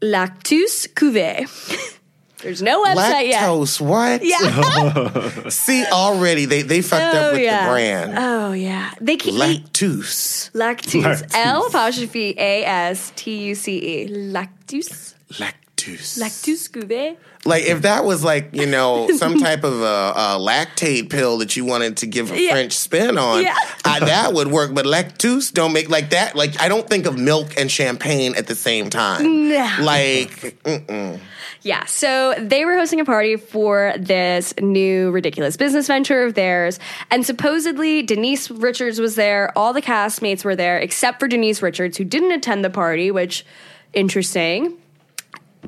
L'Astuce 0.00 0.86
Cuvée. 0.88 1.46
There's 2.42 2.62
no 2.62 2.84
website 2.84 3.28
yet. 3.28 3.42
Lactose, 3.42 3.80
what? 3.80 4.24
Yeah. 4.24 5.48
See, 5.48 5.84
already 5.86 6.44
they, 6.44 6.62
they 6.62 6.82
fucked 6.82 7.14
oh 7.14 7.18
up 7.18 7.32
with 7.32 7.42
yeah. 7.42 7.64
the 7.64 7.70
brand. 7.70 8.14
Oh 8.16 8.52
yeah. 8.52 8.92
They 9.00 9.16
can 9.16 9.34
eat 9.34 9.64
Lactose. 9.72 10.52
lactose. 10.52 11.02
Lactose. 11.02 11.34
L 11.34 11.66
apostrophe 11.66 12.34
A 12.38 12.64
S 12.64 13.12
T 13.16 13.48
U 13.48 13.54
C 13.56 14.02
E. 14.02 14.08
Lactose. 14.08 15.14
Lactose. 15.32 15.54
Lactose 15.78 16.68
Cuvée. 16.70 17.16
Like 17.44 17.64
if 17.64 17.82
that 17.82 18.04
was 18.04 18.24
like 18.24 18.50
you 18.52 18.66
know 18.66 19.08
some 19.16 19.38
type 19.40 19.64
of 19.64 19.80
a, 19.80 20.12
a 20.16 20.38
lactate 20.40 21.08
pill 21.10 21.38
that 21.38 21.56
you 21.56 21.64
wanted 21.64 21.98
to 21.98 22.06
give 22.06 22.30
a 22.32 22.40
Yeah. 22.40 22.52
French 22.52 22.72
spin 22.72 23.16
on, 23.16 23.42
Yeah. 23.42 23.56
I, 23.84 24.00
that 24.00 24.34
would 24.34 24.48
work. 24.48 24.74
But 24.74 24.84
lactose 24.86 25.52
don't 25.52 25.72
make 25.72 25.88
like 25.88 26.10
that. 26.10 26.34
Like 26.34 26.60
I 26.60 26.68
don't 26.68 26.88
think 26.88 27.06
of 27.06 27.16
milk 27.18 27.58
and 27.58 27.70
champagne 27.70 28.34
at 28.34 28.46
the 28.46 28.54
same 28.54 28.90
time. 28.90 29.48
No. 29.48 29.76
Like 29.80 30.30
mm-mm. 30.64 31.20
Yeah, 31.62 31.84
so 31.86 32.34
they 32.38 32.64
were 32.64 32.76
hosting 32.76 33.00
a 33.00 33.04
party 33.04 33.34
for 33.36 33.92
this 33.98 34.54
new 34.60 35.10
ridiculous 35.10 35.56
business 35.56 35.88
venture 35.88 36.22
of 36.22 36.34
theirs. 36.34 36.78
And 37.10 37.26
supposedly 37.26 38.02
Denise 38.02 38.48
Richards 38.48 39.00
was 39.00 39.16
there. 39.16 39.52
All 39.58 39.72
the 39.72 39.82
castmates 39.82 40.44
were 40.44 40.54
there, 40.54 40.78
except 40.78 41.18
for 41.18 41.26
Denise 41.26 41.60
Richards, 41.60 41.96
who 41.98 42.04
didn't 42.04 42.30
attend 42.30 42.64
the 42.64 42.70
party, 42.70 43.10
which 43.10 43.44
interesting. 43.92 44.78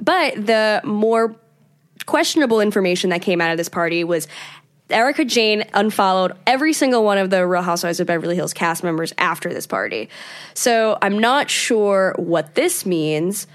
But 0.01 0.34
the 0.46 0.80
more 0.84 1.36
questionable 2.07 2.61
information 2.61 3.11
that 3.11 3.22
came 3.22 3.40
out 3.40 3.51
of 3.51 3.59
this 3.59 3.68
party 3.68 4.05
was 4.05 4.26
Erika 4.88 5.24
Jayne 5.24 5.64
unfollowed 5.74 6.32
every 6.46 6.72
single 6.72 7.05
one 7.05 7.18
of 7.18 7.30
the 7.30 7.46
Real 7.46 7.62
Housewives 7.62 8.01
of 8.01 8.07
Beverly 8.07 8.34
Hills 8.34 8.53
cast 8.53 8.82
members 8.82 9.12
after 9.18 9.53
this 9.53 9.66
party. 9.66 10.09
So 10.55 10.98
I'm 11.01 11.18
not 11.18 11.48
sure 11.48 12.14
what 12.18 12.55
this 12.55 12.84
means, 12.84 13.46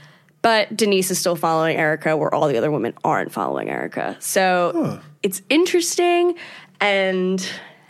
but 0.41 0.75
Denise 0.75 1.11
is 1.11 1.19
still 1.19 1.35
following 1.35 1.75
Erika 1.75 2.15
where 2.15 2.33
all 2.33 2.47
the 2.47 2.57
other 2.57 2.71
women 2.71 2.93
aren't 3.03 3.31
following 3.31 3.69
Erika. 3.69 4.15
So 4.19 5.01
it's 5.23 5.41
interesting 5.49 6.35
and 6.79 7.45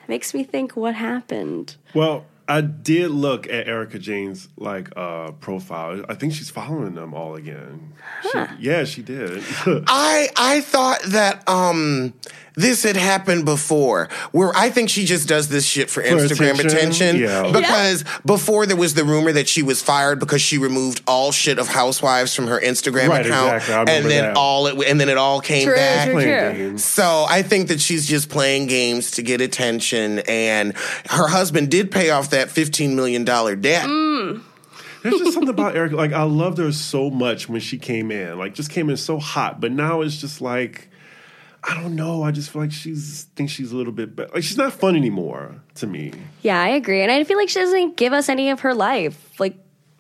makes 0.08 0.34
me 0.34 0.44
think 0.44 0.76
what 0.76 0.96
happened. 0.96 1.76
Well, 1.94 2.26
I 2.48 2.62
did 2.62 3.10
look 3.12 3.48
at 3.48 3.68
Erika 3.68 3.98
Jayne's 4.00 4.50
like 4.58 4.90
uh, 4.96 5.32
profile. 5.32 6.06
I 6.08 6.14
think 6.16 6.34
she's 6.34 6.50
following 6.50 6.94
them 6.96 7.14
all 7.14 7.36
again. 7.36 7.94
She, 8.32 8.40
yeah, 8.60 8.84
she 8.84 9.02
did. 9.02 9.44
I 9.88 10.30
I 10.38 10.62
thought 10.62 11.02
that 11.08 11.48
um 11.50 12.14
this 12.58 12.84
had 12.84 12.96
happened 12.96 13.44
before 13.44 14.08
where 14.32 14.56
I 14.56 14.70
think 14.70 14.90
she 14.90 15.04
just 15.04 15.28
does 15.28 15.50
this 15.50 15.66
shit 15.66 15.90
for, 15.90 16.02
Instagram 16.02 16.54
attention? 16.54 16.78
attention. 16.78 17.16
Yeah. 17.18 17.52
Because 17.52 18.06
before 18.26 18.66
there 18.66 18.78
was 18.78 18.94
the 18.94 19.04
rumor 19.04 19.34
that 19.34 19.50
she 19.50 19.62
was 19.62 19.82
fired 19.82 20.22
because 20.22 20.42
she 20.42 20.58
removed 20.58 21.02
all 21.06 21.34
shit 21.34 21.60
of 21.60 21.68
housewives 21.68 22.34
from 22.34 22.48
her 22.48 22.58
Instagram 22.62 23.10
Right, 23.10 23.26
account. 23.26 23.56
exactly. 23.58 23.74
I 23.94 23.98
and 23.98 24.06
then 24.06 24.24
that. 24.24 24.38
all 24.38 24.68
it 24.68 24.88
and 24.88 25.02
then 25.02 25.10
it 25.10 25.18
all 25.18 25.42
came 25.42 25.66
True, 25.68 25.76
back. 25.76 26.10
true, 26.10 26.22
true. 26.22 26.78
So 26.78 27.26
I 27.28 27.42
think 27.42 27.68
that 27.68 27.82
she's 27.82 28.06
just 28.08 28.30
playing 28.30 28.68
games 28.68 29.12
to 29.12 29.22
get 29.22 29.42
attention 29.42 30.20
and 30.20 30.78
her 31.10 31.28
husband 31.28 31.70
did 31.70 31.92
pay 31.92 32.12
off 32.12 32.30
that 32.36 32.50
fifteen 32.52 32.96
million 32.96 33.24
dollar 33.24 33.56
debt. 33.56 33.88
Mm. 33.88 34.42
There's 35.04 35.20
just 35.20 35.34
something 35.34 35.50
about 35.50 35.76
Erika. 35.76 35.96
Like 35.96 36.14
I 36.14 36.24
loved 36.24 36.58
her 36.58 36.72
so 36.72 37.10
much 37.10 37.48
when 37.48 37.62
she 37.62 37.78
came 37.78 38.12
in. 38.12 38.38
Like 38.38 38.54
just 38.54 38.72
came 38.72 38.90
in 38.90 38.98
so 38.98 39.20
hot, 39.20 39.62
but 39.62 39.72
now 39.72 40.02
it's 40.02 40.18
just 40.18 40.42
like 40.42 40.90
I 41.68 41.74
don't 41.74 41.96
know. 41.96 42.22
I 42.22 42.32
just 42.32 42.52
feel 42.52 42.62
like 42.62 42.72
she's 42.72 43.24
think 43.36 43.50
she's 43.50 43.72
a 43.72 43.76
little 43.76 43.94
bit 43.94 44.16
better. 44.16 44.32
Like 44.34 44.44
she's 44.44 44.58
not 44.58 44.72
fun 44.74 44.96
anymore 44.96 45.56
to 45.76 45.88
me. 45.88 46.14
Yeah, 46.44 46.62
I 46.62 46.70
agree. 46.70 47.02
And 47.02 47.12
I 47.12 47.24
feel 47.24 47.38
like 47.38 47.50
she 47.50 47.60
doesn't 47.60 47.98
give 47.98 48.14
us 48.14 48.30
any 48.30 48.52
of 48.52 48.60
her 48.60 48.76
life. 48.76 49.40
Like, 49.40 49.58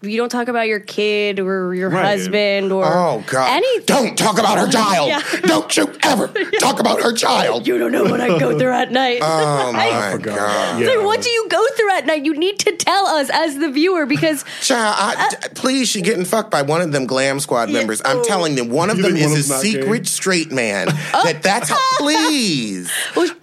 you 0.07 0.17
don't 0.17 0.29
talk 0.29 0.47
about 0.47 0.67
your 0.67 0.79
kid 0.79 1.39
or 1.39 1.73
your 1.73 1.89
Right. 1.89 2.05
husband 2.05 2.71
or 2.71 2.85
Oh 2.85 3.23
God! 3.27 3.49
anything. 3.49 3.85
Don't 3.85 4.17
talk 4.17 4.37
about 4.39 4.57
her 4.57 4.67
child. 4.69 5.09
Yeah. 5.09 5.21
Don't 5.45 5.75
you 5.77 5.91
ever 6.03 6.27
talk 6.59 6.79
about 6.79 7.01
her 7.01 7.13
child. 7.13 7.67
You 7.67 7.77
don't 7.77 7.91
know 7.91 8.03
what 8.03 8.21
I 8.21 8.37
go 8.39 8.57
through 8.57 8.71
at 8.73 8.91
night. 8.91 9.19
Oh 9.21 9.71
my 9.73 10.11
forgot. 10.11 10.35
God! 10.37 10.81
Yeah. 10.81 10.87
Like, 10.87 11.05
what 11.05 11.21
do 11.21 11.29
you 11.29 11.47
go 11.49 11.65
through 11.75 11.91
at 11.97 12.05
night? 12.05 12.25
You 12.25 12.35
need 12.35 12.59
to 12.59 12.75
tell 12.75 13.05
us 13.07 13.29
as 13.31 13.57
the 13.57 13.69
viewer 13.71 14.05
because 14.05 14.43
Child, 14.61 14.95
I, 14.97 15.25
uh, 15.25 15.29
d- 15.29 15.47
please, 15.55 15.87
she 15.89 16.01
getting 16.01 16.25
fucked 16.25 16.51
by 16.51 16.61
one 16.61 16.81
of 16.81 16.91
them 16.91 17.05
Glam 17.05 17.39
Squad 17.39 17.69
members. 17.69 18.01
I'm 18.05 18.23
telling 18.23 18.55
them, 18.55 18.69
one 18.69 18.89
of 18.89 18.97
You 18.97 19.03
them 19.03 19.15
is 19.15 19.21
a 19.21 19.25
of 19.25 19.31
them's 19.31 19.63
gay? 19.63 19.71
secret 19.81 20.07
straight 20.07 20.51
man. 20.51 20.87
Oh. 21.13 21.21
that 21.23 21.41
that's 21.43 21.69
how, 21.69 21.77
please. 21.97 22.91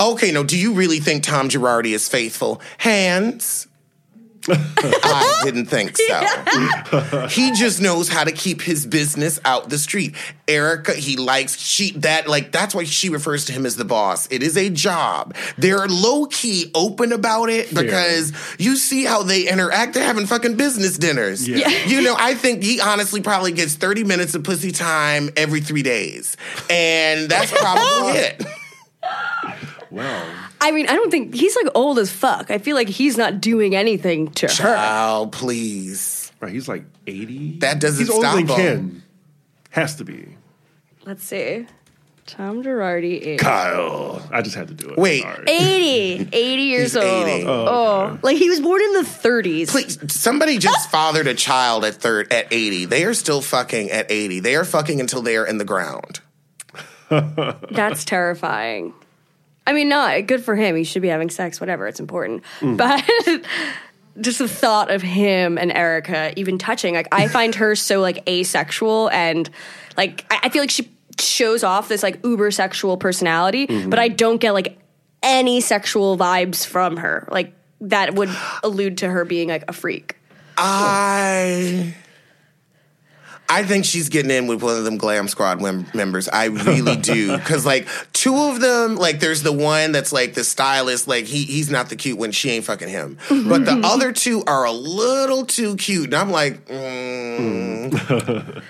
Okay, 0.01 0.33
no, 0.33 0.45
do 0.45 0.59
you 0.59 0.73
really 0.75 0.99
think 1.01 1.23
Tom 1.23 1.49
Girardi 1.49 1.95
is 1.95 2.09
faithful? 2.09 2.61
Hands. 2.79 3.67
I 4.49 5.41
didn't 5.45 5.67
think 5.67 5.97
so. 5.97 7.27
he 7.31 7.53
just 7.53 7.81
knows 7.81 8.09
how 8.09 8.25
to 8.25 8.33
keep 8.33 8.63
his 8.63 8.87
business 8.87 9.41
out 9.45 9.69
the 9.69 9.79
street. 9.79 10.15
Erika, 10.49 10.93
he 10.93 11.17
likes 11.17 11.59
she 11.59 11.93
that 11.93 12.29
like 12.29 12.53
that's 12.53 12.75
why 12.75 12.85
she 12.85 13.09
refers 13.09 13.47
to 13.47 13.53
him 13.53 13.67
as 13.67 13.77
the 13.77 13.85
boss. 13.85 14.29
It 14.31 14.43
is 14.43 14.57
a 14.57 14.71
job. 14.71 15.35
They're 15.57 15.87
low 15.87 16.27
key 16.27 16.71
open 16.75 17.13
about 17.13 17.49
it 17.49 17.75
because 17.75 18.33
you 18.59 18.77
see 18.77 19.05
how 19.05 19.23
they 19.23 19.49
interact. 19.49 19.95
They're 19.95 20.05
having 20.05 20.27
fucking 20.27 20.57
business 20.57 20.99
dinners. 20.99 21.49
Yeah. 21.49 21.69
You 21.87 22.03
know, 22.03 22.15
I 22.19 22.35
think 22.35 22.63
he 22.63 22.81
honestly 22.81 23.21
probably 23.21 23.53
gets 23.53 23.75
30 23.75 24.05
minutes 24.05 24.35
of 24.35 24.45
pussy 24.45 24.73
time 24.73 25.31
every 25.37 25.61
three 25.61 25.83
days. 25.83 26.37
And 26.69 27.31
that's 27.31 27.53
probably 27.53 28.13
it. 28.19 28.43
Wow. 29.93 30.49
I 30.61 30.71
mean, 30.71 30.89
I 30.89 30.95
don't 30.95 31.11
think 31.11 31.35
he's 31.35 31.55
like 31.55 31.67
old 31.75 31.99
as 31.99 32.11
fuck. 32.11 32.51
I 32.51 32.57
feel 32.57 32.75
like 32.75 32.89
he's 32.89 33.19
not 33.19 33.41
doing 33.43 33.75
anything 33.77 34.31
to 34.33 34.47
her. 34.47 34.53
Child, 34.53 35.33
please. 35.33 36.33
Right, 36.41 36.51
he's 36.51 36.67
like 36.67 36.85
80. 37.07 37.59
That 37.59 37.79
doesn't 37.79 38.01
He's 38.01 38.11
older 38.11 38.27
stop 38.27 38.37
than 38.37 38.47
him. 38.49 38.57
Ken. 38.57 39.03
Has 39.71 39.97
to 39.97 40.05
be. 40.05 40.37
Let's 41.05 41.23
see. 41.25 41.67
Tom 42.25 42.63
Girardi 42.63 43.19
is 43.19 43.41
Kyle. 43.41 44.27
I 44.33 44.41
just 44.41 44.55
had 44.55 44.69
to 44.69 44.75
do 44.75 44.91
it. 44.91 44.99
Wait. 44.99 45.23
Sorry. 45.23 45.45
80. 45.47 46.29
80 46.33 46.63
years 46.63 46.93
He's 46.95 46.97
old. 46.97 47.27
80. 47.29 47.47
Oh, 47.47 47.67
oh. 47.67 48.19
like 48.23 48.39
he 48.39 48.49
was 48.49 48.61
born 48.61 48.81
in 48.81 48.93
the 48.95 49.01
30s. 49.01 49.69
Please, 49.69 49.99
somebody 50.13 50.57
just 50.59 50.91
fathered 50.91 51.27
a 51.27 51.35
child 51.35 51.85
at 51.85 51.95
third 51.97 52.33
at 52.33 52.51
80. 52.51 52.87
They 52.87 53.05
are 53.05 53.15
still 53.15 53.43
fucking 53.43 53.91
at 53.91 54.11
80. 54.11 54.41
They 54.41 54.57
are 54.57 54.65
fucking 54.65 55.01
until 55.01 55.21
they 55.21 55.37
are 55.37 55.47
in 55.47 55.59
the 55.59 55.65
ground. 55.67 56.21
That's 57.11 58.05
terrifying. 58.07 58.95
I 59.67 59.73
mean, 59.73 59.89
not 59.89 60.27
good 60.27 60.45
for 60.45 60.57
him. 60.57 60.77
He 60.77 60.85
should 60.85 61.03
be 61.03 61.09
having 61.09 61.31
sex, 61.31 61.61
whatever. 61.61 61.87
It's 61.87 62.01
important. 62.01 62.45
Hmm. 62.61 62.77
But 62.77 63.05
just 64.21 64.39
the 64.39 64.49
thought 64.49 64.91
of 64.91 65.03
him 65.03 65.57
and 65.59 65.73
Erika 65.73 66.33
even 66.37 66.59
touching, 66.59 66.95
like, 66.95 67.09
I 67.13 67.29
find 67.29 67.55
her 67.57 67.75
so 67.75 68.01
like 68.01 68.29
asexual 68.29 69.11
and 69.11 69.49
like 69.97 70.25
I, 70.31 70.41
I 70.45 70.49
feel 70.49 70.63
like 70.63 70.71
she 70.71 70.91
shows 71.19 71.63
off 71.63 71.89
this 71.89 72.03
like 72.03 72.25
uber 72.25 72.51
sexual 72.51 72.97
personality, 72.97 73.67
mm-hmm. 73.67 73.91
but 73.91 73.99
I 73.99 74.09
don't 74.09 74.39
get 74.39 74.53
like 74.53 74.79
any 75.23 75.61
sexual 75.61 76.17
vibes 76.19 76.67
from 76.67 76.97
her. 76.97 77.29
Like 77.31 77.55
that 77.83 78.15
would 78.15 78.31
allude 78.63 78.99
to 78.99 79.09
her 79.09 79.25
being 79.25 79.49
like 79.49 79.65
a 79.69 79.73
freak. 79.73 80.17
I 80.57 81.95
I 83.55 83.65
think 83.65 83.85
she's 83.85 84.09
getting 84.09 84.31
in 84.31 84.47
with 84.47 84.63
one 84.63 84.77
of 84.77 84.85
them 84.85 84.97
Glam 84.97 85.29
Squad 85.29 85.61
mem- 85.61 85.87
members. 85.95 86.29
I 86.29 86.47
really 86.47 86.97
do 86.97 87.37
because 87.37 87.67
like 87.67 87.87
two 88.13 88.35
of 88.35 88.61
them, 88.61 88.97
like 88.97 89.21
there's 89.21 89.43
the 89.43 89.53
one 89.53 89.93
that's 89.93 90.13
like 90.13 90.35
the 90.35 90.43
stylist, 90.45 91.07
like 91.07 91.27
he 91.27 91.45
he's 91.45 91.71
not 91.71 91.89
the 91.91 91.97
cute 91.97 92.19
one. 92.19 92.33
She 92.33 92.51
ain't 92.51 92.65
fucking 92.65 92.89
him. 92.89 93.19
But 93.29 93.65
the 93.67 93.81
other 93.85 94.13
two 94.13 94.43
are 94.47 94.65
a 94.65 94.73
little 94.73 95.45
too 95.45 95.77
cute, 95.77 96.07
and 96.07 96.15
I'm 96.15 96.31
like, 96.31 96.67
mm, 96.67 98.63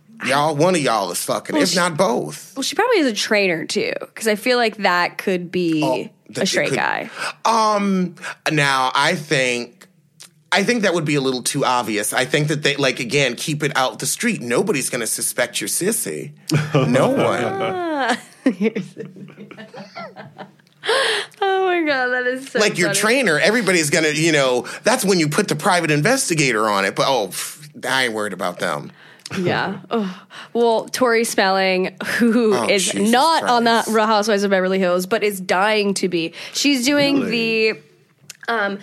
y'all, 0.26 0.56
one 0.56 0.74
of 0.74 0.80
y'all 0.80 1.10
is 1.10 1.22
fucking, 1.24 1.56
if 1.56 1.68
she- 1.70 1.76
not 1.76 1.96
both. 1.96 2.56
Well, 2.56 2.62
she 2.62 2.74
probably 2.74 2.98
is 2.98 3.06
a 3.06 3.12
trainer 3.14 3.64
too, 3.66 3.92
because 4.00 4.26
I 4.28 4.36
feel 4.36 4.56
like 4.58 4.76
that 4.78 5.18
could 5.18 5.50
be 5.50 5.82
Oh, 5.84 6.08
a 6.40 6.46
straight 6.46 6.70
could- 6.70 6.78
guy. 6.78 7.10
Um, 7.44 8.14
now 8.50 8.90
I 8.94 9.14
think. 9.14 9.83
I 10.54 10.62
think 10.64 10.82
that 10.82 10.94
would 10.94 11.04
be 11.04 11.14
a 11.16 11.20
little 11.20 11.42
too 11.42 11.64
obvious. 11.64 12.12
I 12.12 12.24
think 12.24 12.48
that 12.48 12.62
they 12.62 12.76
like 12.76 13.00
again 13.00 13.34
keep 13.36 13.62
it 13.62 13.76
out 13.76 13.98
the 13.98 14.06
street. 14.06 14.40
Nobody's 14.40 14.88
going 14.90 15.00
to 15.00 15.06
suspect 15.06 15.60
you're 15.60 15.68
sissy. 15.68 16.32
No 16.74 17.08
one. 17.10 18.18
Oh 21.40 21.64
my 21.66 21.82
god, 21.86 22.08
that 22.08 22.26
is 22.26 22.48
so 22.50 22.58
like 22.58 22.76
your 22.78 22.88
funny. 22.88 23.00
trainer, 23.00 23.38
everybody's 23.38 23.88
gonna, 23.90 24.08
you 24.10 24.32
know, 24.32 24.66
that's 24.82 25.04
when 25.04 25.18
you 25.18 25.28
put 25.28 25.48
the 25.48 25.56
private 25.56 25.90
investigator 25.90 26.68
on 26.68 26.84
it. 26.84 26.94
But 26.94 27.06
oh, 27.08 27.28
pff, 27.28 27.86
I 27.86 28.04
ain't 28.04 28.14
worried 28.14 28.32
about 28.34 28.58
them. 28.60 28.92
Yeah. 29.38 29.80
Oh. 29.90 30.22
Well, 30.52 30.84
Tori 30.88 31.24
Spelling, 31.24 31.96
who 32.18 32.52
is 32.68 32.88
Oh, 32.90 32.92
Jesus 32.92 33.10
not 33.10 33.44
on 33.44 33.64
the 33.64 33.82
Real 33.88 34.06
Housewives 34.06 34.42
of 34.42 34.50
Beverly 34.50 34.78
Hills, 34.78 35.06
but 35.06 35.24
is 35.24 35.40
dying 35.40 35.94
to 35.94 36.08
be. 36.08 36.34
She's 36.52 36.84
doing 36.84 37.20
Really? 37.20 37.72
the. 37.72 37.80
Um, 38.46 38.78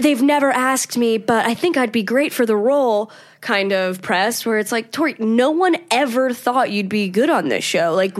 they've 0.00 0.22
never 0.22 0.50
asked 0.50 0.96
me, 0.96 1.18
but 1.18 1.46
I 1.46 1.54
think 1.54 1.76
I'd 1.76 1.92
be 1.92 2.02
great 2.02 2.32
for 2.32 2.46
the 2.46 2.56
role. 2.56 3.10
Kind 3.40 3.72
of 3.72 4.02
press 4.02 4.44
where 4.44 4.58
it's 4.58 4.72
like 4.72 4.90
Tori, 4.90 5.14
no 5.18 5.50
one 5.50 5.76
ever 5.90 6.32
thought 6.32 6.70
you'd 6.70 6.88
be 6.88 7.08
good 7.08 7.30
on 7.30 7.48
this 7.48 7.64
show. 7.64 7.94
Like, 7.94 8.16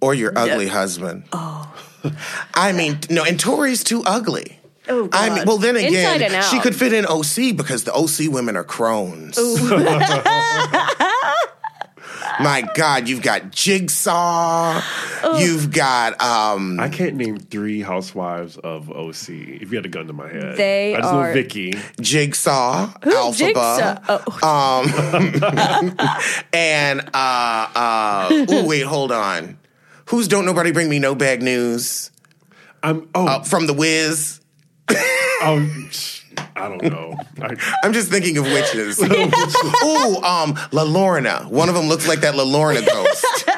Or 0.00 0.14
your 0.14 0.36
ugly 0.36 0.66
husband. 0.66 1.24
Oh. 1.32 1.72
I 2.54 2.72
mean, 2.72 2.98
no, 3.10 3.24
and 3.24 3.38
Tori's 3.38 3.84
too 3.84 4.02
ugly. 4.04 4.58
Oh, 4.86 5.08
I 5.12 5.34
mean, 5.34 5.44
well, 5.46 5.56
then 5.56 5.76
again, 5.76 6.42
she 6.42 6.60
could 6.60 6.76
fit 6.76 6.92
in 6.92 7.06
OC 7.06 7.56
because 7.56 7.84
the 7.84 7.92
OC 7.94 8.30
women 8.30 8.54
are 8.54 8.64
crones. 8.64 9.38
My 12.44 12.62
God, 12.74 13.08
you've 13.08 13.22
got 13.22 13.50
Jigsaw. 13.50 14.82
You've 15.38 15.72
got 15.72 16.20
um, 16.20 16.78
I 16.78 16.90
can't 16.90 17.14
name 17.16 17.38
three 17.38 17.80
housewives 17.80 18.58
of 18.58 18.90
OC. 18.90 19.30
If 19.30 19.70
you 19.72 19.78
had 19.78 19.86
a 19.86 19.88
gun 19.88 20.06
to 20.08 20.12
my 20.12 20.28
head, 20.28 20.56
They 20.58 20.94
I 20.94 21.00
just 21.00 21.12
are- 21.12 21.28
know 21.28 21.32
Vicki. 21.32 21.72
Jigsaw, 22.00 22.92
Who's 23.02 23.14
Elphaba, 23.14 23.38
Jigsaw? 23.38 23.98
Oh, 24.42 25.94
and 26.52 27.00
uh, 27.00 27.04
uh, 27.14 28.28
oh 28.50 28.66
wait, 28.66 28.82
hold 28.82 29.10
on. 29.10 29.56
Who's 30.10 30.28
don't 30.28 30.44
nobody 30.44 30.70
bring 30.70 30.90
me 30.90 30.98
no 30.98 31.14
bad 31.14 31.42
news 31.42 32.10
I'm 32.82 33.08
oh 33.14 33.26
uh, 33.26 33.42
from 33.42 33.66
the 33.66 33.72
Wiz? 33.72 34.38
oh 34.90 35.66
I 36.56 36.68
don't 36.68 36.82
know. 36.82 37.16
I, 37.42 37.56
I'm 37.82 37.92
just 37.92 38.10
thinking 38.10 38.36
of 38.38 38.44
witches. 38.52 39.00
Ooh, 39.02 40.16
um, 40.22 40.58
La 40.72 40.84
Llorona. 40.84 41.46
One 41.48 41.68
of 41.68 41.74
them 41.74 41.86
looks 41.88 42.06
like 42.08 42.20
that 42.20 42.34
La 42.34 42.44
Llorona 42.44 42.86
ghost. 42.86 43.48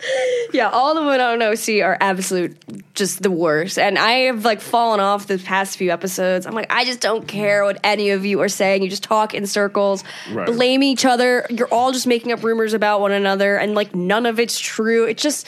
yeah, 0.52 0.68
all 0.70 0.94
the 0.94 1.02
women 1.02 1.20
on 1.20 1.42
OC 1.42 1.82
are 1.82 1.96
absolute 2.00 2.56
just 2.94 3.22
the 3.22 3.30
worst. 3.30 3.78
And 3.78 3.98
I 3.98 4.12
have 4.26 4.44
like 4.44 4.60
fallen 4.60 5.00
off 5.00 5.26
the 5.26 5.38
past 5.38 5.76
few 5.76 5.90
episodes. 5.90 6.46
I'm 6.46 6.54
like, 6.54 6.72
I 6.72 6.84
just 6.84 7.00
don't 7.00 7.26
care 7.28 7.64
what 7.64 7.78
any 7.84 8.10
of 8.10 8.24
you 8.24 8.40
are 8.40 8.48
saying. 8.48 8.82
You 8.82 8.88
just 8.90 9.02
talk 9.02 9.34
in 9.34 9.46
circles, 9.46 10.04
Right. 10.32 10.46
blame 10.46 10.82
each 10.82 11.04
other. 11.04 11.46
You're 11.50 11.68
all 11.68 11.92
just 11.92 12.06
making 12.06 12.32
up 12.32 12.42
rumors 12.42 12.72
about 12.74 13.00
one 13.00 13.12
another, 13.12 13.56
and 13.56 13.74
like 13.74 13.94
none 13.94 14.26
of 14.26 14.38
it's 14.40 14.58
true. 14.58 15.04
It 15.04 15.18
just. 15.18 15.46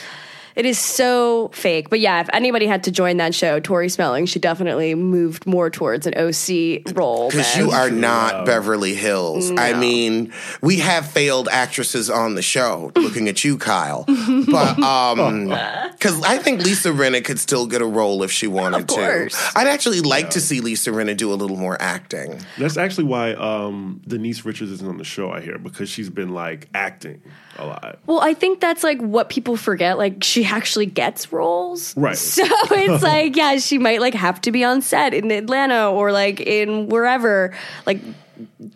It 0.57 0.67
is 0.67 0.79
so 0.79 1.49
fake. 1.49 1.91
But 1.91 2.01
yeah, 2.01 2.21
if 2.21 2.29
anybody 2.33 2.67
had 2.67 2.85
to 2.85 2.91
join 2.91 3.19
that 3.19 3.35
show, 3.35 3.61
Tori 3.61 3.89
Smelling, 3.89 4.27
she 4.27 4.39
definitely 4.39 4.95
moved 4.95 5.47
more 5.47 5.71
towards 5.71 6.07
an 6.07 6.15
OC 6.17 6.95
role. 6.97 7.31
Because 7.31 7.57
you 7.57 7.71
are 7.71 7.91
not 7.91 8.47
Beverly 8.47 8.95
Hills. 8.95 9.51
I 9.57 9.75
mean, 9.75 10.33
we 10.61 10.79
have 10.81 11.07
failed 11.07 11.49
actresses 11.51 12.11
on 12.11 12.35
the 12.35 12.43
show. 12.43 12.93
Looking 12.97 13.29
at 13.29 13.45
you, 13.45 13.59
Kyle. 13.59 14.05
But 14.07 14.79
um, 14.81 15.49
because 15.93 16.23
I 16.23 16.39
think 16.39 16.63
Lisa 16.63 16.91
Rinna 16.91 17.25
could 17.25 17.39
still 17.39 17.67
get 17.67 17.83
a 17.83 17.87
role 17.87 18.23
if 18.23 18.31
she 18.33 18.47
wanted 18.47 18.81
Of 18.83 18.87
course. 18.89 19.53
to. 19.53 19.59
I'd 19.59 19.67
actually 19.69 20.01
like 20.01 20.31
to 20.31 20.41
see 20.41 20.61
Lisa 20.61 20.91
Rinna 20.91 21.17
do 21.17 21.33
a 21.33 21.35
little 21.35 21.57
more 21.57 21.81
acting. 21.81 22.41
that's 22.59 22.77
actually 22.77 23.05
why 23.05 23.33
um, 23.35 24.01
Denise 24.07 24.45
Richards 24.45 24.71
isn't 24.73 24.89
on 24.89 24.99
the 24.99 25.05
show. 25.05 25.31
I 25.31 25.41
hear 25.41 25.59
because 25.59 25.89
she's 25.89 26.11
been 26.11 26.31
like 26.31 26.69
acting 26.75 27.23
a 27.59 27.67
lot. 27.67 27.99
Well, 28.07 28.21
I 28.21 28.35
think 28.35 28.61
that's 28.61 28.83
like 28.85 29.01
what 29.01 29.29
people 29.29 29.57
forget. 29.57 29.99
Like 29.99 30.23
she 30.23 30.45
actually 30.45 30.87
gets 30.87 31.33
roles, 31.33 31.97
Right. 31.97 32.17
So 32.17 32.45
it's 32.71 33.03
like, 33.15 33.37
yeah, 33.37 33.59
she 33.59 33.79
might 33.79 34.01
like 34.01 34.15
have 34.15 34.41
to 34.43 34.53
be 34.53 34.65
on 34.65 34.83
set 34.83 35.15
in 35.15 35.31
Atlanta 35.31 35.91
or 35.91 36.13
like 36.13 36.41
in 36.41 36.89
wherever, 36.89 37.55
like 37.87 38.01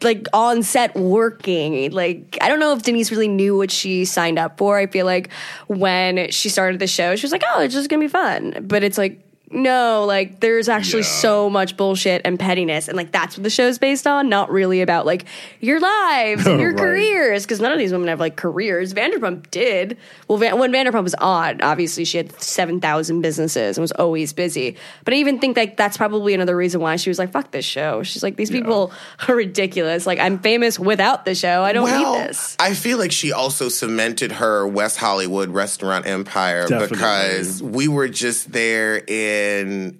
like 0.03 0.27
on 0.33 0.63
set 0.63 0.95
working. 0.95 1.91
Like 1.91 2.37
I 2.41 2.49
don't 2.49 2.61
know 2.61 2.73
if 2.75 2.83
Denise 2.83 3.11
really 3.11 3.29
knew 3.29 3.57
what 3.57 3.71
she 3.71 4.05
signed 4.05 4.39
up 4.39 4.59
for. 4.59 4.77
I 4.77 4.87
feel 4.87 5.07
like 5.07 5.31
when 5.69 6.31
she 6.31 6.49
started 6.49 6.81
the 6.81 6.87
show, 6.87 7.17
she 7.17 7.25
was 7.25 7.33
like, 7.33 7.45
"Oh, 7.47 7.63
it's 7.63 7.73
just 7.75 7.89
gonna 7.89 8.01
be 8.01 8.09
fun," 8.09 8.57
but 8.63 8.83
it's 8.85 8.99
like. 8.99 9.21
No, 9.51 10.05
like 10.07 10.41
there's 10.41 10.69
actually 10.69 11.03
Yeah. 11.03 11.09
so 11.09 11.51
much 11.51 11.77
bullshit 11.77 12.23
and 12.25 12.39
pettiness, 12.39 12.89
and 12.89 12.97
like 12.97 13.13
that's 13.13 13.37
what 13.37 13.45
the 13.45 13.51
show's 13.51 13.79
based 13.79 14.07
on, 14.07 14.29
not 14.29 14.51
really 14.51 14.81
about 14.81 15.07
like 15.07 15.27
your 15.61 15.79
lives 15.79 16.47
and 16.47 16.59
your 16.61 16.71
Right. 16.73 16.79
careers, 16.81 17.45
because 17.45 17.61
none 17.61 17.71
of 17.71 17.79
these 17.79 17.93
women 17.93 18.09
have 18.09 18.19
like 18.19 18.37
careers. 18.37 18.95
Vanderpump 18.95 19.51
did. 19.51 19.97
Well, 20.27 20.39
Van- 20.39 20.59
when 20.59 20.73
Vanderpump 20.73 21.05
was 21.05 21.15
on, 21.17 21.61
obviously 21.61 22.05
she 22.05 22.17
had 22.17 22.41
seven 22.43 22.81
thousand 22.81 23.21
businesses 23.21 23.77
and 23.77 23.83
was 23.83 23.93
always 23.93 24.33
busy. 24.33 24.77
But 25.05 25.15
I 25.15 25.19
even 25.19 25.39
think 25.39 25.57
like 25.57 25.77
that's 25.77 25.97
probably 25.99 26.35
another 26.35 26.57
reason 26.57 26.81
why 26.81 26.97
she 26.97 27.11
was 27.11 27.19
like, 27.19 27.31
"Fuck 27.31 27.51
this 27.53 27.67
show." 27.67 28.03
She's 28.03 28.23
like, 28.23 28.37
"These 28.37 28.51
people 28.51 28.93
are 29.29 29.37
ridiculous. 29.37 30.07
Like 30.07 30.19
I'm 30.19 30.39
famous 30.39 30.79
without 30.81 31.27
the 31.27 31.35
show. 31.35 31.63
I 31.63 31.73
don't 31.73 31.85
well, 31.85 32.15
need 32.19 32.29
this." 32.31 32.57
I 32.59 32.73
feel 32.75 32.99
like 32.99 33.13
she 33.13 33.31
also 33.31 33.69
cemented 33.69 34.33
her 34.33 34.67
West 34.67 34.97
Hollywood 34.97 35.51
restaurant 35.51 36.07
empire 36.07 36.67
Definitely. 36.67 36.97
because 36.97 37.63
we 37.63 37.89
were 37.89 38.09
just 38.09 38.51
there 38.51 38.97
in 38.97 39.34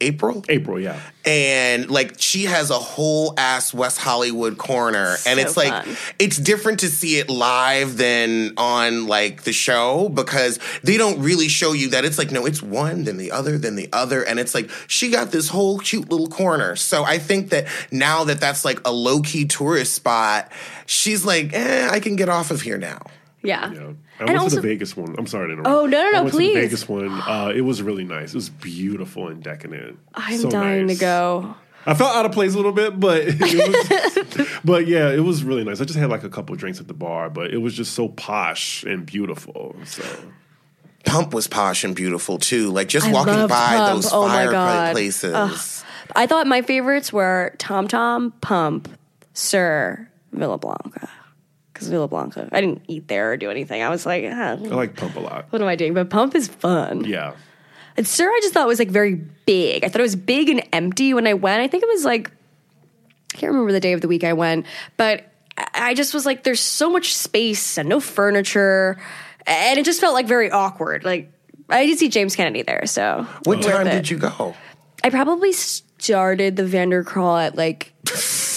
April. 0.01 0.45
April, 0.49 0.81
yeah. 0.81 0.99
and 1.25 1.91
like 1.91 2.15
she 2.19 2.45
has 2.45 2.71
a 2.71 2.79
whole 2.79 3.35
ass 3.39 3.73
West 3.75 3.99
Hollywood 3.99 4.59
corner, 4.59 5.17
and 5.27 5.39
So 5.39 5.47
it's 5.47 5.57
like 5.57 5.85
fun. 5.85 5.97
it's 6.19 6.37
different 6.37 6.81
to 6.81 6.89
see 6.89 7.19
it 7.19 7.29
live 7.29 7.97
than 7.97 8.55
on 8.57 9.07
like 9.07 9.43
the 9.43 9.53
show 9.53 10.09
because 10.09 10.59
they 10.83 10.97
don't 10.97 11.21
really 11.23 11.49
show 11.49 11.73
you 11.73 11.91
that 11.91 12.05
it's 12.05 12.19
like 12.19 12.31
no, 12.31 12.47
it's 12.47 12.63
one, 12.63 13.05
then 13.05 13.17
the 13.17 13.33
other, 13.33 13.59
then 13.59 13.77
the 13.77 13.89
other, 13.93 14.23
and 14.23 14.39
it's 14.39 14.55
like 14.55 14.71
she 14.87 15.11
got 15.11 15.31
this 15.31 15.49
whole 15.49 15.79
cute 15.79 16.11
little 16.11 16.29
corner. 16.29 16.77
So 16.77 17.05
I 17.05 17.19
think 17.19 17.51
that 17.51 17.67
now 17.91 18.25
that 18.25 18.41
that's 18.41 18.65
like 18.65 18.81
a 18.87 18.93
low 18.93 19.21
key 19.21 19.47
tourist 19.47 19.95
spot, 19.95 20.51
she's 20.87 21.25
like, 21.25 21.53
eh, 21.53 21.89
I 21.91 22.01
can 22.01 22.17
get 22.17 22.29
off 22.29 22.51
of 22.51 22.61
here 22.63 22.79
now. 22.79 23.03
Yeah. 23.43 23.73
Yeah. 23.73 23.93
I 24.19 24.23
And 24.23 24.29
went 24.31 24.41
also- 24.41 24.57
to 24.57 24.63
the 24.63 24.69
Vegas 24.69 24.97
one. 24.97 25.15
I'm 25.19 25.27
sorry 25.27 25.49
to 25.49 25.53
interrupt. 25.55 25.69
Oh, 25.69 25.87
no, 25.87 26.03
no, 26.03 26.11
no, 26.11 26.19
I 26.19 26.21
went 26.23 26.35
please. 26.35 26.49
To 26.55 26.55
the 26.55 26.67
Vegas 26.67 26.89
one. 26.89 27.09
Uh, 27.11 27.53
it 27.55 27.63
was 27.63 27.83
really 27.83 28.05
nice. 28.05 28.31
It 28.31 28.37
was 28.37 28.49
beautiful 28.49 29.29
and 29.29 29.43
decadent. 29.43 29.99
I'm 30.15 30.39
So 30.39 30.51
dying 30.51 30.87
nice. 30.87 30.97
to 30.99 31.01
go. 31.01 31.55
I 31.87 31.93
felt 31.95 32.15
out 32.17 32.25
of 32.25 32.33
place 32.33 32.55
a 32.55 32.57
little 32.57 32.73
bit, 32.73 32.99
but 32.99 33.27
was, 33.41 34.49
but 34.65 34.87
yeah, 34.87 35.11
it 35.11 35.21
was 35.21 35.45
really 35.45 35.65
nice. 35.65 35.81
I 35.81 35.85
just 35.85 35.99
had 35.99 36.09
like 36.11 36.25
a 36.25 36.31
couple 36.31 36.55
of 36.55 36.59
drinks 36.61 36.81
at 36.81 36.89
the 36.89 36.95
bar, 36.95 37.29
but 37.29 37.51
it 37.53 37.59
was 37.59 37.75
just 37.75 37.93
so 37.93 38.09
posh 38.09 38.85
and 38.85 39.05
beautiful. 39.05 39.77
So 39.85 40.03
Pump 41.05 41.35
was 41.35 41.47
posh 41.47 41.85
and 41.85 41.95
beautiful 41.95 42.39
too. 42.39 42.71
Like 42.71 42.89
just 42.89 43.07
I 43.09 43.13
walking 43.13 43.35
by 43.49 43.77
Pump. 43.77 44.03
those 44.03 44.13
Oh 44.13 44.27
my 44.27 44.45
God. 44.47 44.53
fireplaces. 44.95 45.85
I 46.17 46.27
thought 46.27 46.47
my 46.47 46.63
favorites 46.63 47.13
were 47.13 47.55
Tom 47.59 47.87
Tom, 47.89 48.33
Pump, 48.41 48.89
SUR, 49.35 50.09
Villa 50.33 50.57
Blanca. 50.57 51.11
Because 51.75 51.89
Villa 51.89 52.09
Blanca, 52.09 52.49
I 52.53 52.61
didn't 52.61 52.83
eat 52.87 53.09
there 53.09 53.33
or 53.33 53.37
do 53.37 53.51
anything. 53.51 53.83
I 53.83 53.89
was 53.91 54.07
like, 54.07 54.25
ah, 54.27 54.53
I 54.53 54.55
like 54.55 54.97
Pump 54.97 55.17
a 55.17 55.21
lot. 55.21 55.47
what 55.51 55.61
am 55.61 55.69
I 55.69 55.75
doing? 55.77 55.93
But 55.93 56.09
Pump 56.09 56.35
is 56.37 56.47
fun. 56.49 57.05
Yeah, 57.05 57.35
And 57.97 58.07
SUR, 58.07 58.29
I 58.29 58.39
just 58.41 58.55
thought 58.55 58.67
was 58.69 58.79
like 58.79 58.91
very 58.91 59.15
big. 59.17 59.85
I 59.85 59.89
thought 59.89 59.99
it 59.99 60.03
was 60.03 60.17
big 60.17 60.49
and 60.49 60.63
empty 60.73 61.13
when 61.13 61.27
I 61.27 61.35
went. 61.35 61.61
I 61.61 61.67
think 61.69 61.83
it 61.83 61.89
was 61.89 62.05
like, 62.05 62.31
I 63.35 63.37
can't 63.37 63.51
remember 63.53 63.73
the 63.73 63.81
day 63.81 63.93
of 63.93 64.01
the 64.01 64.09
week 64.09 64.23
I 64.25 64.33
went, 64.35 64.67
but 64.97 65.31
I 65.59 65.91
I 65.91 65.95
just 65.95 66.15
was 66.15 66.25
like, 66.25 66.43
there's 66.45 66.61
so 66.61 66.91
much 66.91 67.15
space 67.15 67.77
and 67.79 67.89
no 67.89 68.01
furniture. 68.01 68.99
And 69.47 69.79
it 69.79 69.85
just 69.85 70.01
felt 70.01 70.15
like 70.15 70.27
very 70.27 70.51
awkward. 70.51 71.05
Like, 71.05 71.31
I 71.69 71.87
did 71.87 71.99
see 71.99 72.09
James 72.09 72.35
Kennedy 72.37 72.63
there, 72.63 72.87
so. 72.87 73.27
What 73.45 73.63
time 73.63 73.87
it. 73.87 73.91
did 73.93 74.11
you 74.11 74.19
go? 74.19 74.55
I 75.03 75.11
probably 75.11 75.53
started 75.53 76.57
the 76.57 76.65
Vandercrawl 76.65 77.37
at 77.37 77.57
like 77.57 77.93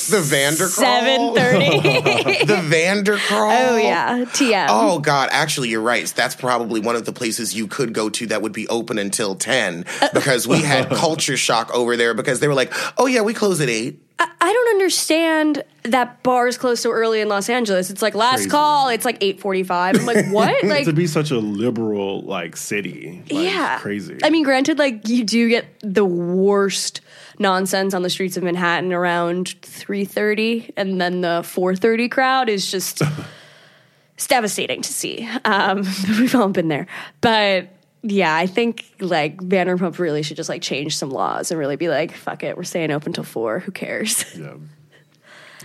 The 0.09 0.21
Vandercrawl. 0.21 0.69
seven 0.69 1.35
thirty. 1.35 2.45
The 2.47 2.61
Vandercrawl. 2.61 3.51
oh 3.51 3.77
yeah, 3.77 4.25
TM. 4.25 4.67
Oh 4.69 4.99
God, 4.99 5.29
actually, 5.31 5.69
you're 5.69 5.81
right. 5.81 6.05
That's 6.07 6.35
probably 6.35 6.79
one 6.79 6.95
of 6.95 7.05
the 7.05 7.11
places 7.13 7.53
you 7.55 7.67
could 7.67 7.93
go 7.93 8.09
to 8.09 8.27
that 8.27 8.41
would 8.41 8.53
be 8.53 8.67
open 8.67 8.97
until 8.97 9.35
ten 9.35 9.85
uh, 10.01 10.09
because 10.13 10.47
we 10.47 10.61
had 10.61 10.89
culture 10.91 11.37
shock 11.37 11.73
over 11.73 11.97
there 11.97 12.13
because 12.13 12.39
they 12.39 12.47
were 12.47 12.53
like, 12.53 12.73
"Oh 12.97 13.05
yeah, 13.05 13.21
we 13.21 13.33
close 13.33 13.59
at 13.61 13.69
8. 13.69 14.01
I, 14.19 14.27
I 14.41 14.51
don't 14.53 14.69
understand 14.69 15.63
that 15.83 16.23
bars 16.23 16.57
close 16.57 16.79
so 16.81 16.91
early 16.91 17.21
in 17.21 17.29
Los 17.29 17.49
Angeles. 17.49 17.91
It's 17.91 18.01
like 18.01 18.15
last 18.15 18.37
Crazy. 18.37 18.49
call. 18.49 18.89
It's 18.89 19.05
like 19.05 19.17
eight 19.21 19.39
forty 19.39 19.63
five. 19.63 19.95
I'm 19.95 20.05
like, 20.05 20.25
what? 20.31 20.63
Like, 20.63 20.85
to 20.85 20.93
be 20.93 21.05
such 21.07 21.29
a 21.31 21.37
liberal 21.37 22.21
like 22.21 22.57
city, 22.57 23.23
like, 23.29 23.43
yeah, 23.45 23.77
crazy. 23.79 24.17
I 24.23 24.29
mean, 24.31 24.43
granted, 24.43 24.79
like 24.79 25.07
you 25.07 25.23
do 25.23 25.49
get 25.49 25.65
the 25.81 26.05
worst 26.05 27.01
nonsense 27.39 27.93
on 27.93 28.03
the 28.03 28.09
streets 28.09 28.37
of 28.37 28.43
Manhattan 28.43 28.93
around 28.93 29.55
three 29.61 30.05
thirty, 30.05 30.73
and 30.77 30.99
then 30.99 31.21
the 31.21 31.41
four 31.43 31.75
thirty 31.75 32.09
crowd 32.09 32.49
is 32.49 32.69
just. 32.69 33.01
It's 34.15 34.27
devastating 34.27 34.81
to 34.81 34.93
see. 34.93 35.29
Um, 35.45 35.77
we've 36.19 36.35
all 36.35 36.49
been 36.49 36.67
there, 36.67 36.87
but 37.21 37.69
yeah, 38.03 38.35
I 38.35 38.47
think 38.47 38.85
like 38.99 39.37
Vanderpump 39.37 39.99
really 39.99 40.23
should 40.23 40.37
just 40.37 40.49
like 40.49 40.61
change 40.61 40.95
some 40.95 41.09
laws 41.09 41.51
and 41.51 41.59
really 41.59 41.75
be 41.75 41.89
like, 41.89 42.13
"Fuck 42.15 42.43
it, 42.43 42.55
we're 42.55 42.63
staying 42.63 42.91
open 42.91 43.13
till 43.13 43.23
four. 43.23 43.59
Who 43.59 43.71
cares?" 43.71 44.25
yeah. 44.37 44.53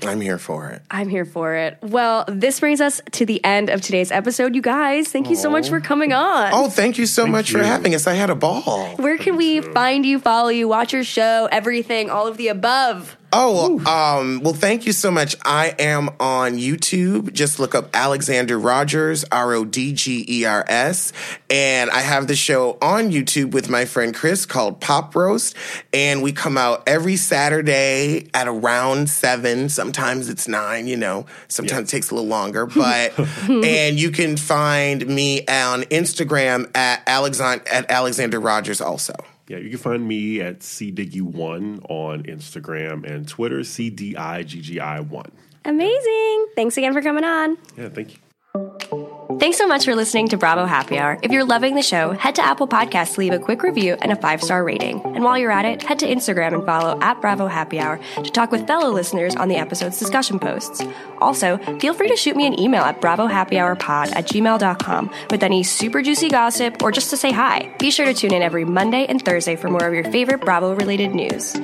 I'm 0.05 0.21
here 0.21 0.39
for 0.39 0.71
it. 0.71 0.83
I'm 0.91 1.09
here 1.09 1.25
for 1.25 1.55
it. 1.55 1.79
Well, 1.83 2.25
this 2.29 2.61
brings 2.61 2.81
us 2.81 3.01
to 3.13 3.27
the 3.27 3.45
end 3.45 3.71
of 3.71 3.81
today's 3.81 4.11
episode. 4.11 4.55
You 4.55 4.63
guys, 4.63 5.09
thank 5.09 5.31
you 5.31 5.37
so 5.37 5.51
much 5.51 5.69
for 5.69 5.81
coming 5.81 6.13
on. 6.13 6.51
Oh, 6.53 6.69
thank 6.69 6.99
you 6.99 7.07
so 7.07 7.27
much 7.27 7.51
for 7.51 7.63
having 7.63 7.95
us. 7.95 8.07
I 8.07 8.15
had 8.15 8.31
a 8.31 8.35
ball. 8.35 8.97
Where 8.97 9.19
can 9.19 9.37
we 9.37 9.61
find 9.61 10.05
you, 10.05 10.19
follow 10.19 10.49
you, 10.49 10.69
watch 10.69 10.93
your 10.93 11.05
show, 11.05 11.49
everything, 11.51 12.11
all 12.11 12.27
of 12.27 12.37
the 12.37 12.49
above? 12.49 13.17
Oh, 13.35 13.79
um, 13.87 14.43
well, 14.43 14.53
thank 14.53 14.85
you 14.85 14.93
so 14.93 15.11
much. 15.11 15.37
I 15.43 15.75
am 15.79 16.11
on 16.21 16.59
YouTube. 16.59 17.33
Just 17.33 17.59
look 17.59 17.75
up 17.75 17.89
Alexander 17.95 18.59
Rodgers, 18.59 19.25
R 19.33 19.55
O 19.55 19.65
D 19.65 19.95
G 19.95 20.23
E 20.29 20.45
R 20.45 20.63
S. 20.69 21.15
And 21.49 21.91
I 21.91 22.01
have 22.01 22.27
the 22.27 22.37
show 22.37 22.77
on 22.83 23.11
YouTube 23.11 23.53
with 23.53 23.71
my 23.71 23.87
friend 23.87 24.15
Chris 24.15 24.45
called 24.45 24.83
Pop 24.83 25.15
Roast. 25.15 25.57
And 25.95 26.23
we 26.23 26.33
come 26.33 26.59
out 26.59 26.83
every 26.87 27.17
Saturday 27.17 28.29
at 28.35 28.49
around 28.49 29.09
seven. 29.09 29.71
Sometimes 29.71 30.29
it's 30.29 30.47
nine, 30.47 30.87
you 30.87 30.99
know, 30.99 31.25
sometimes 31.49 31.89
it 31.89 31.91
takes 31.91 32.11
a 32.11 32.15
little 32.15 32.29
longer. 32.29 32.67
But, 32.67 33.19
and 33.49 33.99
you 33.99 34.11
can 34.11 34.37
find 34.37 35.07
me 35.07 35.47
on 35.47 35.85
Instagram 35.85 36.71
at 36.77 37.03
Alexander, 37.07 37.65
at 37.73 37.91
Alexander 37.91 38.39
Rodgers 38.39 38.83
also. 38.83 39.15
Yeah, 39.53 39.59
you 39.59 39.69
can 39.69 39.79
find 39.81 40.09
me 40.09 40.41
at 40.41 40.61
cdiggy1 40.61 41.85
on 41.91 42.23
Instagram 42.23 43.05
and 43.05 43.29
Twitter, 43.29 43.59
cdiggi1. 43.59 45.31
Amazing. 45.67 46.47
Thanks 46.57 46.79
again 46.79 46.95
for 46.95 47.03
coming 47.03 47.25
on. 47.25 47.59
Yeah, 47.77 47.91
thank 47.91 48.15
you. 48.15 49.02
Thanks 49.39 49.59
so 49.59 49.67
much 49.67 49.85
for 49.85 49.95
listening 49.95 50.29
to 50.29 50.37
Bravo 50.37 50.67
Happy 50.67 50.99
Hour. 50.99 51.19
If 51.23 51.33
you're 51.33 51.45
loving 51.45 51.75
the 51.75 51.83
show, 51.83 52.13
head 52.13 52.35
to 52.37 52.45
Apple 52.45 52.69
Podcasts 52.69 53.19
leave 53.19 53.33
a 53.33 53.39
quick 53.39 53.63
review 53.63 53.97
and 54.01 54.13
a 54.13 54.17
five 54.17 54.43
star 54.43 54.65
rating. 54.65 55.01
And 55.05 55.23
while 55.23 55.37
you're 55.37 55.51
at 55.51 55.65
it, 55.65 55.83
head 55.83 55.99
to 56.01 56.07
Instagram 56.07 56.55
and 56.55 56.65
follow 56.65 56.99
at 57.01 57.21
Bravo 57.21 57.47
Happy 57.47 57.81
Hour 57.81 57.99
to 58.23 58.31
talk 58.31 58.51
with 58.51 58.67
fellow 58.67 58.91
listeners 58.91 59.35
on 59.37 59.49
the 59.49 59.57
episode's 59.57 59.99
discussion 59.99 60.39
posts. 60.39 60.83
Also, 61.21 61.59
feel 61.79 61.95
free 61.95 62.09
to 62.09 62.17
shoot 62.17 62.37
me 62.37 62.47
an 62.47 62.59
email 62.59 62.83
at 62.83 63.01
bravohappyhourpod 63.01 64.15
at 64.15 64.27
gmail.com 64.27 65.11
with 65.31 65.43
any 65.43 65.63
super 65.63 66.03
juicy 66.03 66.29
gossip 66.29 66.83
or 66.83 66.93
just 66.93 67.11
to 67.11 67.17
say 67.17 67.33
hi. 67.33 67.75
Be 67.79 67.91
sure 67.91 68.07
to 68.07 68.15
tune 68.15 68.33
in 68.33 68.43
every 68.43 68.65
Monday 68.65 69.07
and 69.07 69.25
Thursday 69.25 69.57
for 69.57 69.69
more 69.69 69.87
of 69.87 69.95
your 69.95 70.05
favorite 70.05 70.41
Bravo 70.41 70.75
related 70.75 71.15
news. 71.15 71.57